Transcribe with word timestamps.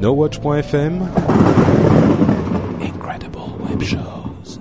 NoWatch.fm 0.00 1.02
Incredible 2.80 3.38
Web 3.68 3.82
Shows. 3.82 4.58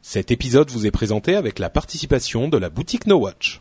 Cet 0.00 0.30
épisode 0.30 0.70
vous 0.70 0.86
est 0.86 0.90
présenté 0.90 1.36
avec 1.36 1.58
la 1.58 1.68
participation 1.68 2.48
de 2.48 2.56
la 2.56 2.70
boutique 2.70 3.06
NoWatch. 3.06 3.60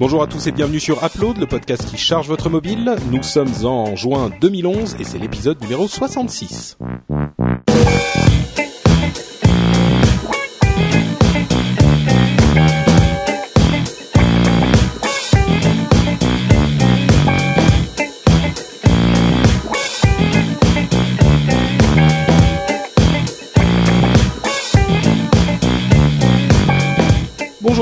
Bonjour 0.00 0.24
à 0.24 0.26
tous 0.26 0.44
et 0.48 0.52
bienvenue 0.52 0.80
sur 0.80 1.04
Upload, 1.04 1.38
le 1.38 1.46
podcast 1.46 1.88
qui 1.88 1.98
charge 1.98 2.26
votre 2.26 2.50
mobile. 2.50 2.96
Nous 3.12 3.22
sommes 3.22 3.64
en 3.64 3.94
juin 3.94 4.32
2011 4.40 4.96
et 4.98 5.04
c'est 5.04 5.18
l'épisode 5.18 5.60
numéro 5.60 5.86
66. 5.86 6.78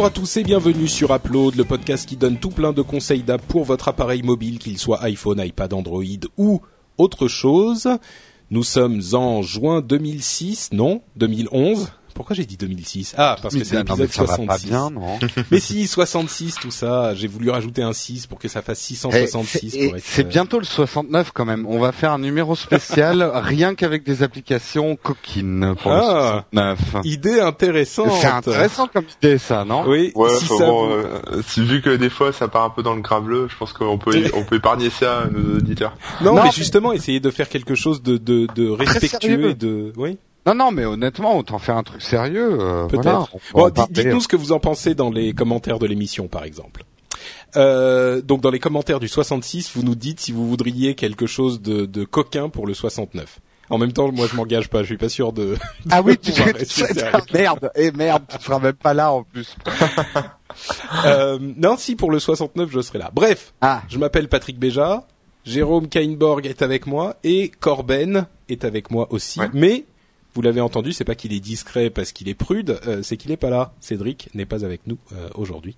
À 0.08 0.10
tous 0.10 0.38
et 0.38 0.42
bienvenue 0.42 0.88
sur 0.88 1.14
Upload, 1.14 1.54
le 1.56 1.64
podcast 1.64 2.08
qui 2.08 2.16
donne 2.16 2.38
tout 2.38 2.48
plein 2.48 2.72
de 2.72 2.80
conseils 2.80 3.22
d'app 3.22 3.42
pour 3.42 3.64
votre 3.64 3.88
appareil 3.88 4.22
mobile, 4.22 4.58
qu'il 4.58 4.78
soit 4.78 5.02
iPhone, 5.02 5.38
iPad, 5.38 5.74
Android 5.74 6.02
ou 6.38 6.62
autre 6.96 7.28
chose. 7.28 7.86
Nous 8.50 8.62
sommes 8.62 9.02
en 9.12 9.42
juin 9.42 9.82
2006, 9.82 10.70
non 10.72 11.02
2011 11.16 11.92
pourquoi 12.18 12.34
j'ai 12.34 12.44
dit 12.44 12.56
2006 12.56 13.14
Ah, 13.16 13.36
parce 13.40 13.54
que 13.54 13.62
c'est 13.62 13.76
l'épisode 13.76 14.10
66. 14.10 14.46
pas 14.48 14.58
bien, 14.58 14.90
non 14.90 15.20
mais 15.52 15.60
si, 15.60 15.86
66, 15.86 16.56
tout 16.60 16.72
ça. 16.72 17.14
J'ai 17.14 17.28
voulu 17.28 17.48
rajouter 17.48 17.82
un 17.82 17.92
6 17.92 18.26
pour 18.26 18.40
que 18.40 18.48
ça 18.48 18.60
fasse 18.60 18.80
666. 18.80 19.76
Eh, 19.78 19.92
c'est 20.02 20.26
euh, 20.26 20.28
bientôt 20.28 20.58
le 20.58 20.64
69 20.64 21.30
quand 21.32 21.44
même. 21.44 21.64
On 21.68 21.78
va 21.78 21.92
faire 21.92 22.10
un 22.12 22.18
numéro 22.18 22.56
spécial 22.56 23.22
rien 23.34 23.76
qu'avec 23.76 24.02
des 24.02 24.24
applications 24.24 24.96
coquines 24.96 25.76
pour 25.80 25.92
ah, 25.92 26.44
le 26.52 26.58
69. 26.58 27.04
Idée 27.04 27.38
intéressante. 27.40 28.10
C'est 28.20 28.26
intéressant 28.26 28.88
comme 28.88 29.04
idée 29.22 29.38
ça, 29.38 29.64
non? 29.64 29.84
Oui. 29.86 30.10
Ouais, 30.16 30.28
si 30.40 30.46
ça 30.46 30.66
bon, 30.66 30.86
vous- 30.88 30.92
euh, 30.94 31.42
si 31.46 31.64
vu 31.64 31.82
que 31.82 31.90
des 31.94 32.10
fois 32.10 32.32
ça 32.32 32.48
part 32.48 32.64
un 32.64 32.70
peu 32.70 32.82
dans 32.82 32.96
le 32.96 33.00
graveleux, 33.00 33.46
je 33.48 33.56
pense 33.56 33.72
qu'on 33.72 33.96
peut 33.96 34.10
on 34.34 34.42
peut 34.42 34.56
épargner 34.56 34.90
ça 34.90 35.20
à 35.20 35.26
nos 35.28 35.58
auditeurs. 35.58 35.94
Non, 36.20 36.34
Non, 36.34 36.34
mais 36.34 36.42
mais- 36.46 36.50
justement, 36.52 36.92
essayer 36.92 37.20
de 37.20 37.30
faire 37.30 37.48
quelque 37.48 37.76
chose 37.76 38.02
de, 38.02 38.16
de, 38.16 38.48
de 38.56 38.68
respectueux 38.68 39.50
et 39.50 39.54
de... 39.54 39.92
Oui, 39.96 40.18
Non, 40.48 40.54
non, 40.54 40.70
mais 40.72 40.84
honnêtement, 40.84 41.36
autant 41.38 41.58
faire 41.58 41.76
un 41.76 41.82
truc 41.82 42.02
sérieux. 42.02 42.58
euh, 42.60 42.86
peut-être. 42.86 43.30
voilà, 43.52 43.70
bon, 43.70 43.86
dites-nous 43.90 44.20
ce 44.20 44.28
que 44.28 44.36
vous 44.36 44.52
en 44.52 44.60
pensez 44.60 44.94
dans 44.94 45.10
les 45.10 45.32
commentaires 45.34 45.78
de 45.78 45.86
l'émission, 45.86 46.26
par 46.28 46.44
exemple. 46.44 46.84
Euh, 47.56 48.20
donc 48.22 48.40
dans 48.42 48.50
les 48.50 48.58
commentaires 48.60 49.00
du 49.00 49.08
66, 49.08 49.72
vous 49.74 49.82
nous 49.82 49.94
dites 49.94 50.20
si 50.20 50.32
vous 50.32 50.48
voudriez 50.48 50.94
quelque 50.94 51.26
chose 51.26 51.60
de, 51.62 51.86
de 51.86 52.04
coquin 52.04 52.48
pour 52.48 52.66
le 52.66 52.74
69. 52.74 53.40
En 53.70 53.76
même 53.78 53.92
temps, 53.92 54.10
moi 54.12 54.26
je 54.30 54.34
m'engage 54.36 54.68
pas, 54.68 54.80
je 54.82 54.86
suis 54.86 54.96
pas 54.96 55.08
sûr 55.10 55.32
de. 55.32 55.56
Ah 55.90 56.00
oui, 56.02 56.16
tu 56.16 56.32
tu- 56.32 56.64
sérieux. 56.64 57.02
merde, 57.34 57.70
et 57.74 57.90
merde, 57.90 58.22
tu 58.28 58.42
seras 58.42 58.58
même 58.58 58.72
pas 58.74 58.94
là 58.94 59.12
en 59.12 59.22
plus. 59.24 59.56
Euh, 61.04 61.38
non, 61.56 61.76
si 61.76 61.94
pour 61.94 62.10
le 62.10 62.18
69, 62.18 62.70
je 62.72 62.80
serai 62.80 62.98
là. 62.98 63.10
Bref, 63.12 63.52
Ah, 63.60 63.82
je 63.88 63.98
m'appelle 63.98 64.28
Patrick 64.28 64.58
Béja, 64.58 65.06
Jérôme 65.44 65.88
Kainborg 65.88 66.46
est 66.46 66.62
avec 66.62 66.86
moi 66.86 67.16
et 67.22 67.50
Corben 67.60 68.26
est 68.48 68.64
avec 68.64 68.90
moi 68.90 69.06
aussi. 69.10 69.38
Ouais. 69.40 69.50
Mais 69.52 69.84
vous 70.38 70.42
l'avez 70.42 70.60
entendu, 70.60 70.92
c'est 70.92 71.02
pas 71.02 71.16
qu'il 71.16 71.32
est 71.32 71.40
discret 71.40 71.90
parce 71.90 72.12
qu'il 72.12 72.28
est 72.28 72.34
prude, 72.34 72.78
euh, 72.86 73.02
c'est 73.02 73.16
qu'il 73.16 73.32
est 73.32 73.36
pas 73.36 73.50
là. 73.50 73.72
Cédric 73.80 74.30
n'est 74.34 74.46
pas 74.46 74.64
avec 74.64 74.82
nous 74.86 74.96
euh, 75.12 75.28
aujourd'hui. 75.34 75.74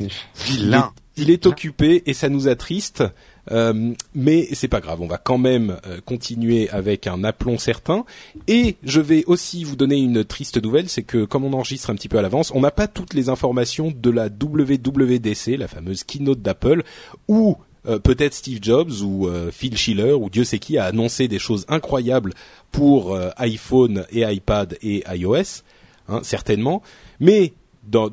vilain. 0.46 0.90
Il 1.18 1.28
est 1.28 1.44
occupé 1.44 2.02
et 2.06 2.14
ça 2.14 2.30
nous 2.30 2.48
attriste. 2.48 3.04
Euh, 3.50 3.92
mais 4.14 4.48
c'est 4.54 4.68
pas 4.68 4.80
grave, 4.80 5.02
on 5.02 5.06
va 5.06 5.18
quand 5.18 5.36
même 5.36 5.76
euh, 5.86 6.00
continuer 6.02 6.70
avec 6.70 7.06
un 7.06 7.24
aplomb 7.24 7.58
certain. 7.58 8.06
Et 8.48 8.76
je 8.84 9.02
vais 9.02 9.22
aussi 9.26 9.64
vous 9.64 9.76
donner 9.76 9.98
une 9.98 10.24
triste 10.24 10.62
nouvelle, 10.62 10.88
c'est 10.88 11.02
que 11.02 11.26
comme 11.26 11.44
on 11.44 11.52
enregistre 11.52 11.90
un 11.90 11.94
petit 11.94 12.08
peu 12.08 12.16
à 12.16 12.22
l'avance, 12.22 12.52
on 12.54 12.60
n'a 12.60 12.70
pas 12.70 12.88
toutes 12.88 13.12
les 13.12 13.28
informations 13.28 13.92
de 13.94 14.10
la 14.10 14.28
WWDC, 14.28 15.58
la 15.58 15.68
fameuse 15.68 16.04
keynote 16.04 16.40
d'Apple, 16.40 16.84
où 17.28 17.58
euh, 17.86 17.98
peut-être 17.98 18.32
Steve 18.32 18.60
Jobs 18.62 19.02
ou 19.02 19.28
euh, 19.28 19.50
Phil 19.50 19.76
Schiller 19.76 20.12
ou 20.12 20.30
Dieu 20.30 20.44
sait 20.44 20.58
qui 20.58 20.78
a 20.78 20.84
annoncé 20.84 21.28
des 21.28 21.38
choses 21.38 21.66
incroyables 21.68 22.32
pour 22.72 23.14
euh, 23.14 23.30
iPhone 23.36 24.06
et 24.10 24.22
iPad 24.22 24.78
et 24.82 25.04
iOS, 25.12 25.62
hein, 26.08 26.20
certainement. 26.22 26.82
Mais 27.20 27.52
dans, 27.86 28.08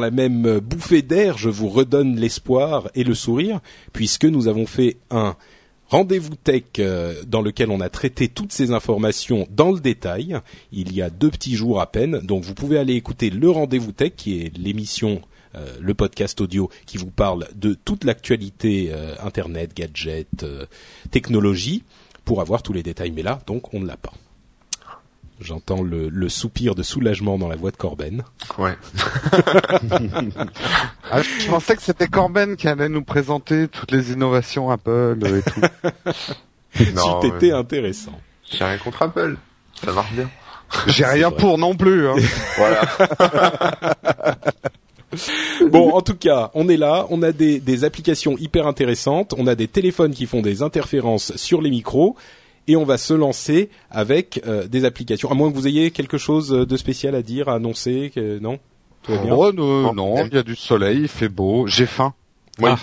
la 0.00 0.10
même 0.10 0.58
bouffée 0.58 1.02
d'air, 1.02 1.38
je 1.38 1.48
vous 1.48 1.68
redonne 1.68 2.16
l'espoir 2.16 2.90
et 2.96 3.04
le 3.04 3.14
sourire, 3.14 3.60
puisque 3.92 4.24
nous 4.24 4.48
avons 4.48 4.66
fait 4.66 4.96
un 5.12 5.36
rendez-vous 5.86 6.34
tech 6.34 6.64
dans 7.28 7.40
lequel 7.40 7.70
on 7.70 7.80
a 7.80 7.88
traité 7.88 8.26
toutes 8.26 8.50
ces 8.50 8.72
informations 8.72 9.46
dans 9.52 9.70
le 9.70 9.78
détail. 9.78 10.40
Il 10.72 10.92
y 10.92 11.02
a 11.02 11.08
deux 11.08 11.30
petits 11.30 11.54
jours 11.54 11.80
à 11.80 11.86
peine, 11.86 12.18
donc 12.18 12.42
vous 12.42 12.54
pouvez 12.54 12.78
aller 12.78 12.94
écouter 12.94 13.30
le 13.30 13.48
rendez-vous 13.48 13.92
tech, 13.92 14.14
qui 14.16 14.40
est 14.40 14.58
l'émission, 14.58 15.22
euh, 15.54 15.66
le 15.80 15.94
podcast 15.94 16.40
audio 16.40 16.70
qui 16.86 16.98
vous 16.98 17.10
parle 17.10 17.46
de 17.54 17.74
toute 17.74 18.04
l'actualité 18.04 18.90
euh, 18.92 19.14
internet, 19.22 19.74
gadgets, 19.74 20.42
euh, 20.42 20.66
technologie, 21.10 21.84
pour 22.24 22.40
avoir 22.40 22.62
tous 22.62 22.72
les 22.72 22.82
détails. 22.82 23.10
Mais 23.12 23.22
là, 23.22 23.38
donc, 23.46 23.72
on 23.72 23.80
ne 23.80 23.86
l'a 23.86 23.96
pas. 23.96 24.12
J'entends 25.40 25.82
le, 25.82 26.08
le 26.08 26.28
soupir 26.28 26.74
de 26.74 26.82
soulagement 26.82 27.38
dans 27.38 27.48
la 27.48 27.54
voix 27.54 27.70
de 27.70 27.76
Corben. 27.76 28.24
Ouais. 28.58 28.76
Ah, 31.10 31.22
je 31.22 31.48
pensais 31.48 31.74
que 31.74 31.80
c'était 31.80 32.06
Corben 32.06 32.54
qui 32.56 32.68
allait 32.68 32.90
nous 32.90 33.02
présenter 33.02 33.66
toutes 33.66 33.92
les 33.92 34.12
innovations 34.12 34.70
Apple 34.70 35.16
et 35.24 35.50
tout. 35.50 35.60
Non, 36.94 37.22
mais 37.40 37.50
intéressant. 37.50 38.20
j'ai 38.50 38.62
rien 38.62 38.76
contre 38.76 39.00
Apple. 39.00 39.38
Ça 39.82 39.90
marche 39.92 40.12
bien. 40.12 40.28
J'ai 40.86 41.06
rien 41.06 41.30
vrai. 41.30 41.38
pour 41.38 41.56
non 41.56 41.74
plus. 41.74 42.08
Hein. 42.08 42.16
Voilà. 42.58 42.82
Bon, 45.70 45.90
en 45.94 46.00
tout 46.00 46.14
cas, 46.14 46.50
on 46.54 46.68
est 46.68 46.76
là, 46.76 47.06
on 47.10 47.22
a 47.22 47.32
des, 47.32 47.60
des 47.60 47.84
applications 47.84 48.36
hyper 48.38 48.66
intéressantes, 48.66 49.34
on 49.36 49.46
a 49.46 49.54
des 49.54 49.68
téléphones 49.68 50.12
qui 50.14 50.26
font 50.26 50.40
des 50.42 50.62
interférences 50.62 51.36
sur 51.36 51.60
les 51.62 51.70
micros, 51.70 52.16
et 52.66 52.76
on 52.76 52.84
va 52.84 52.98
se 52.98 53.14
lancer 53.14 53.70
avec 53.90 54.40
euh, 54.46 54.66
des 54.68 54.84
applications. 54.84 55.30
À 55.30 55.34
moins 55.34 55.50
que 55.50 55.56
vous 55.56 55.66
ayez 55.66 55.90
quelque 55.90 56.18
chose 56.18 56.50
de 56.50 56.76
spécial 56.76 57.14
à 57.14 57.22
dire, 57.22 57.48
à 57.48 57.54
annoncer, 57.54 58.12
que 58.14 58.38
non? 58.38 58.58
Tout 59.02 59.12
va 59.12 59.18
bien? 59.18 59.34
Oh, 59.34 59.52
non, 59.52 60.24
il 60.26 60.34
y 60.34 60.38
a 60.38 60.42
du 60.42 60.56
soleil, 60.56 61.00
il 61.02 61.08
fait 61.08 61.28
beau, 61.30 61.66
j'ai 61.66 61.86
faim. 61.86 62.12
Oui. 62.60 62.70
Ah. 62.72 62.78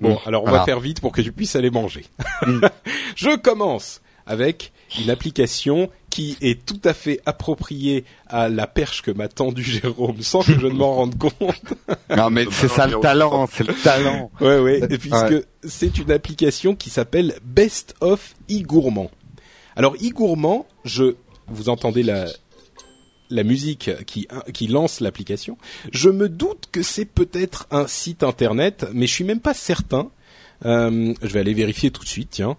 Bon, 0.00 0.14
Mm. 0.14 0.18
alors 0.28 0.44
on 0.44 0.50
va 0.50 0.64
faire 0.64 0.80
vite 0.80 1.02
pour 1.02 1.12
que 1.12 1.20
tu 1.20 1.30
puisses 1.30 1.56
aller 1.56 1.70
manger. 1.70 2.06
Mm. 2.46 2.60
Je 3.16 3.36
commence 3.36 4.00
avec 4.26 4.72
une 4.98 5.10
application 5.10 5.90
qui 6.10 6.36
est 6.40 6.66
tout 6.66 6.80
à 6.84 6.92
fait 6.92 7.20
appropriée 7.24 8.04
à 8.26 8.48
la 8.48 8.66
perche 8.66 9.02
que 9.02 9.10
m'a 9.10 9.28
tendue 9.28 9.62
Jérôme 9.80 10.20
sans 10.22 10.42
que 10.42 10.58
je 10.58 10.66
ne 10.66 10.72
m'en 10.74 10.94
rende 10.94 11.16
compte. 11.16 11.74
Non 12.16 12.30
mais 12.30 12.44
c'est 12.50 12.68
ça 12.68 12.86
le 12.86 12.98
talent, 13.00 13.48
c'est 13.50 13.66
le 13.66 13.74
talent. 13.74 14.30
Ouais, 14.40 14.58
ouais, 14.58 14.80
et 14.90 14.98
puisque 14.98 15.14
Ouais. 15.30 15.44
c'est 15.64 15.96
une 15.98 16.10
application 16.10 16.74
qui 16.74 16.90
s'appelle 16.90 17.34
Best 17.44 17.94
of 18.00 18.34
e-gourmand. 18.50 19.10
Alors 19.76 19.94
e-gourmand, 19.94 20.66
je 20.84 21.14
vous 21.46 21.68
entendez 21.68 22.02
la 22.02 22.26
la 23.30 23.44
musique 23.44 23.90
qui 24.06 24.26
qui 24.52 24.66
lance 24.66 24.98
l'application. 25.00 25.56
Je 25.92 26.10
me 26.10 26.28
doute 26.28 26.68
que 26.72 26.82
c'est 26.82 27.04
peut-être 27.04 27.66
un 27.70 27.86
site 27.86 28.24
internet, 28.24 28.86
mais 28.92 29.06
je 29.06 29.12
suis 29.14 29.24
même 29.24 29.40
pas 29.40 29.54
certain. 29.54 30.10
Euh, 30.64 31.14
je 31.22 31.28
vais 31.28 31.40
aller 31.40 31.54
vérifier 31.54 31.90
tout 31.92 32.02
de 32.02 32.08
suite. 32.08 32.30
Tiens, 32.32 32.56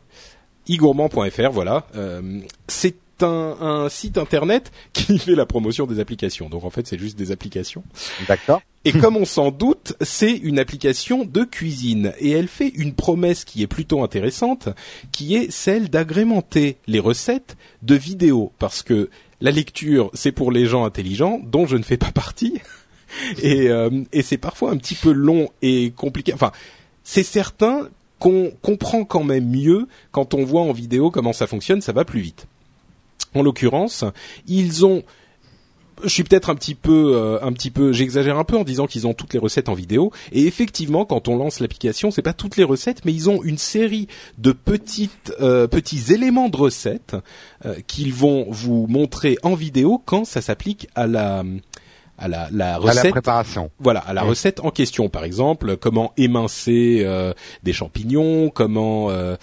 egourmand.fr, 0.69 1.51
voilà. 1.51 1.87
Euh, 1.95 2.39
c'est 2.67 2.95
un, 3.23 3.57
un 3.61 3.89
site 3.89 4.17
internet 4.17 4.71
qui 4.93 5.19
fait 5.19 5.35
la 5.35 5.45
promotion 5.45 5.85
des 5.85 5.99
applications. 5.99 6.49
Donc 6.49 6.63
en 6.63 6.69
fait, 6.69 6.87
c'est 6.87 6.99
juste 6.99 7.17
des 7.17 7.31
applications. 7.31 7.83
D'accord. 8.27 8.61
Et 8.83 8.93
comme 8.93 9.15
on 9.15 9.25
s'en 9.25 9.51
doute, 9.51 9.93
c'est 10.01 10.35
une 10.35 10.57
application 10.57 11.23
de 11.23 11.43
cuisine 11.43 12.13
et 12.17 12.31
elle 12.31 12.47
fait 12.47 12.69
une 12.69 12.93
promesse 12.93 13.45
qui 13.45 13.61
est 13.61 13.67
plutôt 13.67 14.03
intéressante, 14.03 14.69
qui 15.11 15.35
est 15.35 15.51
celle 15.51 15.89
d'agrémenter 15.89 16.77
les 16.87 16.99
recettes 16.99 17.57
de 17.83 17.93
vidéos, 17.93 18.51
parce 18.57 18.81
que 18.81 19.11
la 19.39 19.51
lecture, 19.51 20.09
c'est 20.15 20.31
pour 20.31 20.51
les 20.51 20.65
gens 20.65 20.83
intelligents, 20.83 21.39
dont 21.43 21.67
je 21.67 21.77
ne 21.77 21.83
fais 21.83 21.97
pas 21.97 22.11
partie, 22.11 22.59
et, 23.43 23.69
euh, 23.69 24.03
et 24.13 24.23
c'est 24.23 24.37
parfois 24.37 24.71
un 24.71 24.77
petit 24.77 24.95
peu 24.95 25.11
long 25.11 25.49
et 25.61 25.91
compliqué. 25.91 26.33
Enfin, 26.33 26.51
c'est 27.03 27.23
certain 27.23 27.87
qu'on 28.17 28.51
comprend 28.61 29.03
quand 29.03 29.23
même 29.23 29.49
mieux 29.49 29.87
quand 30.11 30.33
on 30.33 30.43
voit 30.43 30.61
en 30.61 30.71
vidéo 30.71 31.11
comment 31.11 31.33
ça 31.33 31.47
fonctionne, 31.47 31.81
ça 31.81 31.91
va 31.91 32.05
plus 32.05 32.21
vite. 32.21 32.47
En 33.35 33.41
l'occurrence, 33.43 34.03
ils 34.47 34.85
ont 34.85 35.03
je 36.03 36.09
suis 36.09 36.23
peut-être 36.23 36.49
un 36.49 36.55
petit 36.55 36.73
peu, 36.73 37.11
euh, 37.15 37.37
un 37.43 37.53
petit 37.53 37.69
peu, 37.69 37.91
j'exagère 37.91 38.39
un 38.39 38.43
peu 38.43 38.57
en 38.57 38.63
disant 38.63 38.87
qu'ils 38.87 39.05
ont 39.05 39.13
toutes 39.13 39.33
les 39.33 39.39
recettes 39.39 39.69
en 39.69 39.75
vidéo. 39.75 40.11
Et 40.31 40.47
effectivement, 40.47 41.05
quand 41.05 41.27
on 41.27 41.35
lance 41.35 41.59
l'application, 41.59 42.09
c'est 42.09 42.23
pas 42.23 42.33
toutes 42.33 42.57
les 42.57 42.63
recettes, 42.63 43.05
mais 43.05 43.13
ils 43.13 43.29
ont 43.29 43.43
une 43.43 43.59
série 43.59 44.07
de 44.39 44.51
petites, 44.51 45.31
euh, 45.41 45.67
petits 45.67 46.11
éléments 46.11 46.49
de 46.49 46.57
recettes 46.57 47.15
euh, 47.65 47.75
qu'ils 47.85 48.13
vont 48.13 48.47
vous 48.49 48.87
montrer 48.87 49.37
en 49.43 49.53
vidéo 49.53 50.01
quand 50.03 50.25
ça 50.25 50.41
s'applique 50.41 50.87
à 50.95 51.05
la, 51.05 51.43
à 52.17 52.27
la, 52.27 52.49
la 52.51 52.73
À 52.75 52.77
recette. 52.77 53.03
la 53.03 53.11
préparation. 53.11 53.69
Voilà, 53.77 53.99
à 53.99 54.13
la 54.13 54.23
recette 54.23 54.59
en 54.61 54.71
question, 54.71 55.07
par 55.07 55.23
exemple, 55.23 55.77
comment 55.77 56.13
émincer 56.17 57.03
euh, 57.05 57.33
des 57.61 57.73
champignons, 57.73 58.49
comment. 58.49 59.11
euh, 59.11 59.35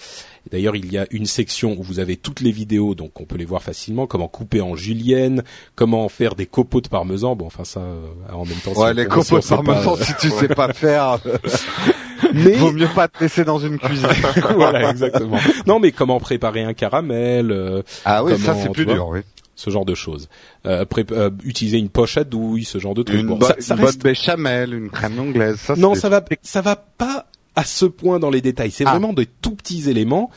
D'ailleurs, 0.51 0.75
il 0.75 0.91
y 0.91 0.97
a 0.97 1.05
une 1.11 1.25
section 1.25 1.75
où 1.77 1.83
vous 1.83 1.99
avez 1.99 2.17
toutes 2.17 2.41
les 2.41 2.51
vidéos, 2.51 2.95
donc 2.95 3.19
on 3.19 3.25
peut 3.25 3.37
les 3.37 3.45
voir 3.45 3.61
facilement. 3.61 4.07
Comment 4.07 4.27
couper 4.27 4.61
en 4.61 4.75
julienne, 4.75 5.43
comment 5.75 6.09
faire 6.09 6.35
des 6.35 6.45
copeaux 6.45 6.81
de 6.81 6.87
parmesan. 6.87 7.35
Bon, 7.35 7.45
enfin 7.45 7.63
ça, 7.63 7.81
euh, 7.81 8.07
en 8.31 8.45
même 8.45 8.57
temps. 8.63 8.73
Ouais, 8.73 8.93
les 8.93 9.05
copeaux 9.05 9.39
de 9.39 9.45
pas, 9.45 9.55
parmesan, 9.57 9.95
euh, 9.95 10.03
si 10.03 10.13
tu 10.19 10.29
sais 10.29 10.47
pas 10.47 10.73
faire, 10.73 11.19
Mais 12.33 12.55
vaut 12.55 12.71
mieux 12.71 12.87
pas 12.87 13.07
te 13.07 13.23
laisser 13.23 13.43
dans 13.43 13.59
une 13.59 13.77
cuisine. 13.77 14.07
voilà, 14.55 14.89
exactement. 14.91 15.37
Non, 15.67 15.79
mais 15.79 15.91
comment 15.91 16.19
préparer 16.19 16.63
un 16.63 16.73
caramel, 16.73 17.51
euh, 17.51 17.81
Ah 18.05 18.23
oui, 18.23 18.37
ça 18.37 18.55
c'est 18.55 18.69
plus 18.69 18.85
vois 18.85 18.93
dur, 18.93 19.07
oui. 19.09 19.19
ce 19.55 19.69
genre 19.69 19.85
de 19.85 19.95
choses. 19.95 20.29
Euh, 20.65 20.85
euh, 21.11 21.29
utiliser 21.43 21.77
une 21.77 21.89
poche 21.89 22.17
à 22.17 22.23
douille, 22.23 22.65
ce 22.65 22.77
genre 22.77 22.93
de 22.93 23.03
trucs. 23.03 23.19
Une, 23.19 23.27
Bon, 23.27 23.41
ça, 23.41 23.55
ça 23.59 23.75
une 23.75 23.83
reste 23.83 24.01
bonne 24.01 24.11
béchamel, 24.11 24.73
une 24.73 24.89
crème 24.89 25.19
anglaise, 25.19 25.57
ça 25.59 25.75
non, 25.75 25.95
ça 25.95 26.09
va, 26.09 26.23
ça 26.41 26.61
va 26.61 26.75
pas 26.75 27.25
à 27.55 27.63
ce 27.63 27.85
point 27.85 28.19
dans 28.19 28.29
les 28.29 28.41
détails. 28.41 28.71
C'est 28.71 28.85
Ah. 28.85 28.91
vraiment 28.91 29.13
de 29.13 29.25
tout 29.41 29.55
petits 29.55 29.89
éléments 29.89 30.29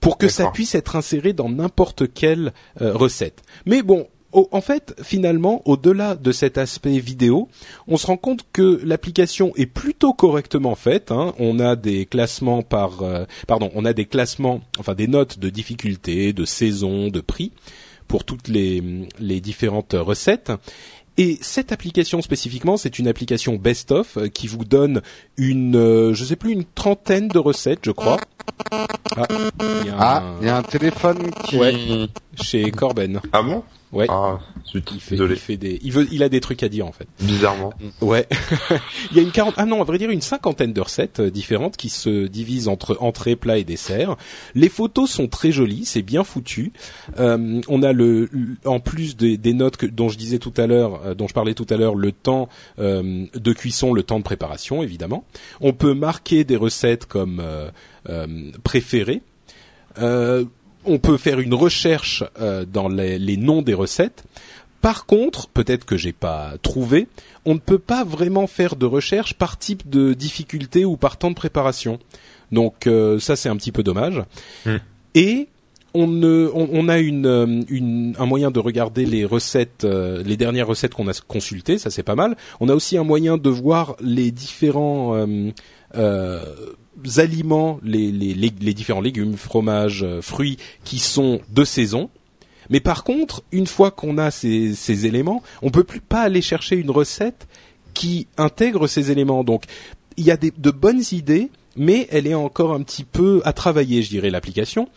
pour 0.00 0.18
que 0.18 0.28
ça 0.28 0.50
puisse 0.50 0.74
être 0.74 0.94
inséré 0.96 1.32
dans 1.32 1.48
n'importe 1.48 2.12
quelle 2.12 2.52
euh, 2.80 2.92
recette. 2.94 3.42
Mais 3.64 3.82
bon. 3.82 4.06
au- 4.32 4.48
En 4.52 4.60
fait, 4.60 4.94
finalement, 5.02 5.62
au-delà 5.64 6.14
de 6.14 6.30
cet 6.30 6.58
aspect 6.58 6.98
vidéo, 6.98 7.48
on 7.88 7.96
se 7.96 8.06
rend 8.06 8.18
compte 8.18 8.44
que 8.52 8.80
l'application 8.84 9.52
est 9.56 9.64
plutôt 9.66 10.12
correctement 10.12 10.74
faite. 10.74 11.10
hein. 11.10 11.32
On 11.38 11.58
a 11.58 11.74
des 11.74 12.04
classements 12.04 12.60
par, 12.62 13.02
euh, 13.02 13.24
pardon, 13.46 13.70
on 13.74 13.86
a 13.86 13.94
des 13.94 14.04
classements, 14.04 14.60
enfin 14.78 14.94
des 14.94 15.06
notes 15.06 15.38
de 15.38 15.48
difficulté, 15.48 16.34
de 16.34 16.44
saison, 16.44 17.08
de 17.08 17.20
prix 17.22 17.52
pour 18.08 18.24
toutes 18.24 18.48
les, 18.48 18.82
les 19.18 19.40
différentes 19.40 19.94
recettes. 19.98 20.52
Et 21.18 21.38
cette 21.40 21.72
application 21.72 22.20
spécifiquement, 22.20 22.76
c'est 22.76 22.98
une 22.98 23.08
application 23.08 23.56
Best 23.56 23.90
of 23.92 24.18
euh, 24.18 24.28
qui 24.28 24.46
vous 24.48 24.64
donne 24.64 25.00
une, 25.38 25.74
euh, 25.76 26.12
je 26.14 26.24
sais 26.24 26.36
plus, 26.36 26.52
une 26.52 26.64
trentaine 26.64 27.28
de 27.28 27.38
recettes, 27.38 27.80
je 27.84 27.90
crois. 27.90 28.18
Ah, 28.70 29.26
il 29.82 29.86
y 29.86 29.90
a 29.90 29.96
Ah, 29.98 30.18
un- 30.18 30.34
il 30.42 30.46
y 30.46 30.50
a 30.50 30.56
un 30.58 30.62
téléphone 30.62 31.30
qui... 31.44 31.56
Ouais. 31.56 31.74
Chez 32.42 32.70
Corben. 32.70 33.20
Ah 33.32 33.42
bon? 33.42 33.62
Ouais. 33.92 34.06
Ah, 34.10 34.40
zut, 34.70 34.90
Il 34.92 35.00
fait, 35.00 35.14
il 35.16 35.36
fait 35.36 35.56
des, 35.56 35.78
il 35.82 35.92
veut, 35.92 36.08
il 36.10 36.22
a 36.24 36.28
des 36.28 36.40
trucs 36.40 36.62
à 36.64 36.68
dire 36.68 36.86
en 36.86 36.92
fait. 36.92 37.06
Bizarrement. 37.20 37.72
Ouais. 38.00 38.26
il 39.12 39.16
y 39.16 39.20
a 39.20 39.22
une 39.22 39.30
quarante, 39.30 39.54
ah 39.56 39.64
non, 39.64 39.80
à 39.80 39.84
vrai 39.84 39.96
dire 39.96 40.10
une 40.10 40.20
cinquantaine 40.20 40.72
de 40.72 40.80
recettes 40.80 41.20
euh, 41.20 41.30
différentes 41.30 41.76
qui 41.76 41.88
se 41.88 42.26
divisent 42.26 42.66
entre 42.66 42.98
entrée, 43.00 43.36
plat 43.36 43.58
et 43.58 43.64
dessert. 43.64 44.16
Les 44.56 44.68
photos 44.68 45.08
sont 45.08 45.28
très 45.28 45.52
jolies, 45.52 45.84
c'est 45.84 46.02
bien 46.02 46.24
foutu. 46.24 46.72
Euh, 47.20 47.60
on 47.68 47.82
a 47.84 47.92
le, 47.92 48.28
le- 48.32 48.56
en 48.64 48.80
plus 48.80 49.16
des, 49.16 49.36
des 49.38 49.54
notes 49.54 49.76
que, 49.76 49.86
dont 49.86 50.08
je 50.08 50.18
disais 50.18 50.40
tout 50.40 50.52
à 50.56 50.66
l'heure, 50.66 51.00
euh, 51.06 51.14
dont 51.14 51.28
je 51.28 51.32
parlais 51.34 51.54
tout 51.54 51.66
à 51.70 51.76
l'heure, 51.76 51.94
le 51.94 52.10
temps 52.10 52.48
euh, 52.80 53.24
de 53.34 53.52
cuisson, 53.52 53.94
le 53.94 54.02
temps 54.02 54.18
de 54.18 54.24
préparation, 54.24 54.82
évidemment. 54.82 55.24
On 55.60 55.72
peut 55.72 55.94
marquer 55.94 56.42
des 56.42 56.56
recettes 56.56 57.06
comme 57.06 57.40
euh, 57.40 57.70
euh, 58.10 58.50
préférées. 58.64 59.22
Euh, 59.98 60.44
on 60.86 60.98
peut 60.98 61.16
faire 61.16 61.40
une 61.40 61.54
recherche 61.54 62.24
euh, 62.40 62.64
dans 62.64 62.88
les, 62.88 63.18
les 63.18 63.36
noms 63.36 63.62
des 63.62 63.74
recettes. 63.74 64.24
Par 64.80 65.06
contre, 65.06 65.48
peut-être 65.48 65.84
que 65.84 65.96
j'ai 65.96 66.12
pas 66.12 66.54
trouvé, 66.62 67.08
on 67.44 67.54
ne 67.54 67.58
peut 67.58 67.78
pas 67.78 68.04
vraiment 68.04 68.46
faire 68.46 68.76
de 68.76 68.86
recherche 68.86 69.34
par 69.34 69.58
type 69.58 69.88
de 69.88 70.12
difficulté 70.12 70.84
ou 70.84 70.96
par 70.96 71.16
temps 71.16 71.30
de 71.30 71.34
préparation. 71.34 71.98
Donc 72.52 72.86
euh, 72.86 73.18
ça 73.18 73.34
c'est 73.36 73.48
un 73.48 73.56
petit 73.56 73.72
peu 73.72 73.82
dommage. 73.82 74.22
Hmm. 74.64 74.76
Et 75.14 75.48
on, 75.94 76.06
ne, 76.06 76.50
on, 76.54 76.68
on 76.72 76.88
a 76.88 76.98
une, 76.98 77.26
euh, 77.26 77.62
une, 77.68 78.14
un 78.18 78.26
moyen 78.26 78.50
de 78.50 78.60
regarder 78.60 79.06
les 79.06 79.24
recettes, 79.24 79.84
euh, 79.84 80.22
les 80.22 80.36
dernières 80.36 80.66
recettes 80.66 80.94
qu'on 80.94 81.08
a 81.08 81.14
consultées, 81.26 81.78
ça 81.78 81.90
c'est 81.90 82.02
pas 82.02 82.14
mal. 82.14 82.36
On 82.60 82.68
a 82.68 82.74
aussi 82.74 82.96
un 82.96 83.04
moyen 83.04 83.38
de 83.38 83.50
voir 83.50 83.96
les 84.00 84.30
différents 84.30 85.16
euh, 85.96 86.40
aliments, 87.16 87.78
les, 87.82 88.50
différents 88.74 89.00
légumes, 89.00 89.36
fromages, 89.36 90.02
euh, 90.02 90.22
fruits 90.22 90.56
qui 90.84 90.98
sont 90.98 91.40
de 91.50 91.64
saison. 91.64 92.10
Mais 92.70 92.80
par 92.80 93.04
contre, 93.04 93.42
une 93.52 93.66
fois 93.66 93.90
qu'on 93.90 94.18
a 94.18 94.30
ces, 94.30 95.06
éléments, 95.06 95.42
on 95.62 95.70
peut 95.70 95.84
plus 95.84 96.00
pas 96.00 96.22
aller 96.22 96.42
chercher 96.42 96.76
une 96.76 96.90
recette 96.90 97.46
qui 97.94 98.26
intègre 98.36 98.86
ces 98.88 99.10
éléments. 99.10 99.44
Donc, 99.44 99.64
il 100.16 100.24
y 100.24 100.30
a 100.30 100.36
de 100.36 100.70
bonnes 100.70 101.02
idées, 101.12 101.50
mais 101.76 102.08
elle 102.10 102.26
est 102.26 102.34
encore 102.34 102.72
un 102.72 102.82
petit 102.82 103.04
peu 103.04 103.40
à 103.44 103.52
travailler, 103.52 104.02
je 104.02 104.10
dirais, 104.10 104.30
l'application. 104.30 104.88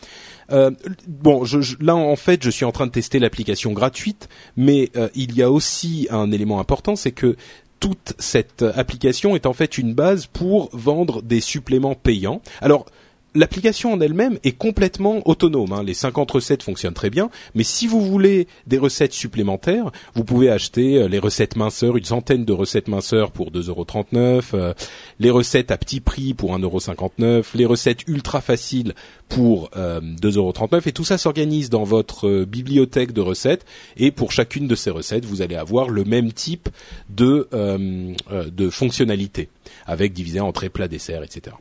Euh, 0.52 0.70
bon, 1.06 1.44
là 1.80 1.94
en 1.94 2.16
fait, 2.16 2.42
je 2.42 2.50
suis 2.50 2.64
en 2.64 2.72
train 2.72 2.86
de 2.86 2.92
tester 2.92 3.18
l'application 3.18 3.72
gratuite, 3.72 4.28
mais 4.56 4.90
euh, 4.96 5.08
il 5.14 5.36
y 5.36 5.42
a 5.42 5.50
aussi 5.50 6.08
un 6.10 6.32
élément 6.32 6.58
important, 6.58 6.96
c'est 6.96 7.12
que 7.12 7.36
toute 7.80 8.12
cette 8.18 8.62
application 8.62 9.34
est 9.34 9.46
en 9.46 9.52
fait 9.54 9.78
une 9.78 9.94
base 9.94 10.26
pour 10.26 10.68
vendre 10.72 11.22
des 11.22 11.40
suppléments 11.40 11.94
payants. 11.94 12.42
Alors, 12.60 12.86
l'application 13.34 13.92
en 13.92 14.00
elle-même 14.00 14.38
est 14.44 14.52
complètement 14.52 15.26
autonome. 15.28 15.72
hein. 15.72 15.82
Les 15.82 15.94
50 15.94 16.30
recettes 16.30 16.62
fonctionnent 16.62 16.94
très 16.94 17.10
bien, 17.10 17.30
mais 17.54 17.64
si 17.64 17.86
vous 17.86 18.00
voulez 18.00 18.46
des 18.66 18.78
recettes 18.78 19.12
supplémentaires, 19.12 19.90
vous 20.14 20.24
pouvez 20.24 20.50
acheter 20.50 20.96
euh, 20.96 21.08
les 21.08 21.18
recettes 21.18 21.56
minceurs, 21.56 21.96
une 21.96 22.04
centaine 22.04 22.44
de 22.44 22.52
recettes 22.52 22.88
minceurs 22.88 23.30
pour 23.30 23.50
2,39€, 23.50 24.42
euh, 24.54 24.74
les 25.18 25.30
recettes 25.30 25.70
à 25.70 25.78
petit 25.78 26.00
prix 26.00 26.34
pour 26.34 26.56
1,59€, 26.58 27.44
les 27.54 27.66
recettes 27.66 28.06
ultra 28.06 28.40
faciles 28.40 28.94
pour 29.28 29.70
euh, 29.76 30.00
2,39€, 30.00 30.88
et 30.88 30.92
tout 30.92 31.04
ça 31.04 31.18
s'organise 31.18 31.70
dans 31.70 31.84
votre 31.84 32.28
euh, 32.28 32.44
bibliothèque 32.44 33.12
de 33.12 33.20
recettes, 33.20 33.64
et 33.96 34.10
pour 34.10 34.32
chacune 34.32 34.66
de 34.66 34.74
ces 34.74 34.90
recettes, 34.90 35.24
vous 35.24 35.42
allez 35.42 35.56
avoir 35.56 35.88
le 35.88 36.04
même 36.04 36.32
type 36.32 36.68
de, 37.08 37.48
euh, 37.54 38.12
euh, 38.32 38.50
de 38.50 38.70
fonctionnalité, 38.70 39.48
avec 39.86 40.12
divisé 40.12 40.40
en 40.40 40.48
entrée, 40.48 40.68
plat, 40.68 40.88
dessert, 40.88 41.22
etc. 41.22 41.54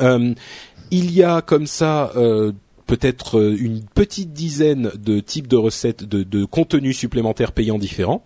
Euh, 0.00 0.34
il 0.90 1.12
y 1.12 1.22
a 1.22 1.42
comme 1.42 1.66
ça 1.66 2.12
euh, 2.16 2.52
peut-être 2.86 3.38
euh, 3.38 3.56
une 3.58 3.82
petite 3.82 4.32
dizaine 4.32 4.90
de 4.98 5.20
types 5.20 5.46
de 5.46 5.56
recettes, 5.56 6.04
de, 6.04 6.22
de 6.22 6.44
contenus 6.44 6.96
supplémentaires 6.96 7.52
payants 7.52 7.78
différents. 7.78 8.24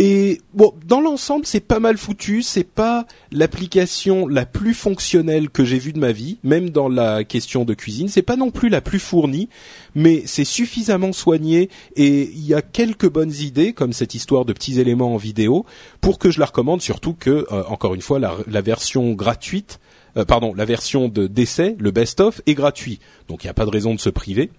Et 0.00 0.40
bon, 0.54 0.74
dans 0.84 1.00
l'ensemble, 1.00 1.46
c'est 1.46 1.60
pas 1.60 1.78
mal 1.78 1.96
foutu. 1.96 2.42
C'est 2.42 2.64
pas 2.64 3.06
l'application 3.30 4.26
la 4.26 4.44
plus 4.44 4.74
fonctionnelle 4.74 5.50
que 5.50 5.64
j'ai 5.64 5.78
vue 5.78 5.92
de 5.92 6.00
ma 6.00 6.10
vie, 6.10 6.38
même 6.42 6.70
dans 6.70 6.88
la 6.88 7.22
question 7.22 7.64
de 7.64 7.74
cuisine. 7.74 8.08
C'est 8.08 8.22
pas 8.22 8.34
non 8.34 8.50
plus 8.50 8.68
la 8.68 8.80
plus 8.80 8.98
fournie, 8.98 9.48
mais 9.94 10.24
c'est 10.26 10.44
suffisamment 10.44 11.12
soigné 11.12 11.70
et 11.94 12.22
il 12.22 12.44
y 12.44 12.54
a 12.54 12.62
quelques 12.62 13.08
bonnes 13.08 13.32
idées, 13.32 13.72
comme 13.72 13.92
cette 13.92 14.16
histoire 14.16 14.44
de 14.44 14.52
petits 14.52 14.80
éléments 14.80 15.14
en 15.14 15.16
vidéo, 15.16 15.64
pour 16.00 16.18
que 16.18 16.30
je 16.30 16.40
la 16.40 16.46
recommande. 16.46 16.82
Surtout 16.82 17.14
que, 17.14 17.46
euh, 17.52 17.62
encore 17.68 17.94
une 17.94 18.02
fois, 18.02 18.18
la, 18.18 18.34
la 18.48 18.62
version 18.62 19.12
gratuite, 19.12 19.78
euh, 20.16 20.24
pardon, 20.24 20.54
la 20.54 20.64
version 20.64 21.08
de 21.08 21.26
d'essai, 21.26 21.76
le 21.78 21.90
best-of, 21.90 22.40
est 22.46 22.54
gratuit. 22.54 23.00
Donc 23.28 23.44
il 23.44 23.46
n'y 23.46 23.50
a 23.50 23.54
pas 23.54 23.64
de 23.64 23.70
raison 23.70 23.94
de 23.94 24.00
se 24.00 24.10
priver. 24.10 24.50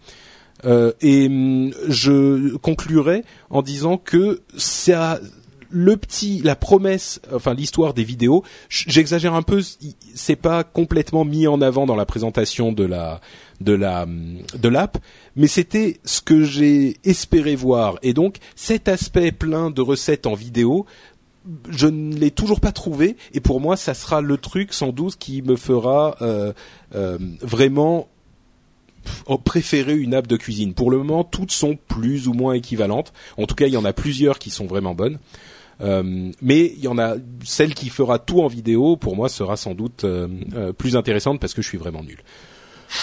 Euh, 0.63 0.93
et 1.01 1.27
hum, 1.27 1.73
je 1.87 2.55
conclurai 2.57 3.23
en 3.49 3.61
disant 3.61 3.97
que 3.97 4.41
ça, 4.57 5.19
le 5.69 5.97
petit, 5.97 6.41
la 6.43 6.55
promesse, 6.55 7.19
enfin 7.33 7.53
l'histoire 7.53 7.93
des 7.93 8.03
vidéos, 8.03 8.43
j'exagère 8.69 9.33
un 9.33 9.41
peu, 9.41 9.61
c'est 10.13 10.37
pas 10.37 10.63
complètement 10.63 11.25
mis 11.25 11.47
en 11.47 11.61
avant 11.61 11.85
dans 11.85 11.95
la 11.95 12.05
présentation 12.05 12.71
de 12.71 12.85
la 12.85 13.19
de 13.61 13.73
la 13.73 14.03
hum, 14.03 14.39
de 14.57 14.69
l'app, 14.69 14.97
mais 15.35 15.47
c'était 15.47 15.99
ce 16.05 16.21
que 16.21 16.43
j'ai 16.43 16.97
espéré 17.03 17.55
voir. 17.55 17.97
Et 18.01 18.13
donc 18.13 18.37
cet 18.55 18.87
aspect 18.87 19.31
plein 19.31 19.71
de 19.71 19.81
recettes 19.81 20.25
en 20.25 20.35
vidéo, 20.35 20.85
je 21.69 21.87
ne 21.87 22.15
l'ai 22.15 22.31
toujours 22.31 22.59
pas 22.59 22.71
trouvé 22.71 23.17
et 23.33 23.39
pour 23.39 23.61
moi 23.61 23.77
ça 23.77 23.93
sera 23.93 24.21
le 24.21 24.37
truc 24.37 24.73
sans 24.73 24.91
doute 24.91 25.17
qui 25.17 25.41
me 25.41 25.55
fera 25.55 26.15
euh, 26.21 26.53
euh, 26.95 27.17
vraiment 27.41 28.07
préférer 29.43 29.95
une 29.95 30.13
app 30.13 30.27
de 30.27 30.35
cuisine. 30.35 30.73
Pour 30.73 30.89
le 30.91 30.97
moment, 30.97 31.23
toutes 31.23 31.51
sont 31.51 31.77
plus 31.87 32.27
ou 32.27 32.33
moins 32.33 32.53
équivalentes. 32.53 33.13
En 33.37 33.45
tout 33.45 33.53
cas, 33.53 33.67
il 33.67 33.73
y 33.73 33.77
en 33.77 33.85
a 33.85 33.93
plusieurs 33.93 34.39
qui 34.39 34.49
sont 34.49 34.65
vraiment 34.65 34.95
bonnes. 34.95 35.19
Euh, 35.81 36.31
mais 36.41 36.73
il 36.77 36.83
y 36.83 36.87
en 36.87 36.97
a 36.97 37.15
celle 37.43 37.73
qui 37.73 37.89
fera 37.89 38.19
tout 38.19 38.41
en 38.41 38.47
vidéo. 38.47 38.95
Pour 38.95 39.15
moi, 39.15 39.29
sera 39.29 39.57
sans 39.57 39.73
doute 39.73 40.03
euh, 40.03 40.27
euh, 40.55 40.73
plus 40.73 40.95
intéressante 40.95 41.39
parce 41.39 41.53
que 41.53 41.61
je 41.61 41.67
suis 41.67 41.77
vraiment 41.77 42.03
nul. 42.03 42.19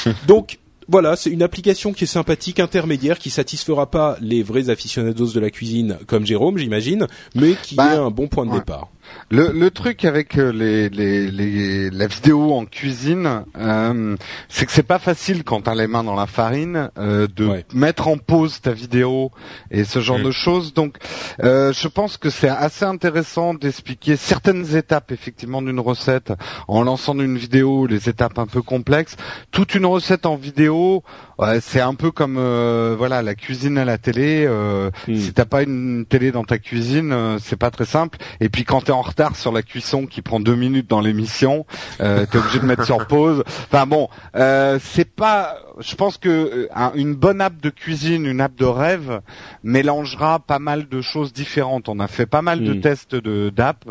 Donc 0.26 0.58
voilà, 0.89 1.17
c'est 1.17 1.31
une 1.31 1.43
application 1.43 1.93
qui 1.93 2.05
est 2.05 2.07
sympathique, 2.07 2.61
intermédiaire, 2.61 3.19
qui 3.19 3.31
satisfera 3.31 3.91
pas 3.91 4.17
les 4.21 4.43
vrais 4.43 4.71
aficionados 4.71 5.33
de 5.33 5.41
la 5.41 5.51
cuisine 5.51 5.99
comme 6.07 6.27
Jérôme, 6.27 6.59
j'imagine, 6.59 7.07
mais 7.35 7.55
qui 7.62 7.75
Bah, 7.75 7.95
est 7.95 7.99
un 7.99 8.11
bon 8.11 8.29
point 8.29 8.45
de 8.47 8.51
ouais. 8.51 8.59
départ. 8.59 8.89
Le, 9.31 9.50
le 9.52 9.71
truc 9.71 10.04
avec 10.04 10.37
euh, 10.38 10.52
les, 10.52 10.88
les, 10.90 11.31
les, 11.31 11.90
la 11.90 12.07
vidéo 12.07 12.52
en 12.52 12.66
cuisine, 12.66 13.45
euh, 13.59 14.16
c'est 14.49 14.66
que 14.66 14.73
c'est 14.73 14.83
pas 14.83 14.99
facile 14.99 15.42
quand 15.42 15.62
t'as 15.62 15.75
les 15.75 15.87
mains 15.87 16.04
dans 16.04 16.14
la 16.14 16.26
farine 16.26 16.90
euh, 16.99 17.26
de 17.35 17.47
Ouais. 17.47 17.64
mettre 17.73 18.09
en 18.09 18.19
pause 18.19 18.61
ta 18.61 18.73
vidéo 18.73 19.31
et 19.71 19.85
ce 19.85 20.00
genre 20.00 20.19
Mm. 20.19 20.25
de 20.25 20.31
choses. 20.31 20.75
Donc, 20.75 20.97
euh, 21.42 21.73
je 21.73 21.88
pense 21.88 22.19
que 22.19 22.28
c'est 22.31 22.49
assez 22.50 22.85
intéressant 22.85 23.54
d'expliquer 23.54 24.16
certaines 24.16 24.76
étapes 24.76 25.11
effectivement 25.12 25.62
d'une 25.62 25.81
recette 25.81 26.33
en 26.69 26.83
lançant 26.83 27.19
une 27.19 27.38
vidéo, 27.38 27.87
les 27.87 28.09
étapes 28.11 28.38
un 28.38 28.47
peu 28.47 28.61
complexes. 28.62 29.16
Toute 29.50 29.75
une 29.75 29.87
recette 29.87 30.26
en 30.26 30.37
vidéo, 30.37 31.02
Ouais, 31.42 31.61
c'est 31.61 31.80
un 31.80 31.94
peu 31.94 32.11
comme 32.11 32.37
euh, 32.38 32.94
voilà 32.96 33.20
la 33.22 33.34
cuisine 33.34 33.76
à 33.78 33.84
la 33.84 33.99
télé. 33.99 34.44
Euh, 34.46 34.90
Hmm. 35.08 35.16
Si 35.16 35.32
t'as 35.32 35.44
pas 35.46 35.62
une 35.62 36.04
télé 36.08 36.30
dans 36.32 36.44
ta 36.44 36.58
cuisine, 36.58 37.12
euh, 37.12 37.38
c'est 37.40 37.56
pas 37.56 37.70
très 37.70 37.84
simple. 37.87 38.18
Et 38.40 38.49
puis 38.49 38.64
quand 38.64 38.82
t'es 38.82 38.92
en 38.92 39.00
retard 39.02 39.34
sur 39.37 39.50
la 39.50 39.62
cuisson 39.62 40.06
qui 40.06 40.22
prend 40.22 40.38
deux 40.38 40.54
minutes 40.54 40.88
dans 40.88 41.00
l'émission, 41.00 41.66
euh, 42.00 42.25
t'es 42.30 42.38
obligé 42.38 42.58
de 42.61 42.66
mettre 42.66 42.84
sur 42.84 43.06
pause. 43.08 43.42
Enfin 43.70 43.87
bon, 43.87 44.08
euh, 44.37 44.78
c'est 44.82 45.08
pas. 45.11 45.56
Je 45.80 45.94
pense 45.96 46.18
que 46.18 46.28
euh, 46.28 46.68
un- 46.75 46.92
une 46.94 47.14
bonne 47.14 47.40
app 47.40 47.61
de 47.61 47.70
cuisine, 47.70 48.26
une 48.26 48.40
app 48.40 48.54
de 48.54 48.64
rêve, 48.66 49.20
mélangera 49.64 50.38
pas 50.40 50.58
mal 50.58 50.88
de 50.88 51.00
choses 51.00 51.32
différentes. 51.32 51.88
On 51.88 51.99
a 51.99 52.06
fait 52.08 52.26
pas 52.26 52.42
mal 52.42 52.62
de 52.62 52.75
Hmm. 52.75 52.80
tests 52.80 53.14
de 53.16 53.50
d'app. 53.50 53.84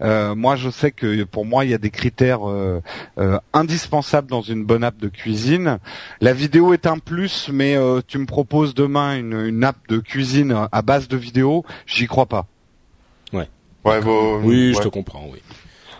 Euh, 0.00 0.34
moi, 0.34 0.56
je 0.56 0.70
sais 0.70 0.92
que 0.92 1.24
pour 1.24 1.44
moi, 1.44 1.64
il 1.64 1.70
y 1.70 1.74
a 1.74 1.78
des 1.78 1.90
critères 1.90 2.40
indispensables 3.52 4.28
dans 4.28 4.42
une 4.42 4.64
bonne 4.64 4.84
app 4.84 4.96
de 4.98 5.08
cuisine. 5.08 5.78
La 6.20 6.32
vidéo 6.32 6.72
est 6.72 6.86
un 6.86 6.93
plus, 6.98 7.48
mais 7.52 7.76
euh, 7.76 8.00
tu 8.06 8.18
me 8.18 8.26
proposes 8.26 8.74
demain 8.74 9.16
une, 9.18 9.32
une 9.46 9.64
app 9.64 9.76
de 9.88 9.98
cuisine 9.98 10.54
à 10.70 10.82
base 10.82 11.08
de 11.08 11.16
vidéo, 11.16 11.64
j'y 11.86 12.06
crois 12.06 12.26
pas. 12.26 12.46
Ouais, 13.86 14.00
bon, 14.00 14.40
Oui, 14.42 14.72
je 14.72 14.78
ouais. 14.78 14.84
te 14.84 14.88
comprends, 14.88 15.26
oui. 15.30 15.40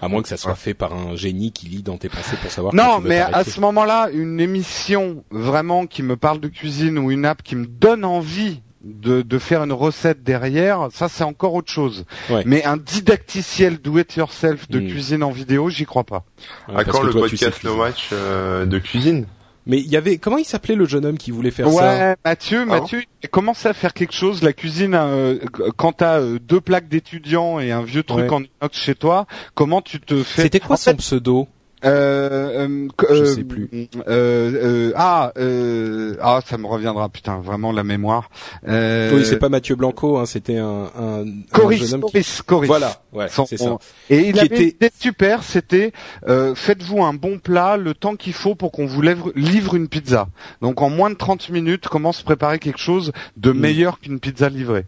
À 0.01 0.09
moins 0.09 0.23
que 0.23 0.29
ça 0.29 0.39
soit 0.39 0.53
Ouais. 0.53 0.57
fait 0.57 0.73
par 0.73 0.95
un 0.95 1.17
génie 1.17 1.53
qui 1.53 1.67
lit 1.67 1.83
dans 1.83 1.99
tes 1.99 2.09
pensées 2.09 2.37
pour 2.41 2.51
savoir. 2.51 2.75
Non, 2.75 2.99
mais 3.01 3.19
à 3.21 3.45
ce 3.45 3.61
moment-là, 3.61 4.09
une 4.11 4.41
émission 4.41 5.23
vraiment 5.31 5.85
qui 5.87 6.03
me 6.03 6.17
parle 6.17 6.41
de 6.41 6.49
cuisine 6.49 6.99
ou 6.99 7.11
une 7.11 7.27
app 7.27 7.43
qui 7.43 7.57
me 7.57 7.67
donne 7.67 8.07
envie 8.07 8.63
de, 8.83 9.21
de 9.21 9.39
faire 9.39 9.63
une 9.65 9.73
recette 9.75 10.23
derrière, 10.23 10.89
ça 10.93 11.11
c'est 11.11 11.25
encore 11.25 11.53
autre 11.53 11.71
chose. 11.71 12.07
Ouais. 12.31 12.43
Mais 12.47 12.65
un 12.65 12.79
didacticiel 12.79 13.79
do 13.79 13.99
it 13.99 14.15
yourself 14.17 14.67
de 14.71 14.81
Mm. 14.81 14.89
cuisine 14.89 15.23
en 15.23 15.31
vidéo, 15.31 15.69
j'y 15.69 15.85
crois 15.85 16.05
pas. 16.05 16.25
Ouais, 16.69 16.77
À 16.81 16.85
parce 16.85 16.97
quand 16.99 17.03
le 17.03 17.13
toi, 17.13 17.29
tu 17.29 17.37
sais 17.37 17.47
podcast 17.51 17.65
No. 17.65 17.77
Match 17.77 18.09
euh, 18.13 18.65
de 18.65 18.79
cuisine 18.79 19.27
Mais 19.66 19.78
il 19.78 19.87
y 19.88 19.97
avait 19.97 20.18
comment 20.18 20.37
il 20.37 20.44
s'appelait 20.44 20.75
le 20.75 20.85
jeune 20.85 21.06
homme 21.06 21.16
qui 21.16 21.30
voulait 21.30 21.50
faire 21.50 21.71
ça? 21.71 21.75
Ouais, 21.75 22.16
Mathieu, 22.25 22.61
Ah 22.62 22.80
Mathieu, 22.80 23.00
il 23.00 23.26
a 23.26 23.28
commencé 23.28 23.66
à 23.68 23.73
faire 23.73 23.94
quelque 23.94 24.12
chose. 24.12 24.42
La 24.42 24.52
cuisine, 24.52 24.94
euh, 24.94 25.38
quand 25.76 25.92
t'as 25.92 26.21
euh, 26.21 26.38
deux 26.38 26.61
plaques 26.61 26.88
d'étudiants 26.88 27.59
et 27.61 27.73
un 27.73 27.83
vieux 27.83 28.02
truc 28.02 28.30
Ouais. 28.30 28.30
en 28.30 28.42
inox 28.42 28.78
chez 28.78 28.94
toi, 28.94 29.26
comment 29.54 29.80
tu 29.80 30.00
te 30.00 30.23
fais 30.23 30.42
C'était 30.42 30.61
quoi 30.61 30.75
En 30.75 30.76
son 30.76 30.90
fait, 30.90 30.97
pseudo? 30.97 31.49
Euh, 31.85 32.67
euh, 32.67 32.88
Je 33.11 33.14
euh, 33.14 33.25
sais 33.35 33.45
plus. 33.45 33.69
euh, 34.09 34.93
ah, 34.97 35.33
euh, 35.38 36.17
ah, 36.21 36.41
ça 36.47 36.59
me 36.59 36.67
reviendra, 36.67 37.09
putain, 37.09 37.38
vraiment 37.38 37.73
la 37.73 37.85
mémoire. 37.85 38.31
Euh, 38.69 39.12
Oui, 39.14 39.25
c'est 39.25 39.38
pas 39.38 39.49
Mathieu 39.49 39.76
Blanco, 39.76 40.19
hein, 40.19 40.26
c'était 40.26 40.59
un, 40.59 40.91
un, 40.99 41.23
un 41.26 41.26
Coris, 41.53 41.79
jeune 41.87 41.95
homme 41.95 42.05
qui... 42.05 42.12
Coris, 42.12 42.43
Coris. 42.47 42.67
Voilà, 42.69 43.03
ouais, 43.12 43.26
c'est 43.47 43.57
ça. 43.59 43.76
Et 44.11 44.29
il 44.29 44.33
Qui 44.35 44.41
avait 44.41 44.62
était- 44.69 44.91
super, 44.99 45.43
c'était 45.43 45.93
euh, 46.29 46.55
faites-vous 46.55 47.03
un 47.03 47.14
bon 47.14 47.38
plat 47.38 47.76
le 47.76 47.95
temps 47.95 48.17
qu'il 48.17 48.33
faut 48.33 48.55
pour 48.55 48.73
qu'on 48.73 48.87
vous 48.87 49.03
livre, 49.03 49.33
livre 49.35 49.75
une 49.75 49.88
pizza. 49.88 50.29
Donc 50.62 50.81
en 50.83 50.91
moins 50.91 51.11
de 51.11 51.17
30 51.17 51.50
minutes, 51.50 51.88
comment 51.88 52.12
se 52.12 52.25
préparer 52.25 52.59
quelque 52.59 52.79
chose 52.81 53.12
de 53.37 53.53
Mm. 53.53 53.59
meilleur 53.59 54.00
qu'une 54.00 54.21
pizza 54.21 54.49
livrée? 54.49 54.87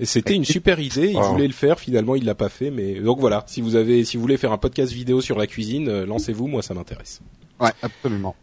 Et 0.00 0.06
c'était 0.06 0.34
une 0.34 0.44
super 0.44 0.78
idée. 0.78 1.10
Il 1.10 1.16
Oh. 1.18 1.32
voulait 1.32 1.46
le 1.48 1.52
faire, 1.52 1.80
finalement, 1.80 2.14
il 2.14 2.24
l'a 2.24 2.34
pas 2.36 2.48
fait. 2.48 2.70
Mais 2.70 2.94
donc 3.00 3.18
voilà, 3.18 3.44
si 3.48 3.60
vous 3.60 3.74
avez, 3.76 4.04
si 4.04 4.16
vous 4.16 4.20
voulez 4.22 4.36
faire 4.36 4.52
un 4.52 4.58
podcast 4.58 4.92
vidéo 4.92 5.20
sur 5.20 5.36
la 5.38 5.46
cuisine, 5.46 5.88
euh, 5.88 6.06
lancez-vous. 6.06 6.46
Moi, 6.46 6.62
ça 6.62 6.74
m'intéresse. 6.74 7.20
Ouais, 7.60 7.72
absolument. 7.82 8.36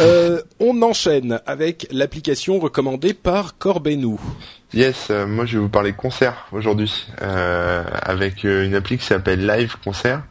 Euh, 0.00 0.42
on 0.60 0.82
enchaîne 0.82 1.40
avec 1.46 1.86
l'application 1.90 2.58
recommandée 2.60 3.14
par 3.14 3.56
Corbenou. 3.58 4.20
Yes, 4.74 5.06
euh, 5.10 5.24
moi 5.28 5.46
je 5.46 5.56
vais 5.56 5.62
vous 5.62 5.68
parler 5.68 5.92
concert 5.92 6.46
aujourd'hui 6.50 7.06
euh, 7.22 7.84
avec 8.02 8.44
euh, 8.44 8.64
une 8.66 8.74
appli 8.74 8.98
qui 8.98 9.04
s'appelle 9.04 9.46
Live 9.46 9.76
Concert 9.84 10.22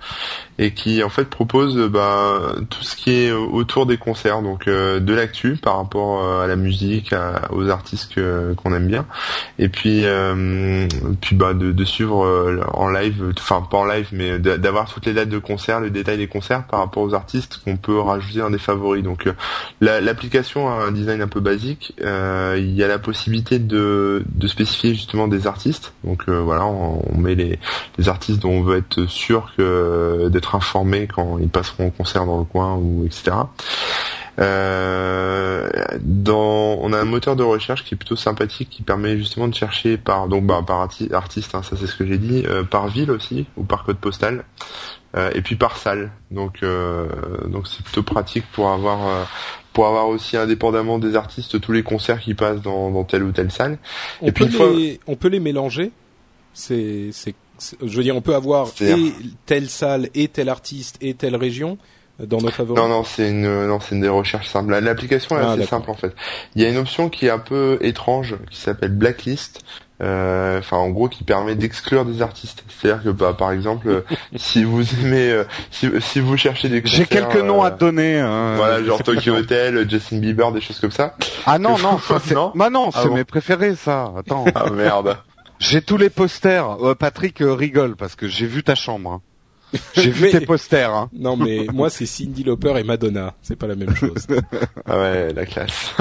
et 0.60 0.72
qui 0.74 1.02
en 1.02 1.08
fait 1.10 1.24
propose 1.30 1.78
euh, 1.78 1.88
bah, 1.88 2.54
tout 2.70 2.84
ce 2.84 2.98
qui 2.98 3.12
est 3.14 3.32
autour 3.32 3.86
des 3.86 3.96
concerts, 3.98 4.42
donc 4.42 4.68
euh, 4.68 5.00
de 5.00 5.14
l'actu 5.14 5.56
par 5.56 5.78
rapport 5.78 6.22
euh, 6.24 6.44
à 6.44 6.48
la 6.48 6.58
musique, 6.58 7.16
aux 7.52 7.70
artistes 7.70 8.20
qu'on 8.58 8.74
aime 8.76 8.88
bien, 8.88 9.06
et 9.60 9.70
puis 9.70 10.02
euh, 10.04 10.88
puis 11.22 11.38
bah 11.38 11.54
de, 11.54 11.72
de 11.72 11.86
suivre 11.86 12.26
euh, 12.26 12.60
en 12.74 12.90
live, 12.90 13.32
enfin 13.40 13.62
pas 13.70 13.78
en 13.78 13.86
live, 13.86 14.10
mais 14.12 14.40
d'a- 14.40 14.58
d'avoir 14.58 14.92
toutes 14.94 15.06
les 15.06 15.14
dates 15.14 15.30
de 15.30 15.40
concerts, 15.40 15.80
le 15.80 15.90
détail 15.90 16.18
des 16.18 16.28
concerts 16.28 16.66
par 16.68 16.82
rapport 16.82 17.02
aux 17.04 17.14
artistes 17.14 17.62
qu'on 17.64 17.78
peut 17.78 17.98
rajouter 18.00 18.40
dans 18.40 18.50
des 18.50 18.58
favoris. 18.60 19.04
Donc 19.04 19.26
euh, 19.28 19.34
la- 19.80 20.02
l'application 20.02 20.68
a 20.70 20.84
un 20.84 20.92
design 20.92 21.22
un 21.22 21.28
peu 21.30 21.40
basique. 21.40 21.94
Euh, 22.04 22.58
il 22.60 22.76
y 22.76 22.84
a 22.84 22.88
la 22.90 23.00
possibilité 23.00 23.58
de, 23.58 24.24
de 24.34 24.48
spécifier 24.48 24.94
justement 24.94 25.28
des 25.28 25.48
artistes. 25.48 25.94
Donc 26.04 26.24
euh, 26.28 26.42
voilà, 26.42 26.66
on, 26.66 27.04
on 27.08 27.18
met 27.18 27.36
les, 27.36 27.60
les 27.98 28.10
artistes 28.10 28.40
dont 28.40 28.52
on 28.52 28.62
veut 28.62 28.78
être 28.78 29.06
sûr 29.06 29.52
que 29.58 30.30
d'être 30.30 30.56
informé 30.56 31.08
quand 31.08 31.38
ils 31.40 31.50
passeront 31.50 31.88
au 31.88 31.92
concert 31.92 32.26
dans 32.26 32.40
le 32.40 32.46
coin 32.46 32.76
ou 32.76 33.06
etc. 33.06 33.32
Euh, 34.40 35.70
dans, 36.02 36.80
on 36.82 36.92
a 36.92 37.00
un 37.00 37.06
moteur 37.06 37.36
de 37.36 37.44
recherche 37.44 37.84
qui 37.86 37.94
est 37.94 37.98
plutôt 37.98 38.16
sympathique, 38.16 38.70
qui 38.72 38.82
permet 38.82 39.16
justement 39.18 39.48
de 39.48 39.54
chercher 39.54 39.98
par 39.98 40.28
donc 40.28 40.46
bah, 40.46 40.62
par 40.66 40.88
arti- 40.88 41.14
artiste, 41.14 41.54
hein, 41.54 41.62
ça 41.62 41.76
c'est 41.80 41.86
ce 41.86 41.96
que 41.96 42.06
j'ai 42.06 42.18
dit, 42.18 42.44
euh, 42.48 42.64
par 42.64 42.88
ville 42.88 43.12
aussi 43.12 43.46
ou 43.58 43.64
par 43.64 43.84
code 43.84 43.98
postal, 43.98 44.44
euh, 45.16 45.30
et 45.36 45.42
puis 45.42 45.56
par 45.56 45.78
salle. 45.78 46.12
Donc 46.32 46.64
euh, 46.64 47.08
donc 47.46 47.68
c'est 47.68 47.84
plutôt 47.84 48.02
pratique 48.02 48.46
pour 48.54 48.72
avoir 48.72 49.08
euh, 49.08 49.24
pour 49.74 49.88
avoir 49.88 50.08
aussi 50.08 50.38
indépendamment 50.38 51.00
des 51.00 51.16
artistes 51.16 51.60
tous 51.60 51.72
les 51.72 51.84
concerts 51.84 52.20
qui 52.20 52.34
passent 52.36 52.62
dans, 52.62 52.92
dans 52.92 53.04
telle 53.04 53.24
ou 53.24 53.32
telle 53.32 53.52
salle. 53.52 53.80
On 54.22 54.28
Et 54.28 54.32
puis 54.32 54.48
fois- 54.50 54.72
on 55.08 55.16
peut 55.16 55.28
les 55.30 55.40
mélanger. 55.40 55.92
C'est, 56.54 57.10
c'est, 57.12 57.34
je 57.82 57.98
veux 57.98 58.04
dire, 58.04 58.16
on 58.16 58.22
peut 58.22 58.36
avoir 58.36 58.68
et 58.82 59.12
telle 59.46 59.70
salle 59.70 60.10
et 60.14 60.28
tel 60.28 60.50
artiste 60.50 60.98
et 61.02 61.16
telle 61.16 61.36
région 61.36 61.78
dans 62.20 62.38
nos 62.40 62.50
favoris. 62.50 62.82
Non, 62.82 62.90
non, 62.90 63.04
c'est 63.04 63.30
une, 63.30 63.68
non, 63.68 63.80
c'est 63.80 63.96
une 63.96 64.02
des 64.02 64.08
recherches 64.10 64.48
simples. 64.50 64.72
La- 64.72 64.82
L'application 64.82 65.38
est 65.38 65.44
Ah, 65.44 65.52
assez 65.54 65.66
simple 65.66 65.90
en 65.90 65.96
fait. 65.96 66.14
Il 66.56 66.62
y 66.62 66.66
a 66.66 66.70
une 66.70 66.78
option 66.78 67.10
qui 67.10 67.26
est 67.28 67.32
un 67.32 67.40
peu 67.40 67.78
étrange, 67.82 68.36
qui 68.52 68.60
s'appelle 68.60 68.92
blacklist. 68.92 69.62
Euh, 70.02 70.60
Enfin, 70.60 70.78
en 70.78 70.90
gros, 70.90 71.08
qui 71.08 71.24
permet 71.24 71.56
d'exclure 71.56 72.04
des 72.06 72.22
artistes. 72.22 72.64
C'est-à-dire 72.68 73.04
que, 73.04 73.10
bah, 73.10 73.34
par 73.38 73.52
exemple, 73.52 73.88
euh, 73.88 74.02
si 74.36 74.64
vous 74.64 74.84
aimez, 75.02 75.32
euh, 75.32 75.44
si, 75.72 75.90
si 76.02 76.20
vous 76.20 76.36
cherchez 76.36 76.68
des 76.68 76.82
J'ai 76.84 77.06
quelques 77.06 77.38
noms 77.38 77.64
euh, 77.64 77.68
à 77.68 77.72
te 77.72 77.80
donner. 77.80 78.20
hein. 78.20 78.56
Voilà, 78.58 78.84
genre 78.84 79.02
Tokyo. 79.02 79.36
Hotel, 79.36 79.90
Justin 79.90 80.18
Bieber, 80.20 80.52
des 80.52 80.62
choses 80.62 80.80
comme 80.80 80.92
ça. 80.92 81.16
Ah 81.46 81.58
non, 81.60 81.78
non, 81.78 82.00
ça, 82.00 82.20
c'est... 82.24 82.34
Non 82.34 82.52
Bah 82.56 82.70
non, 82.70 82.90
Ah 82.94 83.00
c'est 83.04 83.08
bon 83.10 83.16
mes 83.16 83.24
préférés, 83.24 83.76
ça. 83.76 84.12
Attends. 84.18 84.46
Ah 84.56 84.70
merde. 84.72 85.18
J'ai 85.60 85.82
tous 85.82 85.98
les 85.98 86.10
posters. 86.10 86.84
Euh, 86.86 86.96
Patrick 86.96 87.42
euh, 87.42 87.54
rigole 87.54 87.96
parce 87.96 88.16
que 88.16 88.28
j'ai 88.28 88.46
vu 88.48 88.64
ta 88.64 88.76
chambre. 88.76 89.12
hein. 89.12 89.22
J'ai 89.94 90.10
vu 90.12 90.24
Mais- 90.24 90.32
tes 90.32 90.46
posters. 90.46 90.94
Hein. 90.94 91.10
Non, 91.14 91.36
mais 91.36 91.66
moi, 91.74 91.90
c'est 91.90 92.06
Cindy 92.06 92.44
Lauper 92.44 92.78
et 92.78 92.84
Madonna. 92.84 93.34
C'est 93.42 93.56
pas 93.56 93.68
la 93.68 93.76
même 93.76 93.96
chose. 93.96 94.28
Ah 94.86 94.98
ouais, 95.00 95.34
la 95.34 95.46
classe. 95.46 95.94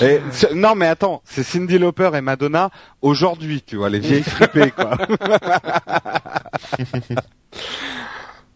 Et, 0.00 0.20
non, 0.54 0.74
mais 0.76 0.86
attends, 0.86 1.22
c'est 1.24 1.42
Cindy 1.42 1.76
Lauper 1.78 2.10
et 2.14 2.20
Madonna 2.20 2.70
aujourd'hui, 3.02 3.62
tu 3.66 3.76
vois, 3.76 3.88
les 3.90 3.98
vieilles 3.98 4.22
fripées, 4.22 4.70
quoi. 4.70 4.96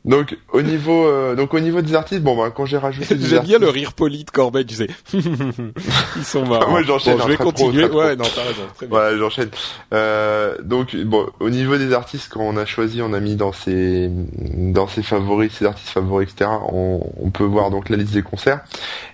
Donc 0.04 0.36
au 0.52 0.60
niveau, 0.60 1.06
euh, 1.06 1.34
donc 1.34 1.54
au 1.54 1.60
niveau 1.60 1.80
des 1.80 1.94
artistes, 1.94 2.22
bon 2.22 2.36
bah 2.36 2.52
quand 2.54 2.66
j'ai 2.66 2.76
rajouté 2.76 3.14
des 3.14 3.26
J'aime 3.26 3.44
bien 3.44 3.58
le 3.58 3.70
rire 3.70 3.94
poli 3.94 4.24
de 4.24 4.30
Corbeil, 4.30 4.66
tu 4.66 4.74
sais. 4.74 4.88
Ils 5.14 6.24
sont 6.24 6.44
marrants. 6.44 6.70
Moi, 6.70 6.82
j'enchaîne, 6.82 7.16
Bon, 7.16 7.24
je 7.24 7.28
vais 7.28 7.36
continuer. 7.36 7.84
ouais, 7.86 8.14
non, 8.14 8.24
t'as 8.34 8.42
raison. 8.42 8.62
Très 8.74 8.86
bien. 8.86 8.98
Voilà, 8.98 9.16
j'enchaîne. 9.16 9.48
Euh, 9.94 10.56
donc, 10.62 10.94
bon, 10.94 11.26
au 11.40 11.48
niveau 11.48 11.78
des 11.78 11.92
artistes, 11.94 12.28
quand 12.30 12.42
on 12.42 12.56
a 12.58 12.66
choisi, 12.66 13.00
on 13.00 13.14
a 13.14 13.20
mis 13.20 13.34
dans 13.34 13.52
ses 13.52 14.10
dans 14.10 14.88
ses 14.88 15.02
favoris, 15.02 15.52
ses 15.52 15.64
artistes 15.64 15.88
favoris, 15.88 16.28
etc. 16.30 16.50
On, 16.70 17.00
on 17.18 17.30
peut 17.30 17.44
voir 17.44 17.70
donc 17.70 17.88
la 17.88 17.96
liste 17.96 18.12
des 18.12 18.22
concerts 18.22 18.60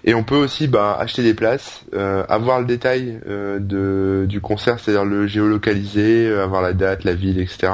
et 0.05 0.15
on 0.15 0.25
peut 0.25 0.37
aussi 0.37 0.67
bah, 0.67 0.97
acheter 0.99 1.23
des 1.23 1.35
places, 1.35 1.83
euh, 1.95 2.25
avoir 2.29 2.59
le 2.61 2.67
détail 2.67 3.21
euh, 3.29 3.59
de 3.61 4.27
du 4.27 4.41
concert, 4.41 4.79
c'est-à-dire 4.81 5.05
le 5.05 5.27
géolocaliser, 5.29 6.27
euh, 6.27 6.43
avoir 6.43 6.63
la 6.63 6.73
date, 6.73 7.05
la 7.05 7.15
ville, 7.15 7.39
etc. 7.41 7.73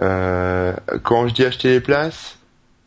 Euh, 0.00 0.74
quand 1.02 1.26
je 1.28 1.34
dis 1.34 1.44
acheter 1.44 1.70
les 1.70 1.80
places, 1.80 2.35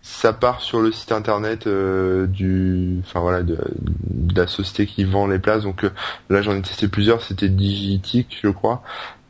ça 0.10 0.34
part 0.34 0.60
sur 0.62 0.82
le 0.82 0.92
site 0.92 1.12
internet 1.12 1.68
euh, 1.68 2.26
du, 2.26 3.00
enfin 3.06 3.20
voilà, 3.20 3.44
de, 3.44 3.58
de 4.10 4.40
la 4.40 4.48
société 4.48 4.88
qui 4.88 5.04
vend 5.04 5.28
les 5.28 5.40
places. 5.40 5.64
Donc 5.64 5.84
euh, 5.84 5.92
là, 6.30 6.42
j'en 6.42 6.56
ai 6.56 6.62
testé 6.62 6.88
plusieurs. 6.88 7.22
C'était 7.22 7.48
Digitic, 7.48 8.40
je 8.42 8.50
crois. 8.50 8.82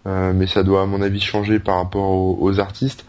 Euh, 0.08 0.32
mais 0.34 0.48
ça 0.48 0.64
doit 0.64 0.82
à 0.82 0.86
mon 0.86 1.02
avis 1.02 1.20
changer 1.20 1.60
par 1.60 1.76
rapport 1.76 2.10
aux, 2.10 2.38
aux 2.40 2.60
artistes. 2.60 3.06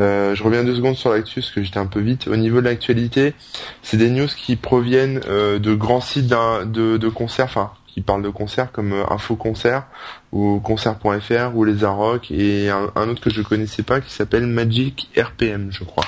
Euh, 0.00 0.34
je 0.34 0.42
reviens 0.42 0.64
deux 0.64 0.74
secondes 0.74 0.96
sur 0.96 1.10
l'actu 1.10 1.40
parce 1.40 1.52
que 1.52 1.62
j'étais 1.62 1.78
un 1.78 1.86
peu 1.86 2.00
vite. 2.00 2.26
Au 2.26 2.36
niveau 2.36 2.60
de 2.60 2.64
l'actualité, 2.64 3.34
c'est 3.82 3.98
des 3.98 4.08
news 4.08 4.26
qui 4.26 4.56
proviennent 4.56 5.20
euh, 5.28 5.58
de 5.58 5.74
grands 5.74 6.00
sites 6.00 6.26
de, 6.26 6.96
de 6.96 7.08
concerts, 7.10 7.44
enfin 7.44 7.72
qui 7.86 8.00
parlent 8.00 8.22
de 8.22 8.30
concerts 8.30 8.72
comme 8.72 8.92
euh, 8.94 9.04
Info 9.10 9.36
Concert 9.36 9.84
ou 10.32 10.58
concert.fr 10.60 11.54
ou 11.54 11.64
les 11.64 11.84
Arocs 11.84 12.30
et 12.30 12.70
un, 12.70 12.90
un 12.96 13.08
autre 13.08 13.20
que 13.20 13.30
je 13.30 13.42
connaissais 13.42 13.82
pas 13.82 14.00
qui 14.00 14.12
s'appelle 14.12 14.46
Magic 14.46 15.10
RPM, 15.16 15.68
je 15.70 15.84
crois. 15.84 16.06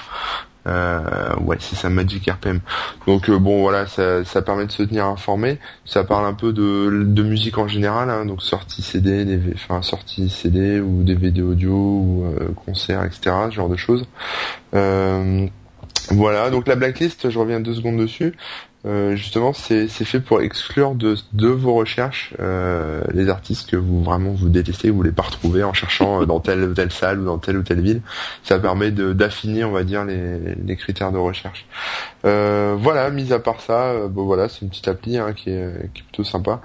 Euh, 0.66 1.35
ouais, 1.40 1.57
c'est 1.61 1.76
ça, 1.76 1.90
Magic 1.90 2.31
RPM. 2.31 2.61
Donc 3.07 3.28
euh, 3.28 3.38
bon, 3.38 3.61
voilà, 3.62 3.87
ça, 3.87 4.25
ça 4.25 4.42
permet 4.42 4.66
de 4.66 4.73
se 4.73 4.83
tenir 4.83 5.07
informé. 5.07 5.59
Ça 5.85 6.04
parle 6.04 6.26
un 6.26 6.35
peu 6.35 6.52
de, 6.52 7.04
de 7.04 7.23
musique 7.23 7.59
en 7.59 7.69
général, 7.69 8.11
hein, 8.11 8.25
donc 8.26 8.42
sortie 8.42 8.83
CD, 8.83 9.38
enfin 9.54 9.83
sortie 9.83 10.28
CD 10.28 10.81
ou 10.81 11.04
vidéos 11.04 11.50
audio 11.52 11.73
ou 11.73 12.25
euh, 12.26 12.49
concerts, 12.66 13.04
etc. 13.04 13.37
Ce 13.50 13.54
genre 13.54 13.69
de 13.69 13.76
choses. 13.76 14.07
Euh, 14.75 15.47
Voilà, 16.11 16.50
donc 16.50 16.66
la 16.66 16.75
blacklist, 16.76 17.31
je 17.31 17.38
reviens 17.38 17.61
deux 17.61 17.75
secondes 17.75 17.99
dessus. 17.99 18.35
Euh, 18.85 19.15
justement, 19.15 19.53
c'est 19.53 19.87
fait 19.89 20.19
pour 20.19 20.41
exclure 20.41 20.97
de, 20.97 21.15
de 21.33 21.47
vos 21.47 21.75
recherches 21.75 22.35
euh, 22.41 23.03
les 23.15 23.29
artistes 23.29 23.71
que 23.71 23.77
vous 23.77 24.03
vraiment 24.03 24.33
vous 24.33 24.49
détestez, 24.49 24.91
vous 24.91 24.97
voulez 24.97 25.12
pas 25.12 25.23
retrouver 25.23 25.62
en 25.62 25.73
cherchant 25.73 26.23
euh, 26.23 26.27
dans 26.27 26.41
telle 26.41 26.62
ou 26.62 26.75
telle 26.75 26.91
salle 26.91 27.21
ou 27.21 27.25
dans 27.25 27.39
telle 27.39 27.59
ou 27.59 27.62
telle 27.62 27.81
ville. 27.81 28.03
Ça 28.43 28.59
permet 28.59 28.91
d'affiner, 28.91 29.62
on 29.62 29.71
va 29.71 29.85
dire, 29.85 30.05
les, 30.05 30.57
les 30.57 30.77
critères 30.77 31.12
de 31.12 31.19
recherche. 31.19 31.67
Euh, 32.25 32.77
voilà, 32.77 33.09
mis 33.11 33.33
à 33.33 33.39
part 33.39 33.61
ça, 33.61 34.09
bon 34.09 34.25
voilà, 34.25 34.49
c'est 34.49 34.62
une 34.62 34.69
petite 34.69 34.89
appli 34.89 35.17
hein, 35.17 35.33
qui, 35.33 35.51
est, 35.51 35.91
qui 35.95 36.01
est 36.01 36.05
plutôt 36.05 36.25
sympa. 36.25 36.61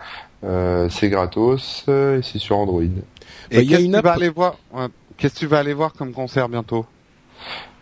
c'est 0.90 1.10
gratos 1.10 1.86
et 1.88 2.22
c'est 2.24 2.40
sur 2.40 2.58
Android. 2.58 2.82
Et, 3.52 3.66
qu'est-ce 3.68 3.86
que 3.86 3.96
tu 3.96 4.02
vas 4.02 4.14
aller 4.14 4.30
voir 4.30 4.56
Qu'est-ce 5.18 5.36
que 5.36 5.40
tu 5.40 5.48
vas 5.48 5.60
aller 5.60 5.74
voir 5.74 5.94
comme 5.94 6.14
concert 6.14 6.50
bientôt? 6.50 6.86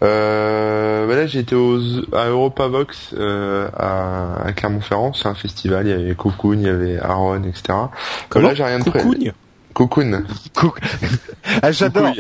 Euh, 0.04 1.08
bah 1.08 1.16
là 1.16 1.58
aux, 1.58 1.80
à 2.14 2.28
Europa 2.28 2.68
Vox 2.68 3.16
euh, 3.18 3.70
à, 3.78 4.52
Clermont-Ferrand, 4.56 5.14
c'est 5.14 5.28
un 5.28 5.36
festival, 5.36 5.88
il 5.88 5.90
y 5.90 5.94
avait 5.94 6.16
Cocoon, 6.16 6.58
il 6.60 6.64
y 6.64 6.70
avait 6.70 7.00
Aaron, 7.00 7.44
etc. 7.44 7.78
Comment 8.30 8.50
là 8.50 8.54
j'ai 8.54 8.64
rien 8.64 8.80
de 8.80 8.84
Cocoon 8.84 9.34
Cocoon. 9.76 10.24
ah, 11.62 11.72
J'adore. 11.72 12.14